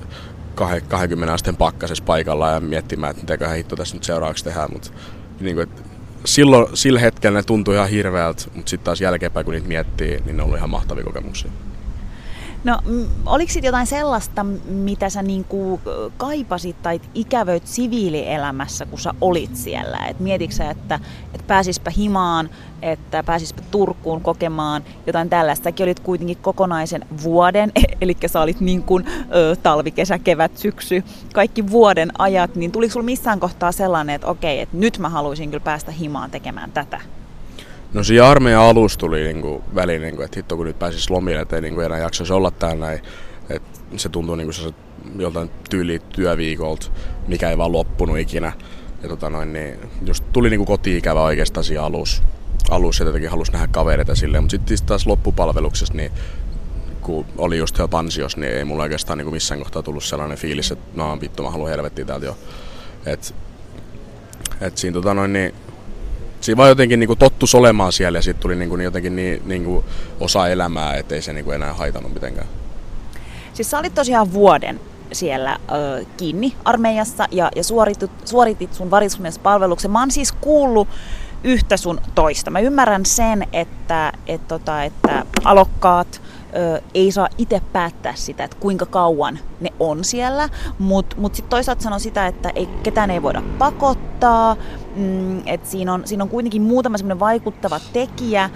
20 0.55 1.33
asteen 1.33 1.57
pakkasessa 1.57 2.03
paikalla 2.03 2.49
ja 2.49 2.59
miettimään, 2.59 3.11
että 3.11 3.23
mitäköhän 3.23 3.57
hitto 3.57 3.75
tässä 3.75 3.95
nyt 3.95 4.03
seuraavaksi 4.03 4.43
tehdään. 4.43 4.69
Mutta 4.73 4.91
niin 5.39 5.55
kuin, 5.55 5.69
silloin, 6.25 6.77
sillä 6.77 6.99
hetkellä 6.99 7.39
ne 7.39 7.43
tuntui 7.43 7.75
ihan 7.75 7.89
hirveältä, 7.89 8.43
mutta 8.55 8.69
sitten 8.69 8.85
taas 8.85 9.01
jälkeenpäin 9.01 9.45
kun 9.45 9.53
niitä 9.53 9.67
miettii, 9.67 10.21
niin 10.25 10.37
ne 10.37 10.43
on 10.43 10.45
ollut 10.45 10.57
ihan 10.57 10.69
mahtavia 10.69 11.03
kokemuksia. 11.03 11.51
No, 12.63 12.79
oliko 13.25 13.51
sitten 13.51 13.67
jotain 13.67 13.87
sellaista, 13.87 14.43
mitä 14.65 15.09
sä 15.09 15.21
niinku 15.21 15.81
kaipasit 16.17 16.81
tai 16.81 17.01
ikävöit 17.15 17.67
siviilielämässä, 17.67 18.85
kun 18.85 18.99
sä 18.99 19.13
olit 19.21 19.55
siellä? 19.55 19.97
Et 19.97 20.19
mietitkö 20.19 20.55
sä, 20.55 20.69
että, 20.69 20.99
että 21.25 21.47
pääsispä 21.47 21.91
himaan, 21.97 22.49
että 22.81 23.23
pääsispä 23.23 23.61
Turkuun 23.71 24.21
kokemaan 24.21 24.83
jotain 25.07 25.29
tällaista? 25.29 25.63
Säkin 25.63 25.83
olit 25.83 25.99
kuitenkin 25.99 26.37
kokonaisen 26.37 27.05
vuoden, 27.23 27.71
eli 28.01 28.17
sä 28.25 28.41
olit 28.41 28.59
niin 28.59 28.83
kuin 28.83 29.05
ö, 29.35 29.55
talvi, 29.63 29.91
kesä, 29.91 30.19
kevät, 30.19 30.57
syksy, 30.57 31.03
kaikki 31.33 31.71
vuoden 31.71 32.11
ajat, 32.17 32.55
niin 32.55 32.71
tuliko 32.71 32.93
sulla 32.93 33.05
missään 33.05 33.39
kohtaa 33.39 33.71
sellainen, 33.71 34.15
että 34.15 34.27
okei, 34.27 34.59
että 34.59 34.77
nyt 34.77 34.97
mä 34.97 35.09
haluaisin 35.09 35.49
kyllä 35.49 35.63
päästä 35.63 35.91
himaan 35.91 36.31
tekemään 36.31 36.71
tätä? 36.71 37.01
No 37.93 38.03
siinä 38.03 38.29
armeijan 38.29 38.61
alussa 38.61 38.99
tuli 38.99 39.23
niinku 39.23 39.63
väliin, 39.75 40.01
niinku, 40.01 40.21
että 40.21 40.39
hitto 40.39 40.57
kun 40.57 40.65
nyt 40.65 40.79
pääsis 40.79 41.09
lomille, 41.09 41.41
että 41.41 41.55
ei 41.55 41.61
niinku 41.61 41.81
enää 41.81 41.99
jaksaisi 41.99 42.33
olla 42.33 42.51
täällä 42.51 42.85
näin. 42.85 43.01
Et 43.49 43.63
se 43.97 44.09
tuntuu 44.09 44.35
niinku 44.35 44.53
se 44.53 44.73
joltain 45.17 45.51
tyyli 45.69 46.01
työviikolta, 46.09 46.91
mikä 47.27 47.49
ei 47.49 47.57
vaan 47.57 47.71
loppunut 47.71 48.17
ikinä. 48.17 48.53
Ja 49.03 49.09
tota 49.09 49.29
noin, 49.29 49.53
niin 49.53 49.79
just 50.05 50.23
tuli 50.33 50.49
niinku 50.49 50.65
koti-ikävä 50.65 51.21
oikeastaan 51.21 51.63
siinä 51.63 51.83
alussa. 51.83 52.23
Alussa 52.69 53.03
ja 53.03 53.05
tietenkin 53.05 53.29
halusi 53.29 53.51
nähdä 53.51 53.67
kavereita 53.67 54.15
silleen, 54.15 54.43
mutta 54.43 54.51
sitten 54.51 54.77
taas 54.85 55.07
loppupalveluksessa, 55.07 55.93
niin 55.93 56.11
kun 57.01 57.25
oli 57.37 57.57
just 57.57 57.75
siellä 57.75 57.87
pansios, 57.87 58.37
niin 58.37 58.53
ei 58.53 58.65
mulla 58.65 58.83
oikeastaan 58.83 59.17
niin 59.17 59.31
missään 59.31 59.59
kohtaa 59.59 59.83
tullut 59.83 60.03
sellainen 60.03 60.37
fiilis, 60.37 60.71
että 60.71 60.85
no 60.95 61.17
vittu 61.21 61.43
mä 61.43 61.51
haluan 61.51 61.69
helvettiä 61.69 62.05
täältä 62.05 62.25
jo. 62.25 62.37
Et, 63.05 63.35
et 64.61 64.77
siinä 64.77 64.93
tota 64.93 65.13
noin, 65.13 65.33
niin 65.33 65.53
siinä 66.41 66.57
vaan 66.57 66.69
jotenkin 66.69 66.99
niin 66.99 67.07
kuin 67.07 67.19
tottus 67.19 67.55
olemaan 67.55 67.91
siellä 67.91 68.17
ja 68.17 68.21
sitten 68.21 68.41
tuli 68.41 68.55
niin 68.55 68.69
kuin 68.69 68.81
jotenkin 68.81 69.15
niin, 69.15 69.41
niin 69.45 69.63
kuin 69.63 69.85
osa 70.19 70.47
elämää, 70.47 70.95
ettei 70.95 71.21
se 71.21 71.33
niin 71.33 71.45
kuin 71.45 71.55
enää 71.55 71.73
haitannut 71.73 72.13
mitenkään. 72.13 72.47
Siis 73.53 73.71
sä 73.71 73.79
olit 73.79 73.95
tosiaan 73.95 74.33
vuoden 74.33 74.79
siellä 75.11 75.57
ö, 75.71 76.05
kiinni 76.17 76.55
armeijassa 76.65 77.27
ja, 77.31 77.51
ja 77.55 77.63
suoritit, 77.63 78.11
suoritit 78.25 78.73
sun 78.73 78.91
varusmiespalveluksen. 78.91 79.91
Mä 79.91 79.99
oon 79.99 80.11
siis 80.11 80.31
kuullut 80.31 80.87
yhtä 81.43 81.77
sun 81.77 82.01
toista. 82.15 82.51
Mä 82.51 82.59
ymmärrän 82.59 83.05
sen, 83.05 83.47
että, 83.53 84.13
et, 84.27 84.47
tota, 84.47 84.83
että 84.83 85.25
alokkaat 85.43 86.21
ö, 86.55 86.81
ei 86.93 87.11
saa 87.11 87.29
itse 87.37 87.61
päättää 87.73 88.15
sitä, 88.15 88.43
että 88.43 88.57
kuinka 88.59 88.85
kauan 88.85 89.39
ne 89.59 89.69
on 89.79 90.03
siellä, 90.03 90.49
mutta 90.79 91.15
mut 91.19 91.35
sitten 91.35 91.49
toisaalta 91.49 91.81
sanon 91.81 91.99
sitä, 91.99 92.27
että 92.27 92.51
ei, 92.55 92.69
ketään 92.83 93.11
ei 93.11 93.21
voida 93.21 93.43
pakottaa, 93.57 94.55
mm, 94.95 95.41
että 95.45 95.69
siinä 95.69 95.93
on, 95.93 96.01
siinä 96.05 96.23
on 96.23 96.29
kuitenkin 96.29 96.61
muutama 96.61 96.97
semmoinen 96.97 97.19
vaikuttava 97.19 97.79
tekijä, 97.93 98.49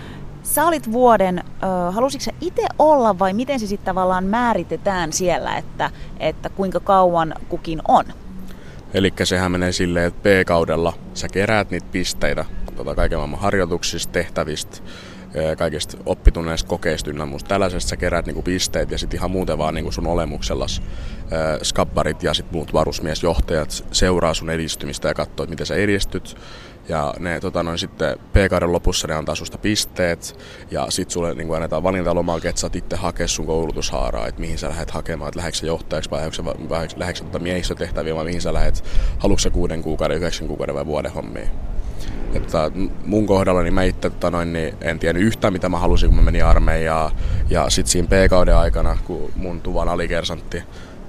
Sä 0.45 0.65
olit 0.65 0.91
vuoden, 0.91 1.43
halusitko 1.91 2.23
sä 2.23 2.31
itse 2.41 2.65
olla 2.79 3.19
vai 3.19 3.33
miten 3.33 3.59
se 3.59 3.67
sitten 3.67 3.85
tavallaan 3.85 4.23
määritetään 4.23 5.13
siellä, 5.13 5.57
että, 5.57 5.91
että 6.19 6.49
kuinka 6.49 6.79
kauan 6.79 7.33
kukin 7.49 7.81
on? 7.87 8.05
Eli 8.93 9.13
sehän 9.23 9.51
menee 9.51 9.71
silleen, 9.71 10.07
että 10.07 10.21
B-kaudella 10.23 10.93
sä 11.13 11.27
keräät 11.27 11.71
niitä 11.71 11.87
pisteitä 11.91 12.45
tota, 12.75 12.95
kaiken 12.95 13.17
maailman 13.17 13.39
harjoituksista, 13.39 14.13
tehtävistä, 14.13 14.77
kaikista 15.57 15.97
oppitunneista, 16.05 16.67
kokeista 16.67 17.09
ynnä 17.09 17.25
muusta 17.25 17.47
tällaisesta 17.47 17.89
sä 17.89 17.97
keräät 17.97 18.25
niinku 18.25 18.41
pisteet 18.41 18.91
ja 18.91 18.97
sitten 18.97 19.17
ihan 19.17 19.31
muuten 19.31 19.57
vaan 19.57 19.73
niinku 19.73 19.91
sun 19.91 20.07
olemuksellas 20.07 20.81
skabbarit 21.63 22.23
ja 22.23 22.33
sitten 22.33 22.55
muut 22.55 22.73
varusmiesjohtajat 22.73 23.85
seuraa 23.91 24.33
sun 24.33 24.49
edistymistä 24.49 25.07
ja 25.07 25.13
katsoo, 25.13 25.45
miten 25.45 25.65
sä 25.65 25.75
edistyt 25.75 26.37
ja 26.89 27.13
ne 27.19 27.39
tota 27.39 27.63
noin, 27.63 27.77
sitten 27.77 28.17
P-kauden 28.33 28.71
lopussa 28.71 29.07
ne 29.07 29.13
antaa 29.13 29.35
susta 29.35 29.57
pisteet. 29.57 30.39
Ja 30.71 30.85
sit 30.89 31.11
sulle 31.11 31.33
niin 31.33 31.47
kuin 31.47 31.55
annetaan 31.55 31.83
valintalomaa, 31.83 32.37
että 32.37 32.61
sä 32.61 32.69
itse 32.73 32.95
hakea 32.95 33.27
sun 33.27 33.45
koulutushaaraa, 33.45 34.27
että 34.27 34.41
mihin 34.41 34.57
sä 34.57 34.69
lähdet 34.69 34.91
hakemaan, 34.91 35.29
että 35.29 35.37
lähdetkö 35.37 35.65
johtajaksi 35.65 36.09
vai 36.09 36.21
lähdetkö 36.95 37.23
tota 37.23 37.39
miehistötehtäviä 37.39 38.15
vai 38.15 38.25
mihin 38.25 38.41
sä 38.41 38.53
lähdet, 38.53 38.83
haluatko 39.19 39.49
kuuden 39.51 39.81
kuukauden, 39.81 40.17
yhdeksän 40.17 40.47
kuukauden 40.47 40.75
vai 40.75 40.85
vuoden 40.85 41.11
hommia. 41.11 41.47
Että 42.33 42.71
mun 43.05 43.25
kohdalla 43.25 43.63
niin 43.63 43.73
mä 43.73 43.83
itse 43.83 44.09
tota 44.09 44.31
noin, 44.31 44.53
niin 44.53 44.77
en 44.81 44.99
tiennyt 44.99 45.23
yhtään 45.23 45.53
mitä 45.53 45.69
mä 45.69 45.79
halusin 45.79 46.09
kun 46.09 46.15
mä 46.15 46.21
menin 46.21 46.45
armeijaan. 46.45 47.11
Ja 47.49 47.69
sit 47.69 47.87
siinä 47.87 48.07
P-kauden 48.07 48.57
aikana 48.57 48.97
kun 49.05 49.31
mun 49.35 49.61
tuvan 49.61 49.89
alikersantti 49.89 50.63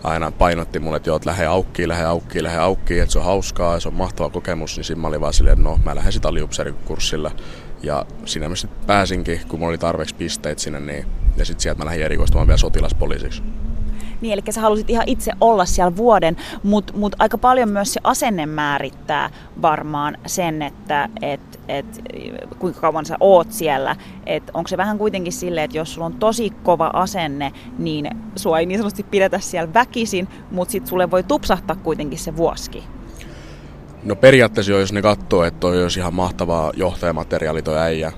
aina 0.07 0.31
painotti 0.31 0.79
mulle, 0.79 0.97
että 0.97 1.11
joo, 1.11 1.17
että 1.17 1.31
lähde 1.31 1.47
aukkiin, 1.47 1.89
lähde 1.89 2.05
aukkiin, 2.05 2.45
lähde 2.45 2.59
aukkiin, 2.59 3.03
että 3.03 3.13
se 3.13 3.19
on 3.19 3.25
hauskaa 3.25 3.75
ja 3.75 3.81
se 3.81 3.89
on 3.89 3.95
mahtava 3.95 4.31
kokemus, 4.31 4.77
niin 4.77 4.85
siinä 4.85 5.01
mä 5.01 5.09
olin 5.09 5.21
vaan 5.21 5.33
silleen, 5.33 5.59
että 5.59 5.69
no 5.69 5.81
mä 5.85 5.95
lähden 5.95 6.13
sitä 6.13 6.29
aliupseerikurssilla. 6.29 7.31
Ja 7.83 8.07
siinä 8.25 8.49
mä 8.49 8.57
sitten 8.57 8.87
pääsinkin, 8.87 9.41
kun 9.49 9.59
mulla 9.59 9.71
oli 9.71 9.79
tarpeeksi 9.79 10.15
pisteitä 10.15 10.63
sinne, 10.63 10.81
niin, 10.81 11.07
ja 11.37 11.45
sitten 11.45 11.63
sieltä 11.63 11.79
mä 11.79 11.85
lähdin 11.85 12.05
erikoistumaan 12.05 12.47
vielä 12.47 12.59
sotilaspoliisiksi. 12.59 13.43
Niin, 14.21 14.33
eli 14.33 14.43
sä 14.51 14.61
halusit 14.61 14.91
ihan 14.91 15.05
itse 15.07 15.33
olla 15.41 15.65
siellä 15.65 15.97
vuoden, 15.97 16.37
mutta 16.63 16.93
mut 16.97 17.17
aika 17.19 17.39
paljon 17.39 17.69
myös 17.69 17.93
se 17.93 18.01
asenne 18.05 18.47
määrittää 18.47 19.31
varmaan 19.63 20.19
sen, 20.27 20.63
että 20.63 21.09
et, 21.23 21.61
et, 21.69 21.87
kuinka 22.59 22.81
kauan 22.81 23.07
sä 23.07 23.17
oot 23.21 23.53
siellä. 23.53 23.97
Onko 24.55 24.69
se 24.69 24.77
vähän 24.77 24.99
kuitenkin 24.99 25.33
silleen, 25.33 25.65
että 25.65 25.79
jos 25.79 25.95
sulla 25.95 26.07
on 26.07 26.15
tosi 26.15 26.51
kova 26.51 26.91
asenne, 26.93 27.53
niin 27.79 28.11
sua 28.37 28.59
ei 28.59 28.67
niin 28.67 28.79
sanotusti 28.79 29.03
pidetä 29.03 29.39
siellä 29.39 29.75
väkisin, 29.75 30.29
mutta 30.51 30.73
sitten 30.73 30.89
sulle 30.89 31.11
voi 31.11 31.23
tupsahtaa 31.23 31.77
kuitenkin 31.77 32.19
se 32.19 32.37
vuoski. 32.37 32.85
No 34.05 34.17
periaatteessa 34.17 34.73
jos 34.73 34.93
ne 34.93 35.03
katsoo, 35.03 35.45
että 35.45 35.61
toi 35.61 35.83
olisi 35.83 36.01
ihan 36.01 36.15
mahtavaa 36.15 36.73
johtajamateriaali 36.77 37.63
toi 37.63 37.79
äijä, 37.79 38.13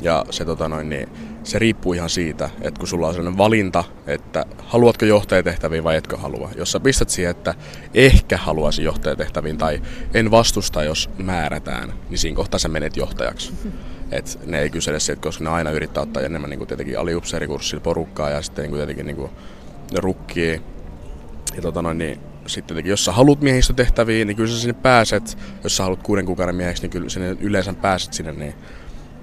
ja 0.00 0.24
se 0.30 0.44
tota 0.44 0.68
noin, 0.68 0.88
niin 0.88 1.08
se 1.44 1.58
riippuu 1.58 1.92
ihan 1.92 2.10
siitä, 2.10 2.50
että 2.60 2.78
kun 2.78 2.88
sulla 2.88 3.08
on 3.08 3.14
sellainen 3.14 3.38
valinta, 3.38 3.84
että 4.06 4.46
haluatko 4.58 5.04
johtajatehtäviin 5.04 5.84
vai 5.84 5.96
etkö 5.96 6.16
halua. 6.16 6.50
Jos 6.56 6.72
sä 6.72 6.80
pistät 6.80 7.10
siihen, 7.10 7.30
että 7.30 7.54
ehkä 7.94 8.36
haluaisin 8.36 8.84
johtajatehtäviin 8.84 9.58
tai 9.58 9.82
en 10.14 10.30
vastusta, 10.30 10.84
jos 10.84 11.10
määrätään, 11.18 11.92
niin 12.10 12.18
siinä 12.18 12.36
kohtaa 12.36 12.58
sä 12.58 12.68
menet 12.68 12.96
johtajaksi. 12.96 13.52
Et 14.12 14.38
ne 14.46 14.60
ei 14.60 14.70
kysele 14.70 15.00
siitä, 15.00 15.22
koska 15.22 15.44
ne 15.44 15.50
aina 15.50 15.70
yrittää 15.70 16.02
ottaa 16.02 16.22
enemmän 16.22 16.50
niin 16.50 16.66
tietenkin 16.66 16.98
aliupseerikurssilla 16.98 17.82
porukkaa 17.82 18.30
ja 18.30 18.42
sitten 18.42 18.62
niin 18.62 18.74
tietenkin 18.74 19.06
niin 19.06 19.30
rukkii. 19.98 20.62
Ja 21.56 21.62
tota 21.62 21.82
noin, 21.82 21.98
niin 21.98 22.20
sitten 22.46 22.66
tietenkin, 22.66 22.90
jos 22.90 23.04
sä 23.04 23.12
haluat 23.12 23.40
miehistötehtäviin, 23.40 24.26
niin 24.26 24.36
kyllä 24.36 24.50
sä 24.50 24.60
sinne 24.60 24.80
pääset. 24.82 25.38
Jos 25.64 25.76
sä 25.76 25.82
haluat 25.82 26.02
kuuden 26.02 26.26
kuukauden 26.26 26.54
mieheksi, 26.54 26.82
niin 26.82 26.90
kyllä 26.90 27.08
sinne 27.08 27.36
yleensä 27.40 27.72
pääset 27.72 28.12
sinne. 28.12 28.32
Niin 28.32 28.54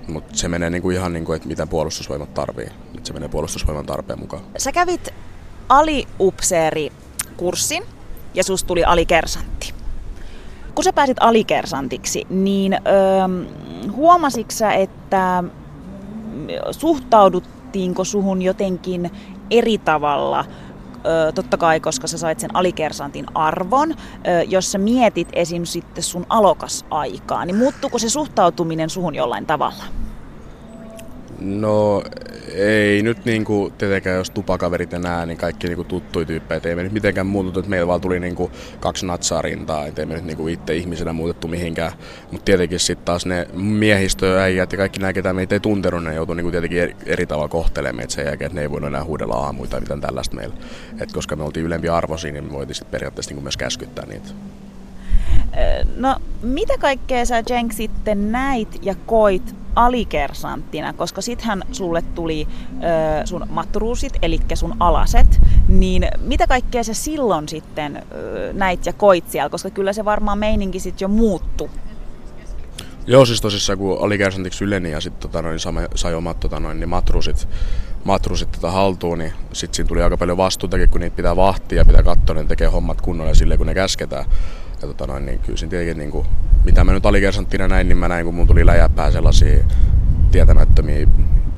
mutta 0.09 0.37
se 0.37 0.47
menee 0.47 0.69
niinku 0.69 0.89
ihan 0.89 1.13
niin 1.13 1.25
kuin, 1.25 1.35
että 1.35 1.47
mitä 1.47 1.67
puolustusvoimat 1.67 2.33
tarvii. 2.33 2.69
Et 2.97 3.05
se 3.05 3.13
menee 3.13 3.29
puolustusvoiman 3.29 3.85
tarpeen 3.85 4.19
mukaan. 4.19 4.43
Sä 4.57 4.71
kävit 4.71 5.09
aliupseerikurssin 5.69 7.83
ja 8.33 8.43
susta 8.43 8.67
tuli 8.67 8.83
alikersantti. 8.83 9.73
Kun 10.75 10.83
sä 10.83 10.93
pääsit 10.93 11.17
alikersantiksi, 11.19 12.27
niin 12.29 12.73
öö, 12.73 12.79
huomasitko 13.91 14.51
sä, 14.51 14.73
että 14.73 15.43
suhtauduttiinko 16.71 18.03
suhun 18.03 18.41
jotenkin 18.41 19.11
eri 19.51 19.77
tavalla 19.77 20.45
totta 21.35 21.57
kai, 21.57 21.79
koska 21.79 22.07
sä 22.07 22.17
sait 22.17 22.39
sen 22.39 22.55
alikersantin 22.55 23.25
arvon, 23.35 23.95
jos 24.47 24.71
sä 24.71 24.77
mietit 24.77 25.27
esim. 25.33 25.65
sitten 25.65 26.03
sun 26.03 26.25
alokasaikaa, 26.29 27.45
niin 27.45 27.55
muuttuuko 27.55 27.99
se 27.99 28.09
suhtautuminen 28.09 28.89
suhun 28.89 29.15
jollain 29.15 29.45
tavalla? 29.45 29.83
No 31.41 32.03
ei 32.53 33.03
nyt 33.03 33.25
niinku, 33.25 33.73
tietenkään 33.77 34.17
jos 34.17 34.29
tupakaverit 34.29 34.93
enää, 34.93 35.25
niin 35.25 35.37
kaikki 35.37 35.67
niinku 35.67 35.83
tuttui 35.83 36.25
tyyppejä. 36.25 36.61
Ei 36.65 36.75
me 36.75 36.83
nyt 36.83 36.91
mitenkään 36.91 37.27
muututtu, 37.27 37.59
että 37.59 37.69
meillä 37.69 37.87
vaan 37.87 38.01
tuli 38.01 38.19
niinku 38.19 38.51
kaksi 38.79 39.05
natsaa 39.05 39.41
rintaa. 39.41 39.85
Ei 39.85 40.05
me 40.05 40.13
nyt 40.13 40.25
niinku 40.25 40.47
itse 40.47 40.75
ihmisenä 40.75 41.13
muutettu 41.13 41.47
mihinkään. 41.47 41.91
Mutta 42.31 42.45
tietenkin 42.45 42.79
sitten 42.79 43.05
taas 43.05 43.25
ne 43.25 43.47
miehistöäijät 43.53 44.71
ja 44.71 44.77
kaikki 44.77 44.99
nämä, 44.99 45.13
ketä 45.13 45.33
meitä 45.33 45.55
ei 45.55 45.59
tuntenut, 45.59 46.03
ne 46.03 46.13
joutuu 46.13 46.35
niinku 46.35 46.51
tietenkin 46.51 46.81
eri, 46.81 46.95
eri 47.05 47.25
tavalla 47.25 47.47
kohtelemaan 47.47 47.95
meitä 47.95 48.13
sen 48.13 48.25
jälkeen, 48.25 48.45
että 48.45 48.55
ne 48.55 48.61
ei 48.61 48.71
voinut 48.71 48.87
enää 48.87 49.03
huudella 49.03 49.35
aamuita 49.35 49.71
tai 49.71 49.79
mitään 49.79 50.01
tällaista 50.01 50.35
meillä. 50.35 50.55
Et 51.01 51.11
koska 51.11 51.35
me 51.35 51.43
oltiin 51.43 51.65
ylempi 51.65 51.89
arvoisia, 51.89 52.31
niin 52.31 52.43
me 52.43 52.51
voitiin 52.51 52.75
sitten 52.75 52.91
periaatteessa 52.91 53.29
niinku 53.29 53.41
myös 53.41 53.57
käskyttää 53.57 54.05
niitä. 54.05 54.29
No, 55.95 56.15
mitä 56.41 56.77
kaikkea 56.77 57.25
sä 57.25 57.43
Jenk 57.49 57.73
sitten 57.73 58.31
näit 58.31 58.79
ja 58.81 58.95
koit 59.05 59.55
alikersanttina, 59.75 60.93
koska 60.93 61.21
sittenhän 61.21 61.63
sulle 61.71 62.01
tuli 62.01 62.47
ö, 62.73 63.25
sun 63.25 63.45
matruusit, 63.49 64.13
eli 64.21 64.39
sun 64.53 64.75
alaset, 64.79 65.41
niin 65.67 66.07
mitä 66.21 66.47
kaikkea 66.47 66.83
sä 66.83 66.93
silloin 66.93 67.49
sitten 67.49 68.03
ö, 68.11 68.53
näit 68.53 68.85
ja 68.85 68.93
koit 68.93 69.29
siellä, 69.29 69.49
koska 69.49 69.69
kyllä 69.69 69.93
se 69.93 70.05
varmaan 70.05 70.37
meininki 70.37 70.79
sitten 70.79 71.05
jo 71.05 71.07
muuttu. 71.07 71.69
Joo, 73.07 73.25
siis 73.25 73.41
tosissaan 73.41 73.79
kun 73.79 73.97
alikersantiksi 74.01 74.63
yleni 74.63 74.91
ja 74.91 75.01
sitten 75.01 75.21
tota, 75.21 75.41
noin, 75.41 75.59
sai 75.95 76.15
omat 76.15 76.39
tota, 76.39 76.59
noin, 76.59 76.79
niin 76.79 76.89
matruusit, 76.89 77.47
matruusit 78.03 78.51
tota, 78.51 78.71
haltuun, 78.71 79.17
niin 79.17 79.33
sitten 79.53 79.75
siinä 79.75 79.87
tuli 79.87 80.01
aika 80.01 80.17
paljon 80.17 80.37
vastuutakin, 80.37 80.89
kun 80.89 81.01
niitä 81.01 81.15
pitää 81.15 81.35
vahtia 81.35 81.77
ja 81.77 81.85
pitää 81.85 82.03
katsoa, 82.03 82.35
ne 82.35 82.43
tekee 82.43 82.67
hommat 82.67 83.01
kunnolla 83.01 83.33
silleen, 83.33 83.57
kun 83.57 83.67
ne 83.67 83.73
käsketään. 83.73 84.25
Ja 84.81 84.87
tota 84.87 85.07
noin, 85.07 85.25
niin 85.25 85.39
kyllä 85.39 85.57
siinä 85.57 85.69
tietenkin, 85.69 85.97
niin 85.97 86.11
kuin, 86.11 86.27
mitä 86.65 86.83
mä 86.83 86.91
nyt 86.91 87.05
alikersanttina 87.05 87.67
näin, 87.67 87.89
niin 87.89 87.97
mä 87.97 88.07
näin, 88.07 88.25
kun 88.25 88.35
mun 88.35 88.47
tuli 88.47 88.65
läjäpää 88.65 89.11
sellaisia 89.11 89.63
tietämättömiä 90.31 91.07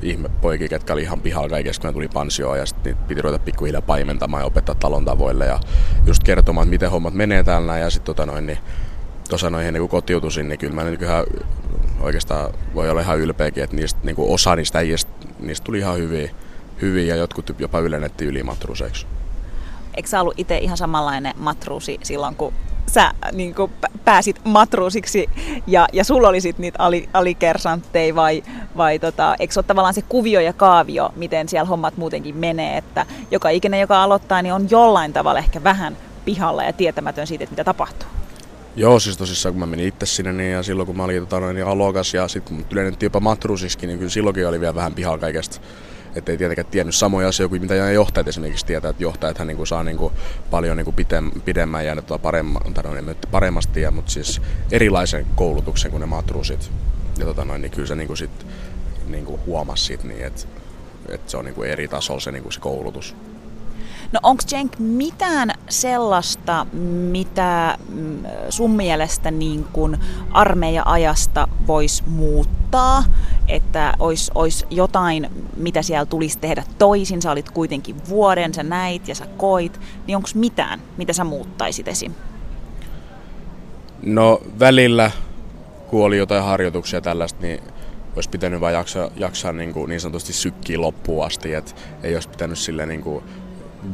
ihmepoikia, 0.02 0.68
ketkä 0.68 0.92
oli 0.92 1.02
ihan 1.02 1.20
pihalla 1.20 1.48
kaikesta, 1.48 1.80
kun 1.80 1.88
ne 1.88 1.92
tuli 1.92 2.08
pansioon 2.08 2.58
ja 2.58 2.66
sitten 2.66 2.96
piti 2.96 3.22
ruveta 3.22 3.44
pikkuhiljaa 3.44 3.82
paimentamaan 3.82 4.40
ja 4.40 4.46
opettaa 4.46 4.74
talon 4.74 5.04
tavoille 5.04 5.46
ja 5.46 5.60
just 6.06 6.22
kertomaan, 6.22 6.64
että 6.64 6.70
miten 6.70 6.90
hommat 6.90 7.14
menee 7.14 7.42
täällä 7.42 7.78
ja 7.78 7.90
sitten 7.90 8.06
tota 8.06 8.26
noin, 8.26 8.46
niin 8.46 8.58
tuossa 9.28 9.50
noin 9.50 9.66
ennen 9.66 9.80
kuin 9.80 9.90
kotiutusin, 9.90 10.48
niin 10.48 10.58
kyllä 10.58 10.74
mä 10.74 10.84
nyt 10.84 11.02
ihan 11.02 11.24
oikeastaan 12.00 12.54
voi 12.74 12.90
olla 12.90 13.00
ihan 13.00 13.18
ylpeäkin, 13.18 13.64
että 13.64 13.76
niistä, 13.76 14.00
niin 14.02 14.16
kuin 14.16 14.34
osa 14.34 14.56
niistä 14.56 14.78
äijistä, 14.78 15.12
niistä 15.40 15.64
tuli 15.64 15.78
ihan 15.78 15.96
hyviä, 15.96 16.30
hyviä 16.82 17.14
ja 17.14 17.16
jotkut 17.16 17.56
jopa 17.58 17.78
ylennettiin 17.78 18.30
ylimatruseiksi. 18.30 19.06
Eikö 19.94 20.08
sä 20.08 20.20
ollut 20.20 20.34
itse 20.36 20.58
ihan 20.58 20.76
samanlainen 20.76 21.34
matruusi 21.36 21.98
silloin, 22.02 22.34
kun 22.34 22.52
sä 22.92 23.10
niin 23.32 23.54
kuin 23.54 23.72
pääsit 24.04 24.40
matruusiksi 24.44 25.30
ja, 25.66 25.86
ja 25.92 26.04
sulla 26.04 26.28
oli 26.28 26.40
sitten 26.40 26.62
niitä 26.62 26.78
ali, 26.78 27.08
alikersantteja 27.12 28.14
vai, 28.14 28.42
vai 28.76 28.98
tota, 28.98 29.36
eikö 29.38 29.54
se 29.54 29.60
ole 29.60 29.66
tavallaan 29.66 29.94
se 29.94 30.02
kuvio 30.02 30.40
ja 30.40 30.52
kaavio, 30.52 31.12
miten 31.16 31.48
siellä 31.48 31.68
hommat 31.68 31.96
muutenkin 31.96 32.36
menee, 32.36 32.76
että 32.76 33.06
joka 33.30 33.48
ikinen, 33.48 33.80
joka 33.80 34.02
aloittaa, 34.02 34.42
niin 34.42 34.52
on 34.52 34.66
jollain 34.70 35.12
tavalla 35.12 35.38
ehkä 35.38 35.64
vähän 35.64 35.96
pihalla 36.24 36.64
ja 36.64 36.72
tietämätön 36.72 37.26
siitä, 37.26 37.44
että 37.44 37.52
mitä 37.52 37.64
tapahtuu. 37.64 38.08
Joo, 38.76 39.00
siis 39.00 39.16
tosissaan 39.16 39.52
kun 39.52 39.60
mä 39.60 39.66
menin 39.66 39.88
itse 39.88 40.06
sinne 40.06 40.32
niin, 40.32 40.52
ja 40.52 40.62
silloin 40.62 40.86
kun 40.86 40.96
mä 40.96 41.04
olin 41.04 41.26
tota, 41.26 41.52
niin 41.52 41.66
alokas 41.66 42.14
ja 42.14 42.28
sitten 42.28 42.56
mut 42.56 42.72
ylennettiin 42.72 43.06
jopa 43.06 43.20
matruusiksi, 43.20 43.86
niin 43.86 43.98
kyllä 43.98 44.10
silloinkin 44.10 44.48
oli 44.48 44.60
vielä 44.60 44.74
vähän 44.74 44.94
pihalla 44.94 45.18
kaikesta 45.18 45.60
että 46.14 46.32
ei 46.32 46.38
tietenkään 46.38 46.66
tiennyt 46.70 46.94
samoja 46.94 47.28
asioita 47.28 47.48
kuin 47.48 47.60
mitä 47.60 47.74
johtajat 47.74 48.28
esimerkiksi 48.28 48.66
tietää, 48.66 48.90
että 48.90 49.02
johtajat 49.02 49.38
niin 49.44 49.56
kuin 49.56 49.66
saa 49.66 49.82
niin 49.82 49.96
kuin 49.96 50.12
paljon 50.50 50.76
niin 50.76 50.84
kuin 50.84 50.96
pidemmän 51.44 51.86
ja 51.86 51.96
paremman, 52.22 52.74
tai 52.74 52.84
no, 53.02 53.14
paremmasti, 53.30 53.80
ja, 53.80 53.90
mutta 53.90 54.10
siis 54.10 54.42
erilaisen 54.72 55.26
koulutuksen 55.34 55.90
kuin 55.90 56.00
ne 56.00 56.06
matruusit. 56.06 56.70
Ja 57.18 57.24
tota 57.24 57.44
noin, 57.44 57.62
niin 57.62 57.72
kyllä 57.72 57.88
se 57.88 57.94
niin 57.94 58.06
kuin 58.06 58.16
sit, 58.16 58.46
niin 59.06 59.24
kuin 59.24 59.40
huomasi 59.46 59.84
sit, 59.84 60.04
niin, 60.04 60.24
että, 60.24 60.42
että 61.08 61.30
se 61.30 61.36
on 61.36 61.44
niin 61.44 61.54
kuin 61.54 61.70
eri 61.70 61.88
tasolla 61.88 62.20
se, 62.20 62.32
niin 62.32 62.42
kuin 62.42 62.52
se 62.52 62.60
koulutus. 62.60 63.16
No 64.12 64.20
onko 64.22 64.42
Jenk 64.52 64.78
mitään 64.78 65.50
sellaista, 65.68 66.66
mitä 67.10 67.78
mm, 67.88 68.24
sun 68.50 68.70
mielestä 68.70 69.30
niin 69.30 69.64
kun 69.72 69.98
armeija-ajasta 70.32 71.48
voisi 71.66 72.02
muuttaa? 72.06 73.04
että 73.48 73.94
olisi, 73.98 74.32
olisi 74.34 74.66
jotain, 74.70 75.30
mitä 75.56 75.82
siellä 75.82 76.06
tulisi 76.06 76.38
tehdä 76.38 76.64
toisin. 76.78 77.22
Sä 77.22 77.30
olit 77.30 77.50
kuitenkin 77.50 77.96
vuoden, 78.08 78.54
sä 78.54 78.62
näit 78.62 79.08
ja 79.08 79.14
sä 79.14 79.26
koit. 79.26 79.80
Niin 80.06 80.16
onko 80.16 80.28
mitään, 80.34 80.80
mitä 80.96 81.12
sä 81.12 81.24
muuttaisit 81.24 81.88
esim? 81.88 82.12
No 84.02 84.40
välillä, 84.58 85.10
kun 85.88 86.04
oli 86.04 86.18
jotain 86.18 86.44
harjoituksia 86.44 87.00
tällaista, 87.00 87.42
niin 87.42 87.62
olisi 88.16 88.30
pitänyt 88.30 88.60
vain 88.60 88.74
jaksaa, 88.74 89.10
jaksaa 89.16 89.52
niin, 89.52 89.72
kuin, 89.72 89.88
niin 89.88 90.00
sanotusti 90.00 90.32
sykkiä 90.32 90.80
loppuun 90.80 91.26
asti, 91.26 91.54
että 91.54 91.72
ei 92.02 92.14
olisi 92.14 92.28
pitänyt 92.28 92.58
sille 92.58 92.86
niin 92.86 93.02
kuin 93.02 93.24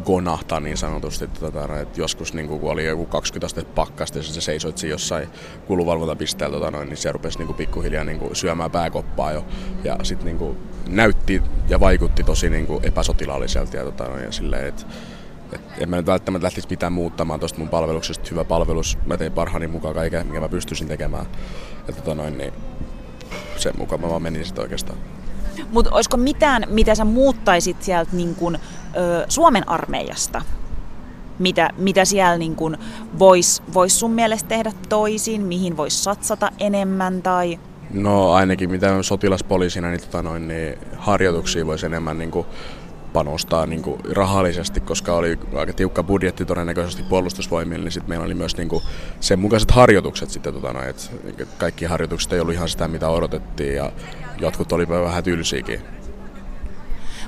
gonahtaa 0.04 0.60
niin 0.60 0.76
sanotusti. 0.76 1.28
Tota, 1.28 1.78
että 1.80 2.00
joskus 2.00 2.34
niin 2.34 2.48
kun 2.48 2.70
oli 2.70 2.86
joku 2.86 3.06
20 3.06 3.46
astetta 3.46 3.72
pakkasta 3.74 4.18
ja 4.18 4.22
sä 4.22 4.40
seisoit 4.40 4.78
siinä 4.78 4.94
jossain 4.94 5.28
kuluvalvontapisteellä, 5.66 6.58
tota, 6.58 6.70
noin, 6.70 6.88
niin 6.88 6.96
se 6.96 7.12
rupesi 7.12 7.38
niin 7.38 7.54
pikkuhiljaa 7.54 8.04
niin 8.04 8.20
syömään 8.32 8.70
pääkoppaa 8.70 9.32
jo. 9.32 9.44
Ja 9.84 9.96
sitten 10.02 10.38
niin 10.38 10.56
näytti 10.88 11.42
ja 11.68 11.80
vaikutti 11.80 12.24
tosi 12.24 12.50
niin 12.50 12.66
epäsotilaalliselta. 12.82 13.76
Ja, 13.76 13.84
tota, 13.84 14.04
noin, 14.04 14.24
ja 14.24 14.32
silleen, 14.32 14.66
että 14.66 14.86
et 15.52 15.60
en 15.78 15.90
mä 15.90 15.96
nyt 15.96 16.06
välttämättä 16.06 16.44
lähtisi 16.44 16.68
mitään 16.70 16.92
muuttamaan 16.92 17.40
tuosta 17.40 17.58
mun 17.58 17.68
palveluksesta. 17.68 18.28
Hyvä 18.30 18.44
palvelus. 18.44 18.98
Mä 19.06 19.16
tein 19.16 19.32
parhaani 19.32 19.66
mukaan 19.66 19.94
kaiken, 19.94 20.26
mikä 20.26 20.40
mä 20.40 20.48
pystyisin 20.48 20.88
tekemään. 20.88 21.26
Ja 21.88 21.94
tota 21.94 22.14
noin, 22.14 22.38
niin 22.38 22.52
sen 23.56 23.72
mukaan 23.78 24.00
mä 24.00 24.08
vaan 24.08 24.22
menin 24.22 24.44
sitten 24.44 24.62
oikeastaan. 24.62 24.98
Mutta 25.72 25.90
olisiko 25.94 26.16
mitään, 26.16 26.64
mitä 26.68 26.94
sä 26.94 27.04
muuttaisit 27.04 27.82
sieltä 27.82 28.16
niin 28.16 28.34
kun, 28.34 28.58
Suomen 29.28 29.68
armeijasta? 29.68 30.42
Mitä, 31.38 31.70
mitä 31.78 32.04
siellä 32.04 32.38
niin 32.38 32.56
kun 32.56 32.78
vois, 33.18 33.62
sun 33.86 34.10
mielestä 34.10 34.48
tehdä 34.48 34.72
toisin, 34.88 35.42
mihin 35.42 35.76
voisi 35.76 36.02
satsata 36.02 36.50
enemmän 36.58 37.22
tai... 37.22 37.60
No 37.90 38.32
ainakin 38.32 38.70
mitä 38.70 39.02
sotilaspoliisina, 39.02 39.90
niin, 39.90 40.00
tota 40.00 40.22
noin, 40.22 40.48
niin 40.48 40.78
harjoituksia 40.96 41.66
voisi 41.66 41.86
enemmän 41.86 42.18
niin 42.18 42.30
kuin 42.30 42.46
panostaa 43.12 43.66
niin 43.66 43.82
kuin 43.82 44.00
rahallisesti, 44.12 44.80
koska 44.80 45.14
oli 45.14 45.38
aika 45.56 45.72
tiukka 45.72 46.02
budjetti 46.02 46.44
todennäköisesti 46.44 47.02
puolustusvoimille, 47.02 47.84
niin 47.84 47.92
sitten 47.92 48.08
meillä 48.08 48.24
oli 48.24 48.34
myös 48.34 48.56
niin 48.56 48.68
kuin 48.68 48.82
sen 49.20 49.38
mukaiset 49.38 49.70
harjoitukset 49.70 50.30
sitten, 50.30 50.54
tota 50.54 50.72
noin, 50.72 50.88
että 50.88 51.06
kaikki 51.58 51.84
harjoitukset 51.84 52.32
ei 52.32 52.40
ollut 52.40 52.54
ihan 52.54 52.68
sitä, 52.68 52.88
mitä 52.88 53.08
odotettiin 53.08 53.74
ja 53.74 53.92
jotkut 54.38 54.72
oli 54.72 54.88
vähän 54.88 55.24
tylsiäkin. 55.24 55.97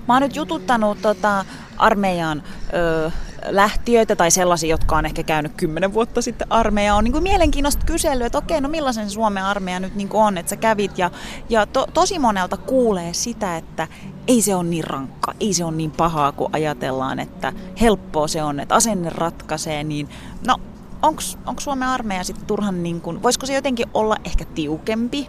Mä 0.08 0.14
oon 0.14 0.22
nyt 0.22 0.36
jututtanut 0.36 1.02
tota, 1.02 1.44
armeijan 1.78 2.42
ö, 2.72 3.10
lähtiöitä 3.48 4.16
tai 4.16 4.30
sellaisia, 4.30 4.70
jotka 4.70 4.96
on 4.96 5.06
ehkä 5.06 5.22
käynyt 5.22 5.52
kymmenen 5.56 5.92
vuotta 5.92 6.22
sitten 6.22 6.52
armeija. 6.52 6.94
On 6.94 7.04
niin 7.04 7.12
kuin 7.12 7.22
mielenkiintoista 7.22 7.86
kyselyä, 7.86 8.26
että 8.26 8.38
okei, 8.38 8.60
no 8.60 8.68
millaisen 8.68 9.08
se 9.10 9.14
Suomen 9.14 9.44
armeija 9.44 9.80
nyt 9.80 9.94
niin 9.94 10.08
kuin 10.08 10.22
on, 10.22 10.38
että 10.38 10.50
sä 10.50 10.56
kävit. 10.56 10.98
Ja, 10.98 11.10
ja 11.48 11.66
to, 11.66 11.86
tosi 11.94 12.18
monelta 12.18 12.56
kuulee 12.56 13.12
sitä, 13.12 13.56
että 13.56 13.88
ei 14.28 14.42
se 14.42 14.54
ole 14.54 14.64
niin 14.64 14.84
rankka, 14.84 15.34
ei 15.40 15.54
se 15.54 15.64
ole 15.64 15.72
niin 15.72 15.90
pahaa, 15.90 16.32
kun 16.32 16.50
ajatellaan, 16.52 17.18
että 17.18 17.52
helppoa 17.80 18.28
se 18.28 18.42
on, 18.42 18.60
että 18.60 18.74
asenne 18.74 19.10
ratkaisee. 19.10 19.84
Niin, 19.84 20.08
no, 20.46 20.56
onko 21.02 21.60
Suomen 21.60 21.88
armeija 21.88 22.24
sitten 22.24 22.46
turhan, 22.46 22.82
niin 22.82 23.00
kuin, 23.00 23.22
voisiko 23.22 23.46
se 23.46 23.54
jotenkin 23.54 23.86
olla 23.94 24.16
ehkä 24.24 24.44
tiukempi? 24.44 25.28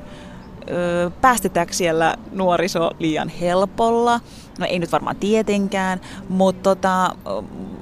Päästetäänkö 1.22 1.74
siellä 1.74 2.16
nuoriso 2.32 2.92
liian 3.00 3.30
helpolla? 3.30 4.20
No 4.60 4.66
ei 4.66 4.80
nyt 4.80 4.92
varmaan 4.92 5.16
tietenkään, 5.16 6.02
mutta 6.30 6.76
tota, 6.76 7.16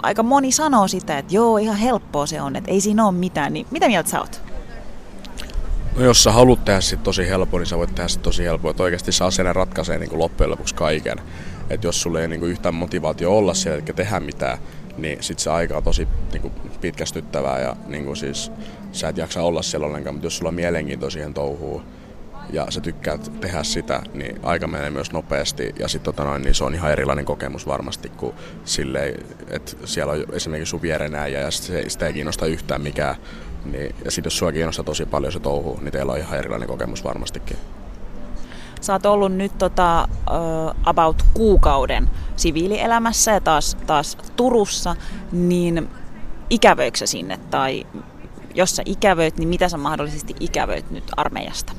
aika 0.03 0.23
moni 0.23 0.51
sanoo 0.51 0.87
sitä, 0.87 1.17
että 1.17 1.35
joo, 1.35 1.57
ihan 1.57 1.77
helppoa 1.77 2.25
se 2.25 2.41
on, 2.41 2.55
että 2.55 2.71
ei 2.71 2.81
siinä 2.81 3.05
ole 3.05 3.11
mitään. 3.11 3.53
Niin 3.53 3.67
mitä 3.71 3.87
mieltä 3.87 4.09
sä 4.09 4.19
oot? 4.19 4.41
No 5.95 6.03
jos 6.03 6.23
sä 6.23 6.31
haluat 6.31 6.65
tehdä 6.65 6.81
sit 6.81 7.03
tosi 7.03 7.27
helppo, 7.27 7.57
niin 7.57 7.67
sä 7.67 7.77
voit 7.77 7.95
tehdä 7.95 8.07
sit 8.07 8.21
tosi 8.21 8.43
helppo. 8.43 8.69
Että 8.69 8.83
oikeasti 8.83 9.11
se 9.11 9.23
asenne 9.23 9.53
ratkaisee 9.53 9.97
niin 9.97 10.19
loppujen 10.19 10.51
lopuksi 10.51 10.75
kaiken. 10.75 11.17
Että 11.69 11.87
jos 11.87 12.01
sulle 12.01 12.21
ei 12.21 12.27
niin 12.27 12.39
kuin 12.39 12.51
yhtään 12.51 12.75
motivaatio 12.75 13.37
olla 13.37 13.53
siellä, 13.53 13.75
eikä 13.75 13.93
tehdä 13.93 14.19
mitään, 14.19 14.57
niin 14.97 15.23
sit 15.23 15.39
se 15.39 15.49
aika 15.49 15.77
on 15.77 15.83
tosi 15.83 16.07
niin 16.31 16.41
kuin 16.41 16.53
pitkästyttävää 16.81 17.59
ja 17.59 17.75
niin 17.87 18.05
kuin 18.05 18.17
siis, 18.17 18.51
sä 18.91 19.09
et 19.09 19.17
jaksa 19.17 19.43
olla 19.43 19.61
siellä 19.61 19.87
ollenkaan, 19.87 20.15
mutta 20.15 20.25
jos 20.25 20.37
sulla 20.37 20.49
on 20.49 20.55
mielenkiinto 20.55 21.09
siihen 21.09 21.33
touhuun, 21.33 21.83
ja 22.51 22.65
sä 22.69 22.81
tykkäät 22.81 23.31
tehdä 23.41 23.63
sitä, 23.63 24.01
niin 24.13 24.39
aika 24.43 24.67
menee 24.67 24.89
myös 24.89 25.11
nopeasti 25.11 25.75
ja 25.79 25.87
sit, 25.87 26.03
tota 26.03 26.23
noin, 26.23 26.41
niin 26.41 26.55
se 26.55 26.63
on 26.63 26.75
ihan 26.75 26.91
erilainen 26.91 27.25
kokemus 27.25 27.67
varmasti 27.67 28.09
kuin 28.09 28.33
silleen, 28.65 29.25
että 29.47 29.71
siellä 29.85 30.13
on 30.13 30.23
esimerkiksi 30.33 30.69
sun 30.69 30.81
vierenääjä 30.81 31.39
ja 31.39 31.51
se, 31.51 31.89
sitä 31.89 32.07
ei 32.07 32.13
kiinnosta 32.13 32.45
yhtään 32.45 32.81
mikään. 32.81 33.15
Niin, 33.65 33.95
ja 34.05 34.11
sitten 34.11 34.27
jos 34.27 34.37
sua 34.37 34.51
kiinnostaa 34.51 34.85
tosi 34.85 35.05
paljon 35.05 35.33
se 35.33 35.39
touhu, 35.39 35.79
niin 35.81 35.91
teillä 35.91 36.11
on 36.11 36.17
ihan 36.17 36.39
erilainen 36.39 36.67
kokemus 36.67 37.03
varmastikin. 37.03 37.57
Sä 38.81 38.93
oot 38.93 39.05
ollut 39.05 39.33
nyt 39.33 39.57
tota, 39.57 40.07
uh, 40.11 40.75
about 40.85 41.23
kuukauden 41.33 42.09
siviilielämässä 42.35 43.31
ja 43.31 43.41
taas, 43.41 43.77
taas 43.87 44.17
Turussa, 44.35 44.95
niin 45.31 45.89
ikävöikö 46.49 47.07
sinne 47.07 47.39
tai 47.49 47.85
jos 48.55 48.75
sä 48.75 48.83
ikävöit, 48.85 49.37
niin 49.37 49.49
mitä 49.49 49.69
sä 49.69 49.77
mahdollisesti 49.77 50.35
ikävöit 50.39 50.91
nyt 50.91 51.03
armeijasta? 51.17 51.73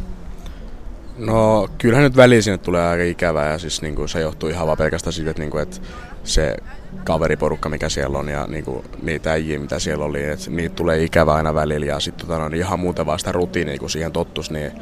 No 1.21 1.68
kyllähän 1.79 2.05
nyt 2.05 2.16
väliin 2.16 2.43
sinne 2.43 2.59
tulee 2.59 2.89
aika 2.89 3.05
ikävää 3.05 3.53
ja 3.53 3.59
siis 3.59 3.83
niin 3.83 3.97
kuin, 3.97 4.09
se 4.09 4.21
johtuu 4.21 4.49
ihan 4.49 4.66
vaan 4.66 4.79
pelkästään 4.79 5.12
siitä, 5.12 5.31
että, 5.31 5.43
niin 5.43 5.51
kuin, 5.51 5.62
että 5.62 5.77
se 6.25 6.57
kaveriporukka, 7.05 7.68
mikä 7.68 7.89
siellä 7.89 8.18
on 8.18 8.29
ja 8.29 8.47
niin 8.47 8.64
kuin, 8.64 8.85
niitä 9.03 9.33
äijiä, 9.33 9.59
mitä 9.59 9.79
siellä 9.79 10.05
oli, 10.05 10.25
että 10.25 10.51
niitä 10.51 10.75
tulee 10.75 11.05
ikävää 11.05 11.35
aina 11.35 11.55
välillä 11.55 11.87
ja 11.87 12.01
sitten 12.01 12.27
tota, 12.27 12.39
no, 12.39 12.57
ihan 12.57 12.81
muuten 12.81 13.07
vaan 13.07 13.18
sitä 13.18 13.33
rutiinia, 13.33 13.79
kun 13.79 13.91
siihen 13.91 14.12
tottus 14.12 14.51
niin, 14.51 14.73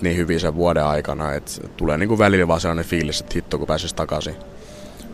niin 0.00 0.16
hyvin 0.16 0.40
sen 0.40 0.54
vuoden 0.54 0.84
aikana, 0.84 1.32
että 1.32 1.52
tulee 1.76 1.98
niin 1.98 2.08
kuin 2.08 2.18
välillä 2.18 2.48
vaan 2.48 2.60
sellainen 2.60 2.84
fiilis, 2.84 3.20
että 3.20 3.34
hitto 3.34 3.58
kun 3.58 3.66
pääsisi 3.66 3.94
takaisin. 3.94 4.36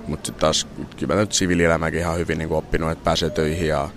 Mutta 0.06 0.26
sitten 0.26 0.40
taas 0.40 0.66
kyllä 0.96 1.14
nyt 1.14 1.32
siviilielämäkin 1.32 2.00
ihan 2.00 2.18
hyvin 2.18 2.38
niin 2.38 2.48
kuin 2.48 2.58
oppinut, 2.58 2.90
että 2.90 3.04
pääsee 3.04 3.30
töihin 3.30 3.68
ja 3.68 3.88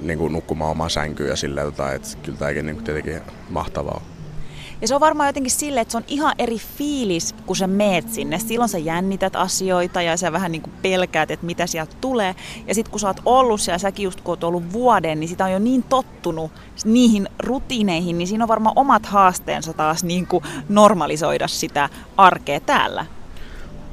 niin 0.00 0.18
kuin 0.18 0.32
nukkumaan 0.32 0.70
omaa 0.70 0.88
sänkyyn 0.88 1.30
ja 1.30 1.36
silleen, 1.36 1.66
tota, 1.66 1.92
että 1.92 2.08
kyllä 2.22 2.38
tämäkin 2.38 2.66
niin 2.66 2.76
kuin 2.76 2.84
tietenkin 2.84 3.20
mahtavaa 3.50 4.15
ja 4.80 4.88
se 4.88 4.94
on 4.94 5.00
varmaan 5.00 5.28
jotenkin 5.28 5.50
silleen, 5.50 5.82
että 5.82 5.92
se 5.92 5.98
on 5.98 6.04
ihan 6.08 6.34
eri 6.38 6.58
fiilis, 6.58 7.34
kun 7.46 7.56
sä 7.56 7.66
meet 7.66 8.10
sinne. 8.10 8.38
Silloin 8.38 8.68
sä 8.68 8.78
jännität 8.78 9.36
asioita 9.36 10.02
ja 10.02 10.16
sä 10.16 10.32
vähän 10.32 10.52
niin 10.52 10.62
kuin 10.62 10.74
pelkäät, 10.82 11.30
että 11.30 11.46
mitä 11.46 11.66
sieltä 11.66 11.96
tulee. 12.00 12.34
Ja 12.66 12.74
sitten 12.74 12.90
kun 12.90 13.00
sä 13.00 13.06
oot 13.06 13.22
ollut 13.24 13.60
siellä, 13.60 13.78
säkin 13.78 14.04
just 14.04 14.20
kun 14.20 14.32
oot 14.32 14.44
ollut 14.44 14.72
vuoden, 14.72 15.20
niin 15.20 15.28
sitä 15.28 15.44
on 15.44 15.52
jo 15.52 15.58
niin 15.58 15.82
tottunut 15.82 16.52
niihin 16.84 17.28
rutiineihin, 17.38 18.18
niin 18.18 18.28
siinä 18.28 18.44
on 18.44 18.48
varmaan 18.48 18.78
omat 18.78 19.06
haasteensa 19.06 19.72
taas 19.72 20.04
niin 20.04 20.26
kuin 20.26 20.44
normalisoida 20.68 21.48
sitä 21.48 21.88
arkea 22.16 22.60
täällä. 22.60 23.06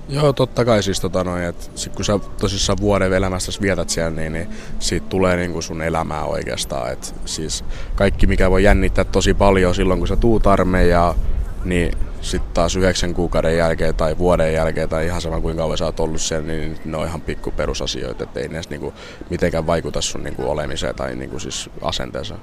Joo, 0.09 0.33
totta 0.33 0.65
kai 0.65 0.83
siis 0.83 0.99
tota 0.99 1.23
noin, 1.23 1.43
että 1.43 1.65
sit 1.75 1.95
kun 1.95 2.05
sä 2.05 2.19
tosissaan 2.39 2.77
vuoden 2.81 3.13
elämästä 3.13 3.51
vietät 3.61 3.89
siellä, 3.89 4.11
niin, 4.11 4.33
niin 4.33 4.47
siitä 4.79 5.07
tulee 5.09 5.37
niin 5.37 5.51
kuin 5.51 5.63
sun 5.63 5.81
elämää 5.81 6.25
oikeastaan. 6.25 6.91
Et 6.91 7.15
siis 7.25 7.65
kaikki, 7.95 8.27
mikä 8.27 8.51
voi 8.51 8.63
jännittää 8.63 9.03
tosi 9.03 9.33
paljon 9.33 9.75
silloin, 9.75 9.99
kun 9.99 10.07
sä 10.07 10.15
tuut 10.15 10.47
armeijaa, 10.47 11.15
niin 11.65 11.91
sitten 12.21 12.53
taas 12.53 12.75
yhdeksän 12.75 13.13
kuukauden 13.13 13.57
jälkeen 13.57 13.95
tai 13.95 14.17
vuoden 14.17 14.53
jälkeen 14.53 14.89
tai 14.89 15.05
ihan 15.05 15.21
sama 15.21 15.41
kuinka 15.41 15.61
kauan 15.61 15.77
sä 15.77 15.85
oot 15.85 15.99
ollut 15.99 16.21
siellä, 16.21 16.47
niin 16.47 16.77
ne 16.85 16.97
on 16.97 17.07
ihan 17.07 17.21
pikku 17.21 17.51
perusasioita, 17.51 18.23
että 18.23 18.39
ei 18.39 18.47
ne 18.47 18.53
edes 18.53 18.69
niinku 18.69 18.93
mitenkään 19.29 19.67
vaikuta 19.67 20.01
sun 20.01 20.23
niinku 20.23 20.49
olemiseen 20.49 20.95
tai 20.95 21.15
niinku 21.15 21.39
siis 21.39 21.69
asenteeseen. 21.81 22.39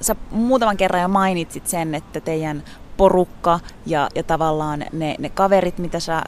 Sä 0.00 0.16
muutaman 0.30 0.76
kerran 0.76 1.02
jo 1.02 1.08
mainitsit 1.08 1.66
sen, 1.66 1.94
että 1.94 2.20
teidän 2.20 2.62
porukka 2.96 3.60
ja, 3.86 4.08
ja 4.14 4.22
tavallaan 4.22 4.84
ne, 4.92 5.14
ne 5.18 5.28
kaverit, 5.28 5.78
mitä 5.78 6.00
sä 6.00 6.22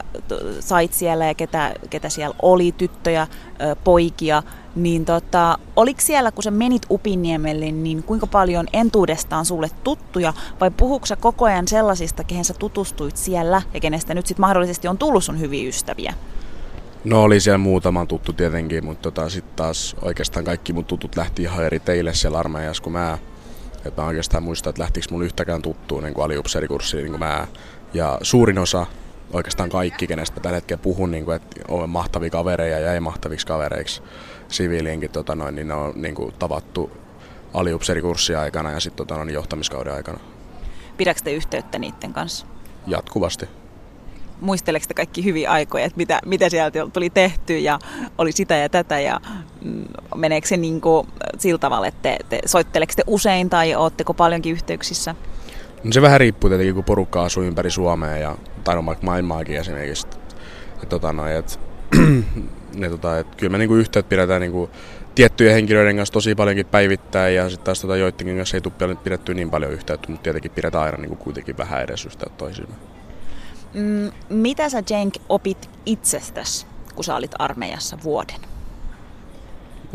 sait 0.59 0.93
siellä 0.93 1.25
ja 1.25 1.33
ketä, 1.33 1.73
ketä 1.89 2.09
siellä 2.09 2.35
oli, 2.41 2.71
tyttöjä, 2.71 3.27
poikia, 3.83 4.43
niin 4.75 5.05
tota, 5.05 5.57
oliko 5.75 6.01
siellä, 6.01 6.31
kun 6.31 6.43
sä 6.43 6.51
menit 6.51 6.85
Upiniemelle, 6.89 7.71
niin 7.71 8.03
kuinka 8.03 8.27
paljon 8.27 8.67
entuudestaan 8.73 9.45
sulle 9.45 9.69
tuttuja, 9.83 10.33
vai 10.61 10.71
puhuuko 10.71 11.05
sä 11.05 11.15
koko 11.15 11.45
ajan 11.45 11.67
sellaisista, 11.67 12.23
kehen 12.23 12.45
sä 12.45 12.53
tutustuit 12.53 13.17
siellä 13.17 13.61
ja 13.73 13.79
kenestä 13.79 14.13
nyt 14.13 14.27
sitten 14.27 14.41
mahdollisesti 14.41 14.87
on 14.87 14.97
tullut 14.97 15.23
sun 15.23 15.39
hyviä 15.39 15.69
ystäviä? 15.69 16.13
No 17.03 17.23
oli 17.23 17.39
siellä 17.39 17.57
muutama 17.57 18.05
tuttu 18.05 18.33
tietenkin, 18.33 18.85
mutta 18.85 19.11
tota, 19.11 19.29
sitten 19.29 19.55
taas 19.55 19.95
oikeastaan 20.01 20.45
kaikki 20.45 20.73
mun 20.73 20.85
tutut 20.85 21.15
lähti 21.15 21.41
ihan 21.41 21.65
eri 21.65 21.79
teille 21.79 22.13
siellä 22.13 22.39
armeijassa 22.39 22.83
kuin 22.83 22.93
mä. 22.93 23.17
Et 23.85 23.97
mä 23.97 24.03
oikeastaan 24.03 24.43
muista, 24.43 24.69
että 24.69 24.81
lähtikö 24.81 25.07
mun 25.11 25.23
yhtäkään 25.23 25.61
tuttuun 25.61 26.03
niin 26.03 26.21
aliupseerikurssiin 26.21 27.03
niin 27.03 27.11
kuin 27.11 27.19
mä. 27.19 27.47
Ja 27.93 28.17
suurin 28.21 28.57
osa, 28.57 28.85
oikeastaan 29.33 29.69
kaikki, 29.69 30.07
kenestä 30.07 30.39
tällä 30.39 30.55
hetkellä 30.55 30.81
puhun, 30.83 31.11
niin 31.11 31.25
kuin, 31.25 31.35
että 31.35 31.61
olen 31.67 31.89
mahtavia 31.89 32.29
kavereja 32.29 32.79
ja 32.79 32.93
ei 32.93 32.99
mahtaviksi 32.99 33.47
kavereiksi 33.47 34.01
siviiliinkin, 34.47 35.11
tota 35.11 35.35
noin, 35.35 35.55
niin 35.55 35.67
ne 35.67 35.73
on 35.73 35.93
niin 35.95 36.15
kuin, 36.15 36.33
tavattu 36.39 36.91
aliupseerikurssin 37.53 38.37
aikana 38.37 38.71
ja 38.71 38.79
sitten 38.79 39.07
tota, 39.07 39.31
johtamiskauden 39.31 39.93
aikana. 39.93 40.19
Pidätkö 40.97 41.23
te 41.23 41.33
yhteyttä 41.33 41.79
niiden 41.79 42.13
kanssa? 42.13 42.45
Jatkuvasti 42.87 43.49
muisteleeko 44.41 44.85
kaikki 44.95 45.23
hyviä 45.23 45.51
aikoja, 45.51 45.85
että 45.85 45.97
mitä, 45.97 46.19
mitä 46.25 46.49
sieltä 46.49 46.79
tuli 46.93 47.09
tehty 47.09 47.59
ja 47.59 47.79
oli 48.17 48.31
sitä 48.31 48.55
ja 48.55 48.69
tätä 48.69 48.99
ja 48.99 49.19
mm, 49.61 49.85
meneekö 50.15 50.47
se 50.47 50.57
niin 50.57 50.81
kuin 50.81 51.07
sillä 51.37 51.57
tavalla, 51.57 51.87
että 51.87 52.01
te, 52.01 52.17
te, 52.29 52.39
soitteleeko 52.45 52.93
te 52.95 53.03
usein 53.07 53.49
tai 53.49 53.75
oletteko 53.75 54.13
paljonkin 54.13 54.53
yhteyksissä? 54.53 55.15
No 55.83 55.91
se 55.91 56.01
vähän 56.01 56.19
riippuu 56.19 56.49
tietenkin, 56.49 56.75
kun 56.75 56.83
porukka 56.83 57.23
asuu 57.23 57.43
ympäri 57.43 57.71
Suomea 57.71 58.17
ja 58.17 58.37
tai 58.63 58.75
no, 58.75 58.95
maailmaakin 59.01 59.55
esimerkiksi. 59.55 60.07
Et, 60.83 60.89
tota, 60.89 61.13
no, 61.13 61.27
et, 61.27 61.59
ne, 62.75 62.89
tota, 62.89 63.19
et, 63.19 63.35
kyllä 63.35 63.51
me 63.51 63.57
niinku 63.57 63.75
yhteyttä 63.75 64.09
pidetään 64.09 64.41
niinku, 64.41 64.69
tiettyjen 65.15 65.53
henkilöiden 65.53 65.95
kanssa 65.95 66.13
tosi 66.13 66.35
paljonkin 66.35 66.65
päivittäin 66.65 67.35
ja 67.35 67.49
sitten 67.49 67.65
taas 67.65 67.81
tota, 67.81 67.97
joidenkin 67.97 68.37
kanssa 68.37 68.57
ei 68.57 68.61
tule 68.61 68.95
pidetty 69.03 69.33
niin 69.33 69.49
paljon 69.49 69.71
yhteyttä, 69.71 70.11
mutta 70.11 70.23
tietenkin 70.23 70.51
pidetään 70.51 70.83
aina 70.83 70.97
niinku, 70.97 71.15
kuitenkin 71.15 71.57
vähän 71.57 71.81
edes 71.81 72.05
yhteyttä 72.05 72.37
toisiin. 72.37 72.67
Mm, 73.75 74.11
mitä 74.29 74.69
sä 74.69 74.83
Jenk 74.89 75.15
opit 75.29 75.69
itsestäsi, 75.85 76.65
kun 76.95 77.03
sä 77.03 77.15
olit 77.15 77.31
armeijassa 77.39 77.97
vuoden? 78.03 78.39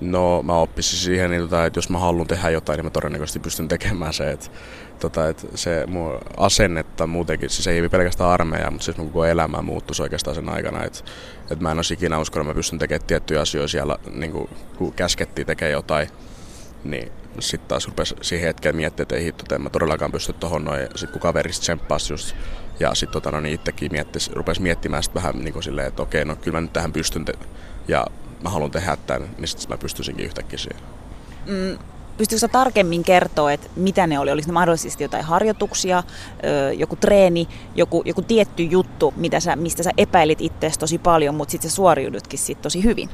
No 0.00 0.42
mä 0.42 0.56
oppisin 0.56 0.98
siihen, 0.98 1.32
että 1.32 1.70
jos 1.76 1.90
mä 1.90 1.98
haluan 1.98 2.26
tehdä 2.26 2.50
jotain, 2.50 2.76
niin 2.76 2.86
mä 2.86 2.90
todennäköisesti 2.90 3.38
pystyn 3.38 3.68
tekemään 3.68 4.12
se. 4.12 4.30
Että, 4.30 4.46
tota, 5.00 5.28
että 5.28 5.46
se 5.54 5.84
mun 5.86 6.18
asennetta 6.36 7.06
muutenkin, 7.06 7.50
siis 7.50 7.66
ei 7.66 7.88
pelkästään 7.88 8.30
armeija, 8.30 8.70
mutta 8.70 8.84
siis 8.84 8.96
mun 8.96 9.06
koko 9.06 9.24
elämä 9.24 9.62
muuttuisi 9.62 10.02
oikeastaan 10.02 10.34
sen 10.34 10.48
aikana. 10.48 10.84
Että, 10.84 11.00
että 11.50 11.62
mä 11.62 11.70
en 11.70 11.78
olisi 11.78 11.94
ikinä 11.94 12.18
uskonut, 12.18 12.46
että 12.46 12.50
mä 12.50 12.58
pystyn 12.58 12.78
tekemään 12.78 13.06
tiettyjä 13.06 13.40
asioita 13.40 13.68
siellä, 13.68 13.98
niin 14.12 14.32
kuin, 14.32 14.48
kun 14.78 14.92
käskettiin 14.92 15.46
tekemään 15.46 15.72
jotain, 15.72 16.08
niin 16.84 17.12
sitten 17.38 17.68
taas 17.68 17.88
rupesi 17.88 18.14
siihen 18.22 18.46
hetkeen 18.46 18.76
miettiä, 18.76 19.02
että 19.02 19.16
ei 19.16 19.24
hitto, 19.24 19.54
en 19.54 19.62
mä 19.62 19.70
todellakaan 19.70 20.12
pysty 20.12 20.32
tuohon 20.32 20.64
noin. 20.64 20.82
Sitten 20.82 21.12
kun 21.12 21.20
kaverista 21.20 21.62
tsemppasi 21.62 22.12
just 22.12 22.34
ja 22.80 22.94
sitten 22.94 23.12
tota, 23.12 23.30
no, 23.30 23.40
niin 23.40 23.54
itsekin 23.54 23.92
miettis, 23.92 24.30
rupesi 24.32 24.62
miettimään 24.62 25.02
sit 25.02 25.14
vähän 25.14 25.38
niin 25.38 25.52
kuin 25.52 25.62
silleen, 25.62 25.88
että 25.88 26.02
okei, 26.02 26.24
no 26.24 26.36
kyllä 26.36 26.56
mä 26.56 26.60
nyt 26.60 26.72
tähän 26.72 26.92
pystyn 26.92 27.24
te- 27.24 27.38
ja 27.88 28.06
mä 28.42 28.48
haluan 28.48 28.70
tehdä 28.70 28.96
tämän, 28.96 29.28
niin 29.38 29.48
sitten 29.48 29.70
mä 29.70 29.78
pystyisinkin 29.78 30.26
yhtäkkiä 30.26 30.58
siihen. 30.58 30.82
Mm, 31.46 31.78
pystyykö 32.16 32.48
tarkemmin 32.48 33.04
kertoa, 33.04 33.52
että 33.52 33.66
mitä 33.76 34.06
ne 34.06 34.18
oli? 34.18 34.30
Oliko 34.30 34.46
ne 34.46 34.52
mahdollisesti 34.52 35.04
jotain 35.04 35.24
harjoituksia, 35.24 36.02
joku 36.76 36.96
treeni, 36.96 37.48
joku, 37.74 38.02
joku 38.04 38.22
tietty 38.22 38.62
juttu, 38.62 39.14
mitä 39.16 39.40
sä, 39.40 39.56
mistä 39.56 39.82
sä 39.82 39.90
epäilit 39.96 40.40
itseäsi 40.40 40.78
tosi 40.78 40.98
paljon, 40.98 41.34
mutta 41.34 41.52
sitten 41.52 41.70
sä 41.70 41.76
suoriudutkin 41.76 42.38
siitä 42.38 42.62
tosi 42.62 42.84
hyvin? 42.84 43.10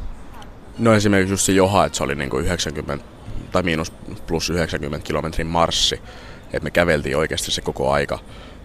No 0.79 0.95
esimerkiksi 0.95 1.33
just 1.33 1.45
se 1.45 1.53
Joha, 1.53 1.85
että 1.85 1.99
se 1.99 2.05
oli 2.05 2.15
niin 2.15 2.31
kuin 2.31 2.45
90 2.45 3.05
tai 3.53 3.63
miinus 3.63 3.93
plus 4.27 4.51
90 4.51 5.07
kilometrin 5.07 5.47
marssi, 5.47 6.01
että 6.45 6.65
me 6.65 6.71
käveltiin 6.71 7.17
oikeasti 7.17 7.51
se 7.51 7.61
koko 7.61 7.93
aika. 7.93 8.19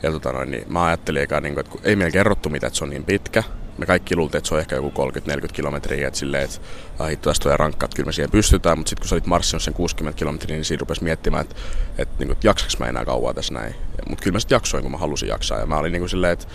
Ja 0.03 0.11
tota 0.11 0.31
noin, 0.31 0.51
niin 0.51 0.73
mä 0.73 0.85
ajattelin 0.85 1.21
eka, 1.21 1.41
niin 1.41 1.53
kuin, 1.53 1.65
että 1.65 1.79
ei 1.83 1.95
meillä 1.95 2.11
kerrottu 2.11 2.49
mitä, 2.49 2.67
että 2.67 2.77
se 2.77 2.83
on 2.83 2.89
niin 2.89 3.03
pitkä, 3.03 3.43
me 3.77 3.85
kaikki 3.85 4.15
luultiin, 4.15 4.37
että 4.37 4.47
se 4.47 4.55
on 4.55 4.59
ehkä 4.59 4.75
joku 4.75 5.11
30-40 5.11 5.47
kilometriä, 5.53 6.07
että 6.07 6.19
silleen, 6.19 6.43
että 6.43 6.59
ah, 6.99 7.09
tästä 7.21 7.43
tulee 7.43 7.57
rankkaa, 7.57 7.85
että 7.85 7.95
kyllä 7.95 8.07
me 8.07 8.11
siihen 8.11 8.31
pystytään, 8.31 8.77
mutta 8.77 8.89
sitten 8.89 9.01
kun 9.01 9.09
sä 9.09 9.15
olit 9.15 9.25
marssinut 9.25 9.63
sen 9.63 9.73
60 9.73 10.19
kilometriä, 10.19 10.57
niin 10.57 10.65
siinä 10.65 10.79
rupesi 10.79 11.03
miettimään, 11.03 11.41
että, 11.41 11.55
että, 11.97 12.15
niin 12.19 12.27
kuin, 12.27 12.31
että 12.31 12.47
jaksaks 12.47 12.79
mä 12.79 12.85
enää 12.85 13.05
kauan 13.05 13.35
tässä 13.35 13.53
näin. 13.53 13.75
Mutta 14.09 14.23
kyllä 14.23 14.35
mä 14.35 14.39
sitten 14.39 14.55
jaksoin, 14.55 14.83
kun 14.83 14.91
mä 14.91 14.97
halusin 14.97 15.29
jaksaa. 15.29 15.59
Ja 15.59 15.65
mä 15.65 15.77
olin 15.77 15.91
niin 15.91 16.01
kuin 16.01 16.09
silleen, 16.09 16.33
että 16.33 16.47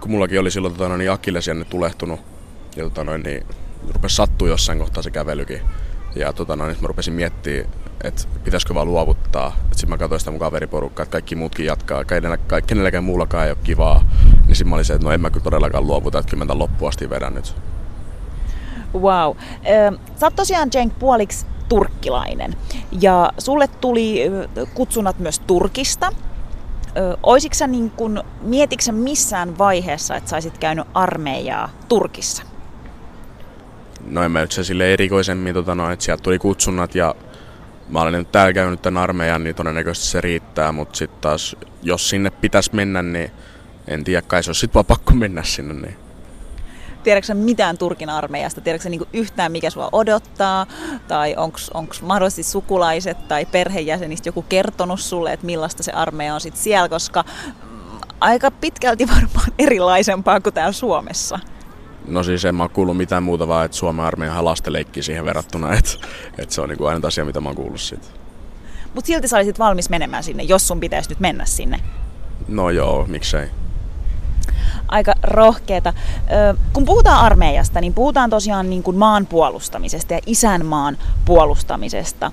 kun 0.00 0.10
mullakin 0.10 0.40
oli 0.40 0.50
silloin 0.50 0.74
tota, 0.74 0.96
niin 0.96 1.10
Akilles 1.10 1.50
tulehtunut, 1.70 2.20
ja 2.76 2.84
tota, 2.84 3.04
noin, 3.04 3.22
niin 3.22 3.46
rupesi 3.94 4.16
sattua 4.16 4.48
jossain 4.48 4.78
kohtaa 4.78 5.02
se 5.02 5.10
kävelykin. 5.10 5.60
Ja 6.16 6.32
tota, 6.32 6.56
noin, 6.56 6.76
mä 6.80 6.88
rupesin 6.88 7.14
miettimään, 7.14 7.66
että 8.04 8.22
pitäisikö 8.44 8.74
vaan 8.74 8.88
luovuttaa. 8.88 9.56
Sitten 9.70 9.90
mä 9.90 9.98
katsoin 9.98 10.20
sitä 10.20 10.30
mun 10.30 10.40
kaveriporukkaa, 10.40 11.02
että 11.02 11.12
kaikki 11.12 11.36
muutkin 11.36 11.66
jatkaa, 11.66 12.04
kenelläkään 12.66 13.04
muullakaan 13.04 13.44
ei 13.44 13.50
ole 13.50 13.58
kivaa. 13.64 14.04
Niin 14.46 14.56
sitten 14.56 14.68
mä 14.68 14.74
olin 14.74 14.84
se, 14.84 14.94
että 14.94 15.06
no 15.06 15.12
en 15.12 15.20
mä 15.20 15.30
kyllä 15.30 15.44
todellakaan 15.44 15.86
luovuta, 15.86 16.18
että 16.18 16.30
kyllä 16.30 16.44
mä 16.44 16.46
tämän 16.46 16.58
loppuun 16.58 16.88
asti 16.88 17.10
vedän 17.10 17.34
nyt. 17.34 17.54
Wow. 18.94 19.36
Sä 20.16 20.26
oot 20.26 20.36
tosiaan 20.36 20.70
Cenk 20.70 20.98
puoliksi 20.98 21.46
turkkilainen 21.68 22.56
ja 23.00 23.32
sulle 23.38 23.68
tuli 23.68 24.30
kutsunat 24.74 25.18
myös 25.18 25.38
Turkista. 25.38 26.12
Oisitko 27.22 27.54
sä 27.54 27.66
niin 27.66 27.90
kun, 27.90 28.24
missään 28.92 29.58
vaiheessa, 29.58 30.16
että 30.16 30.30
saisit 30.30 30.58
käynyt 30.58 30.86
armeijaa 30.94 31.68
Turkissa? 31.88 32.42
No 34.06 34.22
en 34.22 34.30
mä 34.30 34.40
nyt 34.40 34.52
se 34.52 34.64
sille 34.64 34.92
erikoisemmin, 34.92 35.54
tota 35.54 35.74
no, 35.74 35.90
että 35.90 36.04
sieltä 36.04 36.22
tuli 36.22 36.38
kutsunnat 36.38 36.94
ja 36.94 37.14
mä 37.88 38.00
olen 38.00 38.12
nyt 38.12 38.32
täällä 38.32 38.52
käynyt 38.52 38.82
tämän 38.82 39.02
armeijan, 39.02 39.44
niin 39.44 39.56
todennäköisesti 39.56 40.08
se 40.08 40.20
riittää, 40.20 40.72
mutta 40.72 40.98
sitten 40.98 41.20
taas, 41.20 41.56
jos 41.82 42.08
sinne 42.08 42.30
pitäisi 42.30 42.74
mennä, 42.74 43.02
niin 43.02 43.30
en 43.88 44.04
tiedä, 44.04 44.22
kai 44.22 44.42
se 44.42 44.50
olisi 44.50 44.60
sitten 44.60 44.74
vaan 44.74 44.86
pakko 44.86 45.14
mennä 45.14 45.42
sinne. 45.42 45.74
Niin. 45.74 45.96
Tiedätkö 47.02 47.34
mitään 47.34 47.78
Turkin 47.78 48.10
armeijasta? 48.10 48.60
Tiedätkö 48.60 48.88
niinku 48.88 49.08
yhtään, 49.12 49.52
mikä 49.52 49.70
sua 49.70 49.88
odottaa? 49.92 50.66
Tai 51.08 51.34
onko 51.36 51.94
mahdollisesti 52.02 52.42
sukulaiset 52.42 53.28
tai 53.28 53.46
perheenjäsenistä 53.46 54.28
joku 54.28 54.42
kertonut 54.42 55.00
sulle, 55.00 55.32
että 55.32 55.46
millaista 55.46 55.82
se 55.82 55.92
armeija 55.92 56.34
on 56.34 56.40
sitten 56.40 56.62
siellä? 56.62 56.88
Koska 56.88 57.24
mm, 57.62 58.00
aika 58.20 58.50
pitkälti 58.50 59.08
varmaan 59.08 59.52
erilaisempaa 59.58 60.40
kuin 60.40 60.54
täällä 60.54 60.72
Suomessa. 60.72 61.38
No 62.06 62.22
siis 62.22 62.44
en 62.44 62.54
mä 62.54 62.68
kuullut 62.68 62.96
mitään 62.96 63.22
muuta 63.22 63.48
vaan, 63.48 63.64
että 63.64 63.76
Suomen 63.76 64.04
armeijahan 64.04 64.44
lasteleikki 64.44 65.02
siihen 65.02 65.24
verrattuna, 65.24 65.74
että, 65.74 65.90
että 66.38 66.54
se 66.54 66.60
on 66.60 66.68
niinku 66.68 66.86
aina 66.86 67.08
asia, 67.08 67.24
mitä 67.24 67.40
mä 67.40 67.48
oon 67.48 67.56
kuullut 67.56 67.80
siitä. 67.80 68.06
Mutta 68.94 69.06
silti 69.06 69.28
sä 69.28 69.36
olisit 69.36 69.58
valmis 69.58 69.90
menemään 69.90 70.22
sinne, 70.22 70.42
jos 70.42 70.68
sun 70.68 70.80
pitäisi 70.80 71.08
nyt 71.08 71.20
mennä 71.20 71.44
sinne. 71.44 71.80
No 72.48 72.70
joo, 72.70 73.06
miksei. 73.08 73.50
Aika 74.88 75.14
rohkeeta. 75.22 75.92
Kun 76.72 76.84
puhutaan 76.84 77.24
armeijasta, 77.24 77.80
niin 77.80 77.94
puhutaan 77.94 78.30
tosiaan 78.30 78.70
niin 78.70 78.82
kuin 78.82 78.96
maan 78.96 79.26
puolustamisesta 79.26 80.12
ja 80.12 80.20
isänmaan 80.26 80.98
puolustamisesta. 81.24 82.32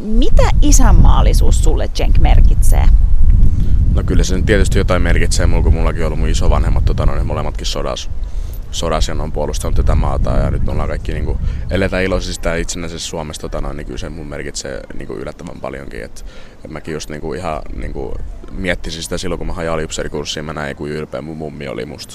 Mitä 0.00 0.50
isänmaallisuus 0.62 1.64
sulle, 1.64 1.90
Jenk, 1.98 2.18
merkitsee? 2.18 2.84
No 3.94 4.02
kyllä 4.02 4.24
se 4.24 4.42
tietysti 4.42 4.78
jotain 4.78 5.02
merkitsee 5.02 5.46
mulla, 5.46 5.62
kun 5.62 5.74
mullakin 5.74 6.02
on 6.02 6.06
ollut 6.06 6.18
mun 6.18 6.28
isovanhemmat 6.28 6.84
tota, 6.84 7.06
noin, 7.06 7.26
molemmatkin 7.26 7.66
sodassa 7.66 8.10
sodassa 8.70 9.12
on 9.12 9.32
puolustanut 9.32 9.76
tätä 9.76 9.94
maata 9.94 10.30
ja 10.30 10.50
nyt 10.50 10.68
ollaan 10.68 10.88
kaikki 10.88 11.12
niin 11.12 11.24
kuin, 11.24 11.38
eletään 11.70 12.04
iloisista 12.04 12.54
itsenäisessä 12.54 13.08
Suomessa, 13.08 13.42
tota, 13.42 13.60
noin, 13.60 13.76
niin 13.76 13.86
kyllä 13.86 13.98
se 13.98 14.08
mun 14.08 14.26
merkitsee 14.26 14.80
niin 14.94 15.06
kuin 15.06 15.20
yllättävän 15.20 15.60
paljonkin. 15.60 16.04
Et, 16.04 16.24
et 16.64 16.70
mäkin 16.70 16.94
just 16.94 17.10
niin 17.10 17.20
kuin, 17.20 17.38
ihan 17.38 17.62
niin 17.76 17.92
kuin, 17.92 18.14
miettisin 18.52 19.02
sitä 19.02 19.18
silloin, 19.18 19.38
kun 19.38 19.46
mä 19.46 19.52
hain 19.52 19.70
aliupseerikurssiin, 19.70 20.44
mä 20.44 20.52
näin 20.52 20.76
kuin 20.76 20.92
ylpeä 20.92 21.22
mun 21.22 21.36
mummi 21.36 21.68
oli 21.68 21.86
musta. 21.86 22.14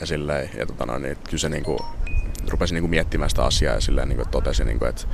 Ja, 0.00 0.06
silleen, 0.06 0.50
ja 0.58 0.66
tota, 0.66 0.86
noin, 0.86 1.02
niin, 1.02 1.16
kyllä 1.24 1.40
se 1.40 1.48
niin 1.48 1.64
kuin, 1.64 1.78
rupesin 2.48 2.74
niin 2.74 2.82
kuin, 2.82 2.90
miettimään 2.90 3.30
sitä 3.30 3.44
asiaa 3.44 3.74
ja 3.74 3.80
silleen, 3.80 4.08
niin 4.08 4.16
kuin, 4.16 4.28
totesin, 4.28 4.66
niin 4.66 4.78
kuin, 4.78 4.88
että 4.88 5.06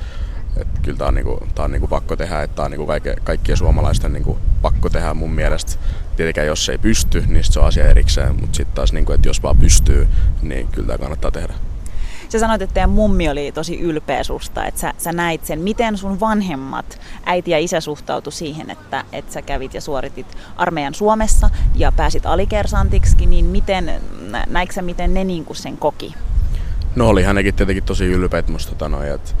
että 0.57 0.79
kyllä 0.81 0.97
tämä 0.97 1.07
on, 1.07 1.15
niinku, 1.15 1.47
tää 1.55 1.65
on 1.65 1.71
niinku 1.71 1.87
pakko 1.87 2.15
tehdä, 2.15 2.43
että 2.43 2.55
tämä 2.55 2.65
on 2.65 2.71
niinku 2.71 2.87
kaikke, 2.87 3.15
kaikkien 3.23 3.57
suomalaisten 3.57 4.13
niinku 4.13 4.37
pakko 4.61 4.89
tehdä 4.89 5.13
mun 5.13 5.33
mielestä. 5.33 5.71
Tietenkään 6.15 6.47
jos 6.47 6.69
ei 6.69 6.77
pysty, 6.77 7.23
niin 7.27 7.43
se 7.43 7.59
on 7.59 7.65
asia 7.65 7.89
erikseen, 7.89 8.35
mutta 8.41 8.55
sitten 8.55 8.75
taas, 8.75 8.93
niinku, 8.93 9.11
että 9.11 9.29
jos 9.29 9.43
vaan 9.43 9.57
pystyy, 9.57 10.07
niin 10.41 10.67
kyllä 10.67 10.87
tämä 10.87 10.97
kannattaa 10.97 11.31
tehdä. 11.31 11.53
Sä 12.29 12.39
sanoit, 12.39 12.61
että 12.61 12.73
teidän 12.73 12.89
mummi 12.89 13.29
oli 13.29 13.51
tosi 13.51 13.79
ylpeä 13.79 14.23
susta, 14.23 14.65
että 14.65 14.81
sä, 14.81 14.93
sä 14.97 15.11
näit 15.11 15.45
sen. 15.45 15.59
Miten 15.59 15.97
sun 15.97 16.19
vanhemmat, 16.19 16.99
äiti 17.25 17.51
ja 17.51 17.59
isä 17.59 17.81
suhtautu 17.81 18.31
siihen, 18.31 18.69
että, 18.69 19.03
että 19.11 19.33
sä 19.33 19.41
kävit 19.41 19.73
ja 19.73 19.81
suoritit 19.81 20.37
armeijan 20.55 20.93
Suomessa 20.93 21.49
ja 21.75 21.91
pääsit 21.91 22.25
alikersantiksi, 22.25 23.25
niin 23.25 23.45
miten, 23.45 24.01
näikö 24.47 24.73
sä, 24.73 24.81
miten 24.81 25.13
ne 25.13 25.23
niin 25.23 25.45
sen 25.51 25.77
koki? 25.77 26.13
No 26.95 27.09
oli 27.09 27.23
hänenkin 27.23 27.53
tietenkin 27.53 27.83
tosi 27.83 28.05
ylpeät 28.05 28.47
musta, 28.47 28.71
tota 28.71 28.89
noin, 28.89 29.11
että 29.11 29.31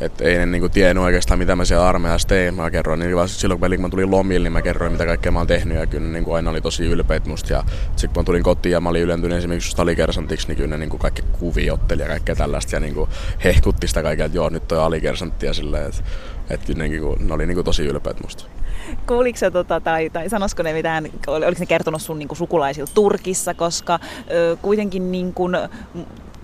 että 0.00 0.24
ei 0.24 0.38
ne 0.38 0.46
niinku 0.46 0.68
tiennyt 0.68 1.04
oikeastaan, 1.04 1.38
mitä 1.38 1.56
mä 1.56 1.64
siellä 1.64 1.88
armeijassa 1.88 2.28
tein. 2.28 2.54
Mä 2.54 2.70
kerroin, 2.70 3.00
niin 3.00 3.16
vaan 3.16 3.28
silloin 3.28 3.60
kun 3.60 3.80
mä 3.80 3.88
tulin 3.88 4.10
lomille, 4.10 4.44
niin 4.44 4.52
mä 4.52 4.62
kerroin, 4.62 4.92
mitä 4.92 5.06
kaikkea 5.06 5.32
mä 5.32 5.38
oon 5.38 5.46
tehnyt. 5.46 5.78
Ja 5.78 5.86
kyllä 5.86 6.06
ne 6.06 6.12
niinku 6.12 6.32
aina 6.32 6.50
oli 6.50 6.60
tosi 6.60 6.86
ylpeät 6.86 7.26
musta. 7.26 7.52
Ja 7.52 7.64
sitten 7.90 8.10
kun 8.10 8.20
mä 8.20 8.24
tulin 8.24 8.42
kotiin 8.42 8.72
ja 8.72 8.80
mä 8.80 8.88
olin 8.88 9.02
ylentynyt 9.02 9.38
esimerkiksi 9.38 9.76
alikersantiksi, 9.78 10.48
niin 10.48 10.56
kyllä 10.56 10.70
ne 10.70 10.78
niinku 10.78 10.98
kaikki 10.98 11.22
kuviotteli 11.32 12.02
ja 12.02 12.08
kaikkea 12.08 12.36
tällaista. 12.36 12.76
Ja 12.76 12.80
niinku 12.80 13.08
hehkutti 13.44 13.88
sitä 13.88 14.02
kaikkea, 14.02 14.26
että 14.26 14.38
joo, 14.38 14.48
nyt 14.48 14.68
toi 14.68 14.78
alikersantti 14.78 15.46
ja 15.46 15.54
silleen. 15.54 15.86
Että 15.86 16.02
et 16.50 16.68
ne, 16.68 16.88
niinku, 16.88 17.16
ne 17.20 17.34
oli 17.34 17.46
niinku 17.46 17.62
tosi 17.62 17.86
ylpeät 17.86 18.22
musta. 18.22 18.44
Kuuliko 19.06 19.38
se, 19.38 19.50
tota, 19.50 19.80
tai, 19.80 20.10
tai 20.10 20.28
sanoisiko 20.28 20.62
ne 20.62 20.72
mitään, 20.72 21.08
oliko 21.26 21.58
ne 21.58 21.66
kertonut 21.66 22.02
sun 22.02 22.18
niin 22.18 22.28
sukulaisilta 22.32 22.92
Turkissa, 22.94 23.54
koska 23.54 23.98
ö, 24.30 24.56
kuitenkin 24.62 25.12
niin 25.12 25.34
kuin, 25.34 25.56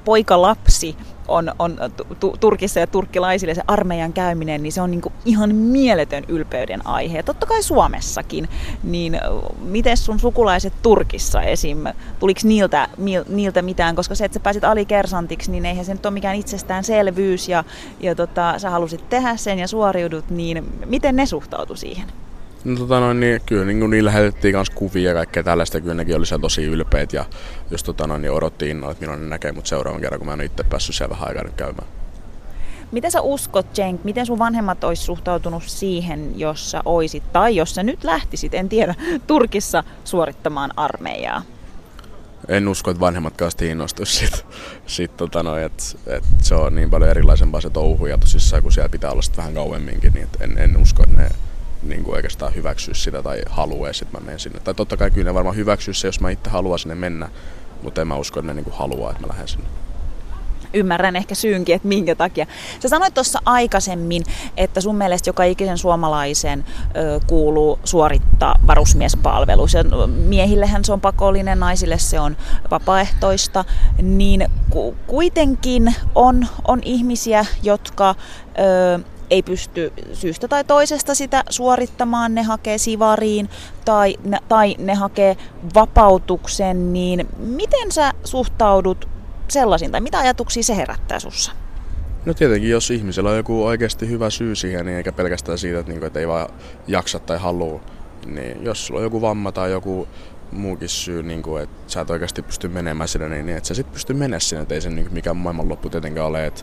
poikalapsi 0.04 0.96
on, 1.28 1.52
on 1.58 1.78
tu- 2.20 2.36
Turkissa 2.40 2.80
ja 2.80 2.86
turkkilaisille 2.86 3.54
se 3.54 3.62
armeijan 3.66 4.12
käyminen, 4.12 4.62
niin 4.62 4.72
se 4.72 4.80
on 4.80 4.90
niin 4.90 5.02
ihan 5.24 5.54
mieletön 5.54 6.24
ylpeyden 6.28 6.86
aihe. 6.86 7.16
Ja 7.16 7.22
totta 7.22 7.46
kai 7.46 7.62
Suomessakin. 7.62 8.48
Niin 8.82 9.20
miten 9.62 9.96
sun 9.96 10.20
sukulaiset 10.20 10.72
Turkissa 10.82 11.42
esim. 11.42 11.78
Tuliko 12.18 12.40
niiltä, 12.44 12.88
niiltä 13.28 13.62
mitään? 13.62 13.96
Koska 13.96 14.14
se, 14.14 14.24
että 14.24 14.34
sä 14.34 14.40
pääsit 14.40 14.64
alikersantiksi, 14.64 15.50
niin 15.50 15.66
eihän 15.66 15.84
se 15.84 15.94
nyt 15.94 16.06
ole 16.06 16.14
mikään 16.14 16.36
itsestäänselvyys. 16.36 17.48
Ja, 17.48 17.64
ja 18.00 18.14
tota, 18.14 18.58
sä 18.58 18.70
halusit 18.70 19.08
tehdä 19.08 19.36
sen 19.36 19.58
ja 19.58 19.68
suoriudut, 19.68 20.30
niin 20.30 20.64
miten 20.86 21.16
ne 21.16 21.26
suhtautu 21.26 21.76
siihen? 21.76 22.08
No 22.64 22.76
tota 22.76 23.00
noin, 23.00 23.20
niin 23.20 23.40
kyllä 23.46 23.64
niin 23.64 23.90
niillä 23.90 24.08
lähetettiin 24.08 24.54
myös 24.54 24.70
kuvia 24.70 25.08
ja 25.08 25.14
kaikkea 25.14 25.42
tällaista. 25.42 25.80
Kyllä 25.80 25.94
nekin 25.94 26.16
oli 26.16 26.24
tosi 26.40 26.64
ylpeät 26.64 27.12
ja 27.12 27.24
just 27.70 27.86
tota 27.86 28.06
noin, 28.06 28.22
niin 28.22 28.32
odotti 28.32 28.70
innolla, 28.70 28.92
että 28.92 29.02
milloin 29.02 29.20
ne 29.20 29.28
näkee 29.28 29.52
mut 29.52 29.66
seuraavan 29.66 30.00
kerran, 30.00 30.18
kun 30.18 30.28
mä 30.28 30.34
en 30.34 30.40
itse 30.40 30.64
päässyt 30.64 30.94
siellä 30.94 31.12
vähän 31.12 31.28
aikaa 31.28 31.44
nyt 31.44 31.54
käymään. 31.54 31.88
Mitä 32.92 33.10
sä 33.10 33.20
uskot, 33.20 33.66
Cenk, 33.74 34.04
miten 34.04 34.26
sun 34.26 34.38
vanhemmat 34.38 34.84
olisi 34.84 35.02
suhtautunut 35.02 35.62
siihen, 35.66 36.38
jos 36.38 36.70
sä 36.70 36.80
oisit, 36.84 37.32
tai 37.32 37.56
jos 37.56 37.74
sä 37.74 37.82
nyt 37.82 38.04
lähtisit, 38.04 38.54
en 38.54 38.68
tiedä, 38.68 38.94
Turkissa 39.26 39.84
suorittamaan 40.04 40.70
armeijaa? 40.76 41.42
en 42.48 42.68
usko, 42.68 42.90
että 42.90 43.00
vanhemmat 43.00 43.36
kanssa 43.36 43.64
innostuisi 43.64 44.26
sit, 44.26 44.46
sit 44.86 45.16
tota 45.16 45.60
että 45.60 45.84
et 46.06 46.24
se 46.42 46.54
on 46.54 46.74
niin 46.74 46.90
paljon 46.90 47.10
erilaisempaa 47.10 47.60
se 47.60 47.70
touhu 47.70 48.06
ja 48.06 48.18
tosissaan 48.18 48.62
kun 48.62 48.72
siellä 48.72 48.88
pitää 48.88 49.10
olla 49.10 49.22
sit 49.22 49.36
vähän 49.36 49.54
kauemminkin, 49.54 50.12
niin 50.12 50.28
en, 50.40 50.58
en 50.58 50.76
usko, 50.76 51.02
että 51.02 51.16
ne 51.16 51.30
niin 51.82 52.04
kuin 52.04 52.14
oikeastaan 52.14 52.54
hyväksyisi 52.54 53.02
sitä 53.02 53.22
tai 53.22 53.42
haluaisi, 53.50 54.04
että 54.04 54.18
mä 54.18 54.24
menen 54.24 54.40
sinne. 54.40 54.60
Tai 54.60 54.74
totta 54.74 54.96
kai 54.96 55.10
kyllä 55.10 55.30
ne 55.30 55.34
varmaan 55.34 55.56
hyväksyisi 55.56 56.00
se, 56.00 56.08
jos 56.08 56.20
mä 56.20 56.30
itse 56.30 56.50
haluan 56.50 56.78
sinne 56.78 56.94
mennä, 56.94 57.28
mutta 57.82 58.00
en 58.00 58.08
mä 58.08 58.16
usko, 58.16 58.40
että 58.40 58.46
ne 58.46 58.54
niin 58.54 58.64
kuin 58.64 58.76
haluaa, 58.76 59.10
että 59.10 59.22
mä 59.22 59.28
lähden 59.28 59.48
sinne 59.48 59.66
ymmärrän 60.74 61.16
ehkä 61.16 61.34
syynkin, 61.34 61.74
että 61.74 61.88
minkä 61.88 62.14
takia. 62.14 62.46
Sä 62.80 62.88
sanoit 62.88 63.14
tuossa 63.14 63.38
aikaisemmin, 63.44 64.22
että 64.56 64.80
sun 64.80 64.96
mielestä 64.96 65.28
joka 65.28 65.44
ikisen 65.44 65.78
suomalaisen 65.78 66.64
ö, 66.96 67.20
kuuluu 67.26 67.78
suorittaa 67.84 68.54
varusmiespalvelus. 68.66 69.74
Ja 69.74 69.84
miehillehän 70.06 70.84
se 70.84 70.92
on 70.92 71.00
pakollinen, 71.00 71.60
naisille 71.60 71.98
se 71.98 72.20
on 72.20 72.36
vapaaehtoista. 72.70 73.64
Niin 74.02 74.48
ku, 74.70 74.96
kuitenkin 75.06 75.94
on, 76.14 76.46
on 76.68 76.80
ihmisiä, 76.84 77.46
jotka... 77.62 78.14
Ö, 78.98 79.11
ei 79.32 79.42
pysty 79.42 79.92
syystä 80.12 80.48
tai 80.48 80.64
toisesta 80.64 81.14
sitä 81.14 81.44
suorittamaan, 81.50 82.34
ne 82.34 82.42
hakee 82.42 82.78
sivariin 82.78 83.48
tai, 83.84 84.16
tai 84.48 84.74
ne 84.78 84.94
hakee 84.94 85.36
vapautuksen, 85.74 86.92
niin 86.92 87.28
miten 87.38 87.92
sä 87.92 88.12
suhtaudut 88.24 89.08
sellaisiin, 89.48 89.90
tai 89.90 90.00
mitä 90.00 90.18
ajatuksia 90.18 90.62
se 90.62 90.76
herättää 90.76 91.18
sussa? 91.18 91.52
No 92.26 92.34
tietenkin, 92.34 92.70
jos 92.70 92.90
ihmisellä 92.90 93.30
on 93.30 93.36
joku 93.36 93.64
oikeasti 93.64 94.08
hyvä 94.08 94.30
syy 94.30 94.54
siihen, 94.56 94.86
niin 94.86 94.96
eikä 94.96 95.12
pelkästään 95.12 95.58
siitä, 95.58 95.78
että, 95.78 95.92
niinku, 95.92 96.06
että 96.06 96.20
ei 96.20 96.28
vaan 96.28 96.48
jaksa 96.86 97.18
tai 97.18 97.38
halua, 97.38 97.80
niin 98.26 98.64
jos 98.64 98.86
sulla 98.86 99.00
on 99.00 99.04
joku 99.04 99.20
vamma 99.20 99.52
tai 99.52 99.70
joku 99.70 100.08
muukin 100.52 100.88
syy, 100.88 101.22
niin 101.22 101.42
kuin, 101.42 101.62
että 101.62 101.92
sä 101.92 102.00
et 102.00 102.10
oikeasti 102.10 102.42
pysty 102.42 102.68
menemään 102.68 103.08
sinne, 103.08 103.28
niin, 103.28 103.46
niin 103.46 103.56
että 103.56 103.68
sä 103.68 103.74
sitten 103.74 103.92
pysty 103.92 104.14
menemään 104.14 104.40
sinne, 104.40 104.62
että 104.62 104.74
ei 104.74 104.80
se 104.80 104.90
niin 104.90 105.04
kuin, 105.04 105.14
mikään 105.14 105.36
maailmanloppu 105.36 105.90
tietenkään 105.90 106.26
ole, 106.26 106.46
että 106.46 106.62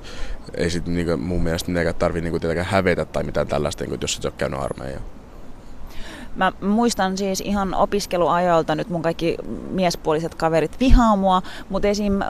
ei 0.57 0.69
sit 0.69 0.87
niin 0.87 1.05
kuin, 1.05 1.19
mun 1.19 1.43
mielestä 1.43 1.71
mitenkään 1.71 1.95
tarvitse 1.95 2.23
niin 2.23 2.31
kuin, 2.31 2.41
tietenkään 2.41 2.67
hävetä 2.67 3.05
tai 3.05 3.23
mitään 3.23 3.47
tällaista, 3.47 3.83
niin 3.83 3.89
kuin, 3.89 3.99
jos 4.01 4.17
et 4.17 4.25
ole 4.25 4.33
käynyt 4.37 4.59
armeijaa. 4.59 5.18
Mä 6.39 6.51
muistan 6.61 7.17
siis 7.17 7.41
ihan 7.41 7.73
opiskeluajoilta 7.73 8.75
nyt 8.75 8.89
mun 8.89 9.01
kaikki 9.01 9.37
miespuoliset 9.69 10.35
kaverit 10.35 10.79
vihaa 10.79 11.15
mua, 11.15 11.41
mutta 11.69 11.87
esim. 11.87 12.21
Ö, 12.21 12.25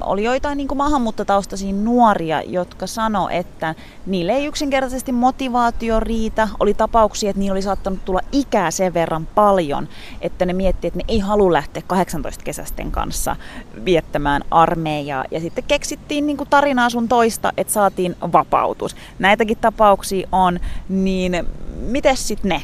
oli 0.00 0.24
joitain 0.24 0.56
niin 0.56 0.68
maahanmuuttotaustaisia 0.76 1.72
nuoria, 1.72 2.42
jotka 2.42 2.86
sano, 2.86 3.28
että 3.28 3.74
niille 4.06 4.32
ei 4.32 4.46
yksinkertaisesti 4.46 5.12
motivaatio 5.12 6.00
riitä. 6.00 6.48
Oli 6.60 6.74
tapauksia, 6.74 7.30
että 7.30 7.40
niillä 7.40 7.54
oli 7.54 7.62
saattanut 7.62 8.04
tulla 8.04 8.20
ikää 8.32 8.70
sen 8.70 8.94
verran 8.94 9.26
paljon, 9.26 9.88
että 10.20 10.46
ne 10.46 10.52
miettii, 10.52 10.88
että 10.88 10.98
ne 10.98 11.04
ei 11.08 11.18
halua 11.18 11.52
lähteä 11.52 11.82
18 11.86 12.44
kesästen 12.44 12.90
kanssa 12.90 13.36
viettämään 13.84 14.42
armeijaa. 14.50 15.24
Ja 15.30 15.40
sitten 15.40 15.64
keksittiin 15.68 16.26
niin 16.26 16.38
tarinaa 16.50 16.90
sun 16.90 17.08
toista, 17.08 17.52
että 17.56 17.72
saatiin 17.72 18.16
vapautus. 18.32 18.96
Näitäkin 19.18 19.58
tapauksia 19.58 20.28
on, 20.32 20.60
niin 20.88 21.46
miten 21.78 22.16
sitten 22.16 22.48
ne? 22.48 22.62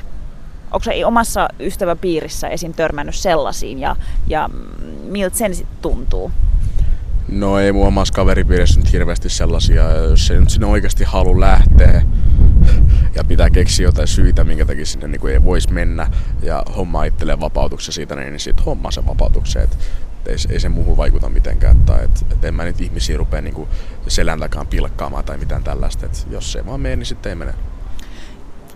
Onko 0.70 0.84
se 0.84 1.06
omassa 1.06 1.48
ystäväpiirissä 1.60 2.48
esim. 2.48 2.72
törmännyt 2.72 3.14
sellaisiin 3.14 3.78
ja, 3.78 3.96
ja 4.26 4.50
miltä 5.02 5.38
sen 5.38 5.54
sitten 5.54 5.78
tuntuu? 5.82 6.30
No 7.28 7.58
ei 7.58 7.72
mun 7.72 7.86
omassa 7.86 8.14
kaveripiirissä 8.14 8.80
nyt 8.80 8.92
hirveästi 8.92 9.28
sellaisia, 9.28 9.92
jos 9.92 10.26
se 10.26 10.40
nyt 10.40 10.50
sinne 10.50 10.66
oikeasti 10.66 11.04
halu 11.04 11.40
lähteä 11.40 12.02
ja 13.14 13.24
pitää 13.24 13.50
keksiä 13.50 13.86
jotain 13.86 14.08
syitä, 14.08 14.44
minkä 14.44 14.64
takia 14.64 14.86
sinne 14.86 15.08
niin 15.08 15.20
kuin 15.20 15.32
ei 15.32 15.44
voisi 15.44 15.72
mennä 15.72 16.10
ja 16.42 16.62
homma 16.76 17.04
itselleen 17.04 17.40
vapautuksen 17.40 17.94
siitä, 17.94 18.16
niin 18.16 18.40
sitten 18.40 18.64
homma 18.64 18.90
se 18.90 19.06
vapautuksen. 19.06 19.62
Et, 19.62 19.78
ei, 20.26 20.36
ei 20.50 20.60
se 20.60 20.68
muuhun 20.68 20.96
vaikuta 20.96 21.28
mitenkään. 21.28 21.76
Tai 21.76 22.04
et, 22.04 22.26
et 22.32 22.44
en 22.44 22.54
mä 22.54 22.64
nyt 22.64 22.80
ihmisiä 22.80 23.16
rupea 23.16 23.40
niin 23.40 23.68
selän 24.08 24.40
takaan 24.40 24.66
pilkkaamaan 24.66 25.24
tai 25.24 25.38
mitään 25.38 25.64
tällaista. 25.64 26.06
Et 26.06 26.26
jos 26.30 26.52
se 26.52 26.66
vaan 26.66 26.80
menee, 26.80 26.96
niin 26.96 27.06
sitten 27.06 27.30
ei 27.30 27.36
mene. 27.36 27.54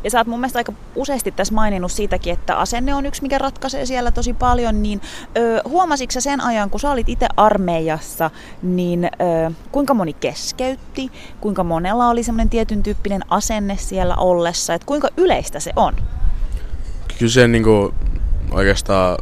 Ja 0.04 0.10
sä 0.10 0.18
oot 0.18 0.26
mun 0.26 0.40
mielestä 0.40 0.58
aika 0.58 0.72
useasti 0.96 1.32
tässä 1.32 1.54
maininnut 1.54 1.92
siitäkin, 1.92 2.32
että 2.32 2.56
asenne 2.56 2.94
on 2.94 3.06
yksi, 3.06 3.22
mikä 3.22 3.38
ratkaisee 3.38 3.86
siellä 3.86 4.10
tosi 4.10 4.32
paljon, 4.34 4.82
niin 4.82 5.00
ö, 5.36 5.62
huomasitko 5.68 6.20
sen 6.20 6.40
ajan, 6.40 6.70
kun 6.70 6.80
sä 6.80 6.90
olit 6.90 7.08
itse 7.08 7.26
armeijassa, 7.36 8.30
niin 8.62 9.04
ö, 9.04 9.50
kuinka 9.72 9.94
moni 9.94 10.12
keskeytti, 10.12 11.10
kuinka 11.40 11.64
monella 11.64 12.08
oli 12.08 12.22
semmoinen 12.22 12.50
tietyn 12.50 12.82
tyyppinen 12.82 13.22
asenne 13.30 13.76
siellä 13.76 14.14
ollessa, 14.16 14.74
että 14.74 14.86
kuinka 14.86 15.08
yleistä 15.16 15.60
se 15.60 15.72
on? 15.76 15.94
Kyllä 17.18 17.32
se 17.32 17.48
niin 17.48 17.64
oikeastaan 18.50 19.18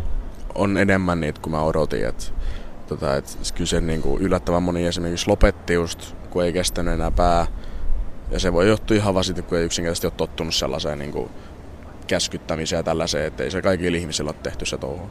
on 0.55 0.79
enemmän 0.79 1.21
niitä 1.21 1.41
kuin 1.41 1.51
mä 1.51 1.63
odotin, 1.63 2.07
että 2.07 2.25
tota, 2.87 3.17
et, 3.17 3.39
kyllä 3.55 3.69
se 3.69 3.81
niin 3.81 4.03
yllättävän 4.21 4.63
moni 4.63 4.87
esimerkiksi 4.87 5.29
lopetti 5.29 5.75
just, 5.75 6.15
kun 6.31 6.45
ei 6.45 6.53
kestänyt 6.53 6.95
enää 6.95 7.11
pää 7.11 7.47
ja 8.31 8.41
se 8.41 8.53
voi 8.53 8.69
johtua 8.69 8.97
ihan 8.97 9.15
vaan 9.15 9.25
siitä, 9.25 9.43
kun 9.43 9.59
ei 9.59 9.65
yksinkertaisesti 9.65 10.07
ole 10.07 10.13
tottunut 10.17 10.55
sellaiseen 10.55 10.99
niin 10.99 11.13
kuin 11.13 11.31
käskyttämiseen 12.07 12.79
ja 12.79 12.83
tällaiseen, 12.83 13.27
että 13.27 13.45
ei 13.45 13.51
se 13.51 13.63
kaikille 13.63 13.99
ihmisille 13.99 14.31
ole 14.31 14.37
tehty 14.43 14.67
se 14.67 14.79
touhu. 14.79 15.11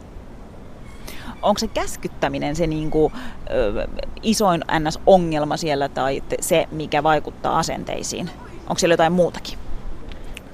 Onko 1.42 1.60
se 1.60 1.68
käskyttäminen 1.68 2.56
se 2.56 2.68
niin 2.68 2.92
kuin, 2.92 3.14
ö, 3.50 3.88
isoin 4.24 4.62
NS-ongelma 4.80 5.58
siellä 5.58 5.90
tai 5.90 6.24
se, 6.40 6.68
mikä 6.72 7.04
vaikuttaa 7.04 7.60
asenteisiin? 7.60 8.30
Onko 8.62 8.80
siellä 8.80 8.94
jotain 8.94 9.14
muutakin? 9.14 9.58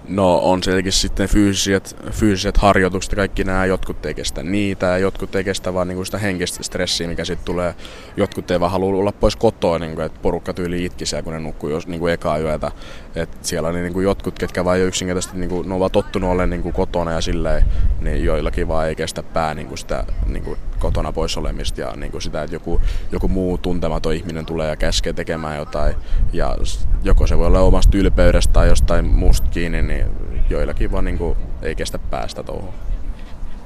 No 0.07 0.37
on 0.37 0.63
sielläkin 0.63 0.91
sitten 0.91 1.29
fyysiset, 1.29 1.95
fyysiset 2.11 2.57
harjoitukset 2.57 3.11
ja 3.11 3.15
kaikki 3.15 3.43
nämä, 3.43 3.65
jotkut 3.65 4.05
ei 4.05 4.13
kestä 4.13 4.43
niitä 4.43 4.85
ja 4.85 4.97
jotkut 4.97 5.35
ei 5.35 5.43
kestä 5.43 5.73
vaan 5.73 5.87
niin 5.87 5.95
kuin 5.95 6.05
sitä 6.05 6.17
henkistä 6.17 6.63
stressiä, 6.63 7.07
mikä 7.07 7.25
sitten 7.25 7.45
tulee. 7.45 7.75
Jotkut 8.17 8.51
ei 8.51 8.59
vaan 8.59 8.71
halua 8.71 8.99
olla 8.99 9.11
pois 9.11 9.35
kotoa, 9.35 9.79
niin 9.79 9.95
kuin, 9.95 10.05
että 10.05 10.19
porukka 10.21 10.53
tyyli 10.53 10.85
itkisee, 10.85 11.21
kun 11.21 11.33
ne 11.33 11.39
nukkuu 11.39 11.69
jos, 11.69 11.87
niin 11.87 11.99
kuin 11.99 12.13
ekaa 12.13 12.37
yötä. 12.37 12.71
Et 13.15 13.29
siellä 13.41 13.69
on 13.69 13.75
niin 13.75 13.93
kuin 13.93 14.03
jotkut, 14.03 14.39
ketkä 14.39 14.65
vaan 14.65 14.79
jo 14.79 14.85
yksinkertaisesti 14.85 15.37
niin 15.37 15.49
kuin, 15.49 15.69
ne 15.69 15.75
ovat 15.75 15.91
tottunut 15.91 16.29
olemaan 16.29 16.49
niin 16.49 16.61
kuin 16.61 16.73
kotona 16.73 17.11
ja 17.11 17.21
silleen, 17.21 17.65
niin 18.01 18.23
joillakin 18.23 18.67
vaan 18.67 18.87
ei 18.87 18.95
kestä 18.95 19.23
pää 19.23 19.53
niin 19.53 19.67
kuin 19.67 19.77
sitä 19.77 20.05
niin 20.27 20.43
kuin 20.43 20.59
kotona 20.79 21.11
pois 21.11 21.37
olemista 21.37 21.81
ja 21.81 21.93
niin 21.95 22.11
kuin 22.11 22.21
sitä, 22.21 22.43
että 22.43 22.55
joku, 22.55 22.81
joku 23.11 23.27
muu 23.27 23.57
tuntematon 23.57 24.13
ihminen 24.13 24.45
tulee 24.45 24.69
ja 24.69 24.75
käskee 24.75 25.13
tekemään 25.13 25.57
jotain. 25.57 25.95
Ja 26.33 26.55
joko 27.03 27.27
se 27.27 27.37
voi 27.37 27.47
olla 27.47 27.59
omasta 27.59 27.97
ylpeydestä 27.97 28.53
tai 28.53 28.67
jostain 28.67 29.05
muusta 29.05 29.47
kiinni, 29.47 29.81
niin 29.81 30.05
joillakin 30.49 30.91
vaan 30.91 31.05
niin 31.05 31.17
kuin 31.17 31.37
ei 31.61 31.75
kestä 31.75 31.99
päästä 31.99 32.43
tuohon. 32.43 32.73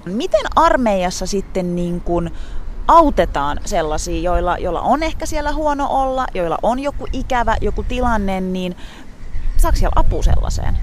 Miten 0.05 0.45
armeijassa 0.55 1.25
sitten 1.25 1.75
niin 1.75 2.01
kuin 2.01 2.31
autetaan 2.87 3.59
sellaisia, 3.65 4.21
joilla, 4.21 4.57
joilla 4.57 4.81
on 4.81 5.03
ehkä 5.03 5.25
siellä 5.25 5.53
huono 5.53 5.87
olla, 5.89 6.27
joilla 6.33 6.57
on 6.63 6.79
joku 6.79 7.07
ikävä, 7.13 7.57
joku 7.61 7.83
tilanne, 7.83 8.41
niin 8.41 8.75
saako 9.61 9.77
siellä 9.77 9.93
apua 9.95 10.23
sellaiseen? 10.23 10.77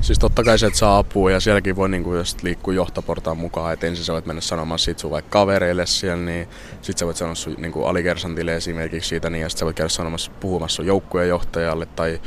Siis 0.00 0.18
totta 0.18 0.44
kai 0.44 0.58
se, 0.58 0.66
että 0.66 0.78
saa 0.78 0.98
apua 0.98 1.30
ja 1.30 1.40
sielläkin 1.40 1.76
voi 1.76 1.88
niinku, 1.88 2.14
jos 2.14 2.42
liikkua 2.42 2.74
johtoportaan 2.74 3.36
mukaan, 3.36 3.72
että 3.72 3.86
ensin 3.86 4.04
sä 4.04 4.12
voit 4.12 4.26
mennä 4.26 4.40
sanomaan 4.40 4.78
sit 4.78 4.98
sun 4.98 5.10
vaikka 5.10 5.30
kavereille 5.30 5.86
siellä, 5.86 6.24
niin 6.24 6.48
sit 6.82 6.98
sä 6.98 7.06
voit 7.06 7.16
sanoa 7.16 7.34
sun 7.34 7.54
niinku, 7.58 7.84
alikersantille 7.84 8.56
esimerkiksi 8.56 9.08
siitä, 9.08 9.30
niin 9.30 9.42
ja 9.42 9.48
sit 9.48 9.58
sä 9.58 9.64
voit 9.64 9.76
käydä 9.76 9.88
sanomassa, 9.88 10.30
puhumassa 10.40 10.76
sun 10.76 10.86
joukkueen 10.86 11.28
johtajalle 11.28 11.86
tai 11.86 12.20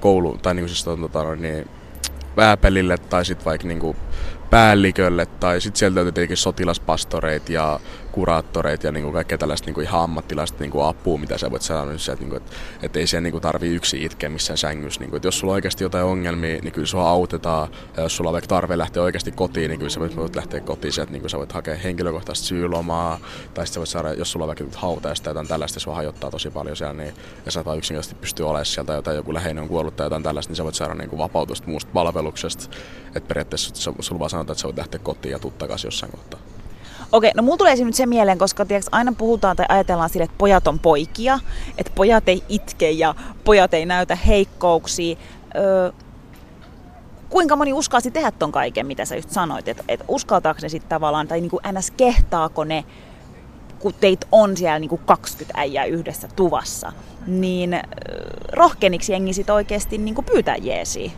koulu, 0.00 0.38
tai 0.42 0.54
niinku 0.54 0.68
siis 0.68 0.84
tota, 0.84 1.36
niin, 1.36 1.68
vääpelille 2.36 2.98
tai 2.98 3.24
sitten 3.24 3.44
vaikka 3.44 3.68
niinku 3.68 3.96
päällikölle 4.50 5.26
tai 5.26 5.60
sitten 5.60 5.78
sieltä 5.78 5.94
löytyy 5.94 6.12
tietenkin 6.12 6.36
sotilaspastoreit 6.36 7.48
ja 7.48 7.80
kuraattoreit 8.12 8.84
ja 8.84 8.92
niinku 8.92 9.12
kaikkea 9.12 9.38
tällaista 9.38 9.66
niinku 9.66 9.80
ihan 9.80 10.02
ammattilaista 10.02 10.58
niinku 10.60 10.80
apua, 10.80 11.18
mitä 11.18 11.38
sä 11.38 11.50
voit 11.50 11.62
sanoa, 11.62 11.84
niin 11.84 11.96
että, 12.12 12.24
niinku, 12.24 12.36
et, 12.36 12.42
et 12.82 12.96
ei 12.96 13.06
siellä 13.06 13.22
niinku 13.22 13.40
tarvii 13.40 13.74
yksi 13.74 14.04
itkeä 14.04 14.30
missään 14.30 14.58
sängyssä. 14.58 15.00
Niinku, 15.00 15.16
et 15.16 15.24
jos 15.24 15.38
sulla 15.38 15.52
on 15.52 15.54
oikeasti 15.54 15.84
jotain 15.84 16.04
ongelmia, 16.04 16.58
niin 16.62 16.72
kyllä 16.72 16.86
sua 16.86 17.08
autetaan. 17.08 17.68
Ja 17.96 18.02
jos 18.02 18.16
sulla 18.16 18.30
on 18.30 18.32
vaikka 18.32 18.48
tarve 18.48 18.78
lähteä 18.78 19.02
oikeasti 19.02 19.32
kotiin, 19.32 19.68
niin 19.68 19.78
kyllä 19.78 19.90
sä 19.90 20.00
voit, 20.00 20.16
voit 20.16 20.36
lähteä 20.36 20.60
kotiin 20.60 20.92
sieltä, 20.92 21.12
niin 21.12 21.30
sä 21.30 21.38
voit 21.38 21.52
hakea 21.52 21.76
henkilökohtaista 21.76 22.46
syylomaa. 22.46 23.18
Tai 23.54 23.66
sitten 23.66 23.80
voit 23.80 23.88
saada, 23.88 24.12
jos 24.12 24.32
sulla 24.32 24.44
on 24.44 24.46
vaikka 24.46 24.64
hautaista 24.76 25.34
tai 25.34 25.46
tällaista, 25.46 25.80
sua 25.80 25.94
hajottaa 25.94 26.30
tosi 26.30 26.50
paljon 26.50 26.76
siellä, 26.76 26.94
niin, 26.94 27.14
ja 27.46 27.52
sä 27.52 27.64
vaan 27.64 27.78
yksinkertaisesti 27.78 28.20
pystyy 28.20 28.46
olemaan 28.46 28.66
sieltä 28.66 28.92
jotain, 28.92 29.16
joku 29.16 29.34
läheinen 29.34 29.62
on 29.62 29.68
kuollut 29.68 29.96
tai 29.96 30.06
jotain 30.06 30.22
tällaista, 30.22 30.50
niin 30.50 30.56
sä 30.56 30.64
voit 30.64 30.74
saada 30.74 30.94
niinku 30.94 31.18
vapautusta 31.18 31.68
muusta 31.68 31.90
palveluksesta. 31.94 32.76
Että 33.14 33.28
periaatteessa 33.28 33.92
sulla 34.00 34.18
vaan 34.18 34.30
sanotaan, 34.30 34.54
että 34.54 34.60
sä 34.60 34.68
voit 34.68 34.78
lähteä 34.78 35.00
kotiin 35.02 35.32
ja 35.32 35.38
tuu 35.38 35.50
takaisin 35.50 35.88
jossain 35.88 36.12
kohtaa. 36.12 36.59
Okei, 37.12 37.30
no 37.36 37.42
mulla 37.42 37.56
tulee 37.56 37.76
nyt 37.76 37.94
se 37.94 38.06
mieleen, 38.06 38.38
koska 38.38 38.64
tiiäks, 38.64 38.86
aina 38.92 39.12
puhutaan 39.18 39.56
tai 39.56 39.66
ajatellaan 39.68 40.10
sille, 40.10 40.24
että 40.24 40.38
pojat 40.38 40.66
on 40.66 40.78
poikia, 40.78 41.38
että 41.78 41.92
pojat 41.94 42.28
ei 42.28 42.42
itke 42.48 42.90
ja 42.90 43.14
pojat 43.44 43.74
ei 43.74 43.86
näytä 43.86 44.14
heikkouksia. 44.16 45.16
Öö, 45.56 45.92
kuinka 47.28 47.56
moni 47.56 47.72
uskalsi 47.72 48.10
tehdä 48.10 48.30
ton 48.30 48.52
kaiken, 48.52 48.86
mitä 48.86 49.04
sä 49.04 49.16
just 49.16 49.30
sanoit, 49.30 49.68
että 49.68 49.84
et 49.88 50.04
uskaltaako 50.08 50.58
ne 50.62 50.68
sitten 50.68 50.88
tavallaan, 50.88 51.28
tai 51.28 51.40
niinku 51.40 51.60
ns. 51.72 51.90
kehtaako 51.90 52.64
ne, 52.64 52.84
kun 53.78 53.94
teit 54.00 54.26
on 54.32 54.56
siellä 54.56 54.78
niinku 54.78 55.00
20 55.06 55.60
äijää 55.60 55.84
yhdessä 55.84 56.28
tuvassa, 56.36 56.92
niin 57.26 57.74
öö, 57.74 57.80
rohkeniksi 58.52 59.12
jengi 59.12 59.32
sit 59.32 59.50
oikeasti 59.50 59.98
niinku 59.98 60.22
pyytää 60.22 60.56
jeesiä? 60.56 61.10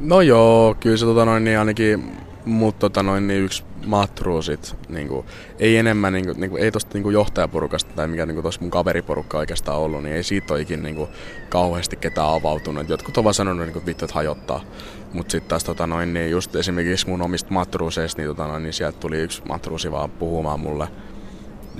No 0.00 0.20
joo, 0.20 0.74
kyllä 0.80 0.96
se 0.96 1.04
tota 1.04 1.24
noin, 1.24 1.44
niin 1.44 1.58
ainakin 1.58 2.16
mut 2.44 2.78
tota 2.78 3.02
noin, 3.02 3.26
niin 3.26 3.44
yksi 3.44 3.64
matruusit, 3.86 4.76
niin 4.88 5.08
kuin, 5.08 5.26
ei 5.58 5.76
enemmän, 5.76 6.12
niin 6.12 6.24
kuin, 6.24 6.40
niin 6.40 6.50
kuin, 6.50 6.62
ei 6.62 6.72
tosta 6.72 6.90
niin 6.94 7.02
kuin 7.02 7.12
johtajaporukasta 7.12 7.92
tai 7.96 8.08
mikä 8.08 8.26
niin 8.26 8.42
tuossa 8.42 8.60
mun 8.60 8.70
kaveriporukka 8.70 9.38
oikeastaan 9.38 9.78
ollut, 9.78 10.02
niin 10.02 10.16
ei 10.16 10.22
siitä 10.22 10.54
ole 10.54 10.60
ikin 10.60 10.82
niin 10.82 10.94
kuin, 10.94 11.08
kauheasti 11.48 11.96
ketään 11.96 12.28
avautunut. 12.28 12.88
Jotkut 12.88 13.18
ovat 13.18 13.36
sanonut, 13.36 13.66
niin 13.66 13.72
kuin, 13.72 13.86
vittu, 13.86 14.04
että 14.04 14.14
hajottaa. 14.14 14.64
Mutta 15.12 15.32
sitten 15.32 15.48
taas 15.48 15.64
tota, 15.64 15.86
noin, 15.86 16.14
niin 16.14 16.30
just 16.30 16.56
esimerkiksi 16.56 17.08
mun 17.08 17.22
omista 17.22 17.50
matruuseista, 17.50 18.22
niin, 18.22 18.28
tota, 18.28 18.46
noin, 18.46 18.62
niin 18.62 18.72
sieltä 18.72 18.98
tuli 19.00 19.18
yksi 19.18 19.42
matruusi 19.48 19.90
vaan 19.90 20.10
puhumaan 20.10 20.60
mulle, 20.60 20.88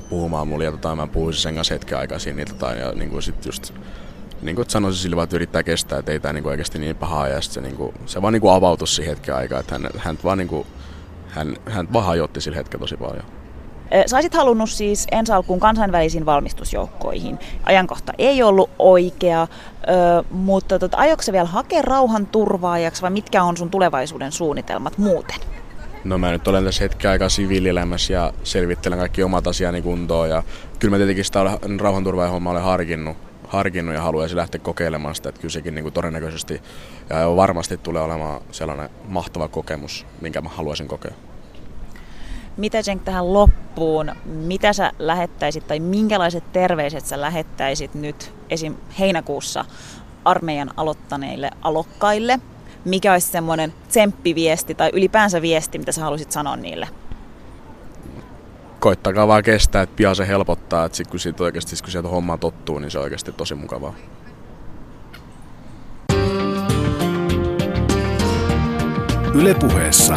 puhumaan 0.09 0.49
mulle 0.49 0.65
ja 0.65 0.71
tota, 0.71 0.97
mä 0.97 1.07
puhuisin 1.07 1.43
sen 1.43 1.55
kanssa 1.55 1.75
hetken 1.75 1.99
aikaa 1.99 2.19
siinä, 2.19 2.37
niin, 2.37 2.49
tota, 2.49 2.73
ja 2.73 2.93
niin 2.93 3.11
kuin 3.11 3.23
sit 3.23 3.47
just 3.47 3.75
niin 4.45 4.57
kuin 4.57 4.71
sanoisin 4.71 5.03
sillä 5.03 5.17
vaan, 5.17 5.25
että 5.25 5.37
yrittää 5.37 5.63
kestää, 5.63 5.99
että 5.99 6.13
ei 6.13 6.21
tämä 6.21 6.33
niin 6.33 6.47
oikeasti 6.47 6.79
niin 6.79 6.97
pahaa. 6.97 7.29
Ja 7.29 7.41
se, 7.41 7.61
niin 7.61 7.77
kuin, 7.77 7.95
se 8.07 8.23
vaan 8.23 8.33
niin 8.33 8.51
avautui 8.51 8.89
siihen 8.89 9.17
hetken 9.17 9.35
aikaa, 9.35 9.61
että 9.61 9.75
hän, 9.75 9.89
hän 9.97 10.19
vaan, 10.25 10.39
niin 10.39 10.49
kuin, 10.49 10.67
hän, 11.29 11.57
hän 11.67 11.93
vaan 11.93 12.05
hajotti 12.05 12.41
sillä 12.41 12.57
hetkellä 12.57 12.81
tosi 12.81 12.97
paljon. 12.97 13.25
Sä 14.07 14.17
olisit 14.17 14.35
halunnut 14.35 14.71
siis 14.71 15.07
ensi 15.13 15.33
alkuun 15.33 15.61
kansainvälisiin 15.61 16.27
valmistusjoukkoihin. 16.27 17.39
Ajankohta 17.65 18.13
ei 18.19 18.43
ollut 18.43 18.71
oikea, 18.79 19.47
mutta 20.31 20.79
tota, 20.79 20.97
aiotko 20.97 21.33
vielä 21.33 21.45
hakea 21.45 21.83
rauhan 21.83 22.27
turvaajaksi 22.27 23.03
vai 23.03 23.11
mitkä 23.11 23.43
on 23.43 23.57
sun 23.57 23.71
tulevaisuuden 23.71 24.33
suunnitelmat 24.33 24.99
muuten? 24.99 25.37
No 26.05 26.19
mä 26.19 26.31
nyt 26.31 26.49
olen 26.49 26.65
tässä 26.65 26.85
hetken 26.85 27.11
aikaa 27.11 27.29
siviilielämässä 27.29 28.13
ja 28.13 28.33
selvittelen 28.43 28.99
kaikki 28.99 29.23
omat 29.23 29.47
asiani 29.47 29.83
kuntoon 29.83 30.31
ja 30.31 30.43
kyllä 30.79 30.91
mä 30.91 30.97
tietenkin 30.97 31.25
sitä 31.25 31.41
rauhanturvaajahommaa 31.81 32.51
olen 32.51 32.63
harkinnut 32.63 33.17
harkinnut 33.49 33.95
ja 33.95 34.01
haluaisi 34.01 34.37
lähteä 34.37 34.61
kokeilemaan 34.61 35.15
sitä, 35.15 35.29
että 35.29 35.41
kyllä 35.41 35.53
sekin 35.53 35.75
niin 35.75 35.83
kuin 35.83 35.93
todennäköisesti 35.93 36.63
ja 37.11 37.37
varmasti 37.37 37.77
tulee 37.77 38.03
olemaan 38.03 38.41
sellainen 38.51 38.91
mahtava 39.09 39.49
kokemus, 39.49 40.07
minkä 40.21 40.41
mä 40.41 40.49
haluaisin 40.49 40.89
kokea. 40.89 41.15
Mitä 42.57 42.83
Cenk 42.83 43.03
tähän 43.03 43.33
loppuun, 43.33 44.13
mitä 44.25 44.73
sä 44.73 44.93
lähettäisit 44.99 45.67
tai 45.67 45.81
minkälaiset 45.81 46.53
terveiset 46.53 47.07
sä 47.07 47.21
lähettäisit 47.21 47.95
nyt 47.95 48.35
esim. 48.51 48.75
heinäkuussa 48.99 49.65
armeijan 50.25 50.71
aloittaneille 50.77 51.51
alokkaille? 51.63 52.41
Mikä 52.85 53.13
olisi 53.13 53.29
semmoinen 53.29 53.75
tsemppiviesti 53.89 54.75
tai 54.75 54.91
ylipäänsä 54.93 55.43
viesti, 55.43 55.79
mitä 55.79 55.93
sä 55.93 56.01
haluaisit 56.01 56.33
sanoa 56.33 56.57
niille? 56.57 56.89
Koittakaa 58.85 59.29
vaan 59.29 59.43
kestää, 59.43 59.83
että 59.83 59.97
pian 59.97 60.17
se 60.17 60.29
helpottaa, 60.29 60.85
että 60.85 60.97
sit 60.97 61.07
kun, 61.07 61.21
siitä 61.21 61.45
oikeasti, 61.45 61.77
kun 61.83 61.91
sieltä 61.91 62.09
homma 62.09 62.37
tottuu, 62.37 62.79
niin 62.79 62.91
se 62.91 62.99
on 62.99 63.05
oikeasti 63.05 63.33
tosi 63.33 63.55
mukavaa. 63.55 63.95
Ylepuheessa 69.35 70.17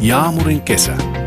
Jaamurin 0.00 0.62
kesä. 0.62 1.23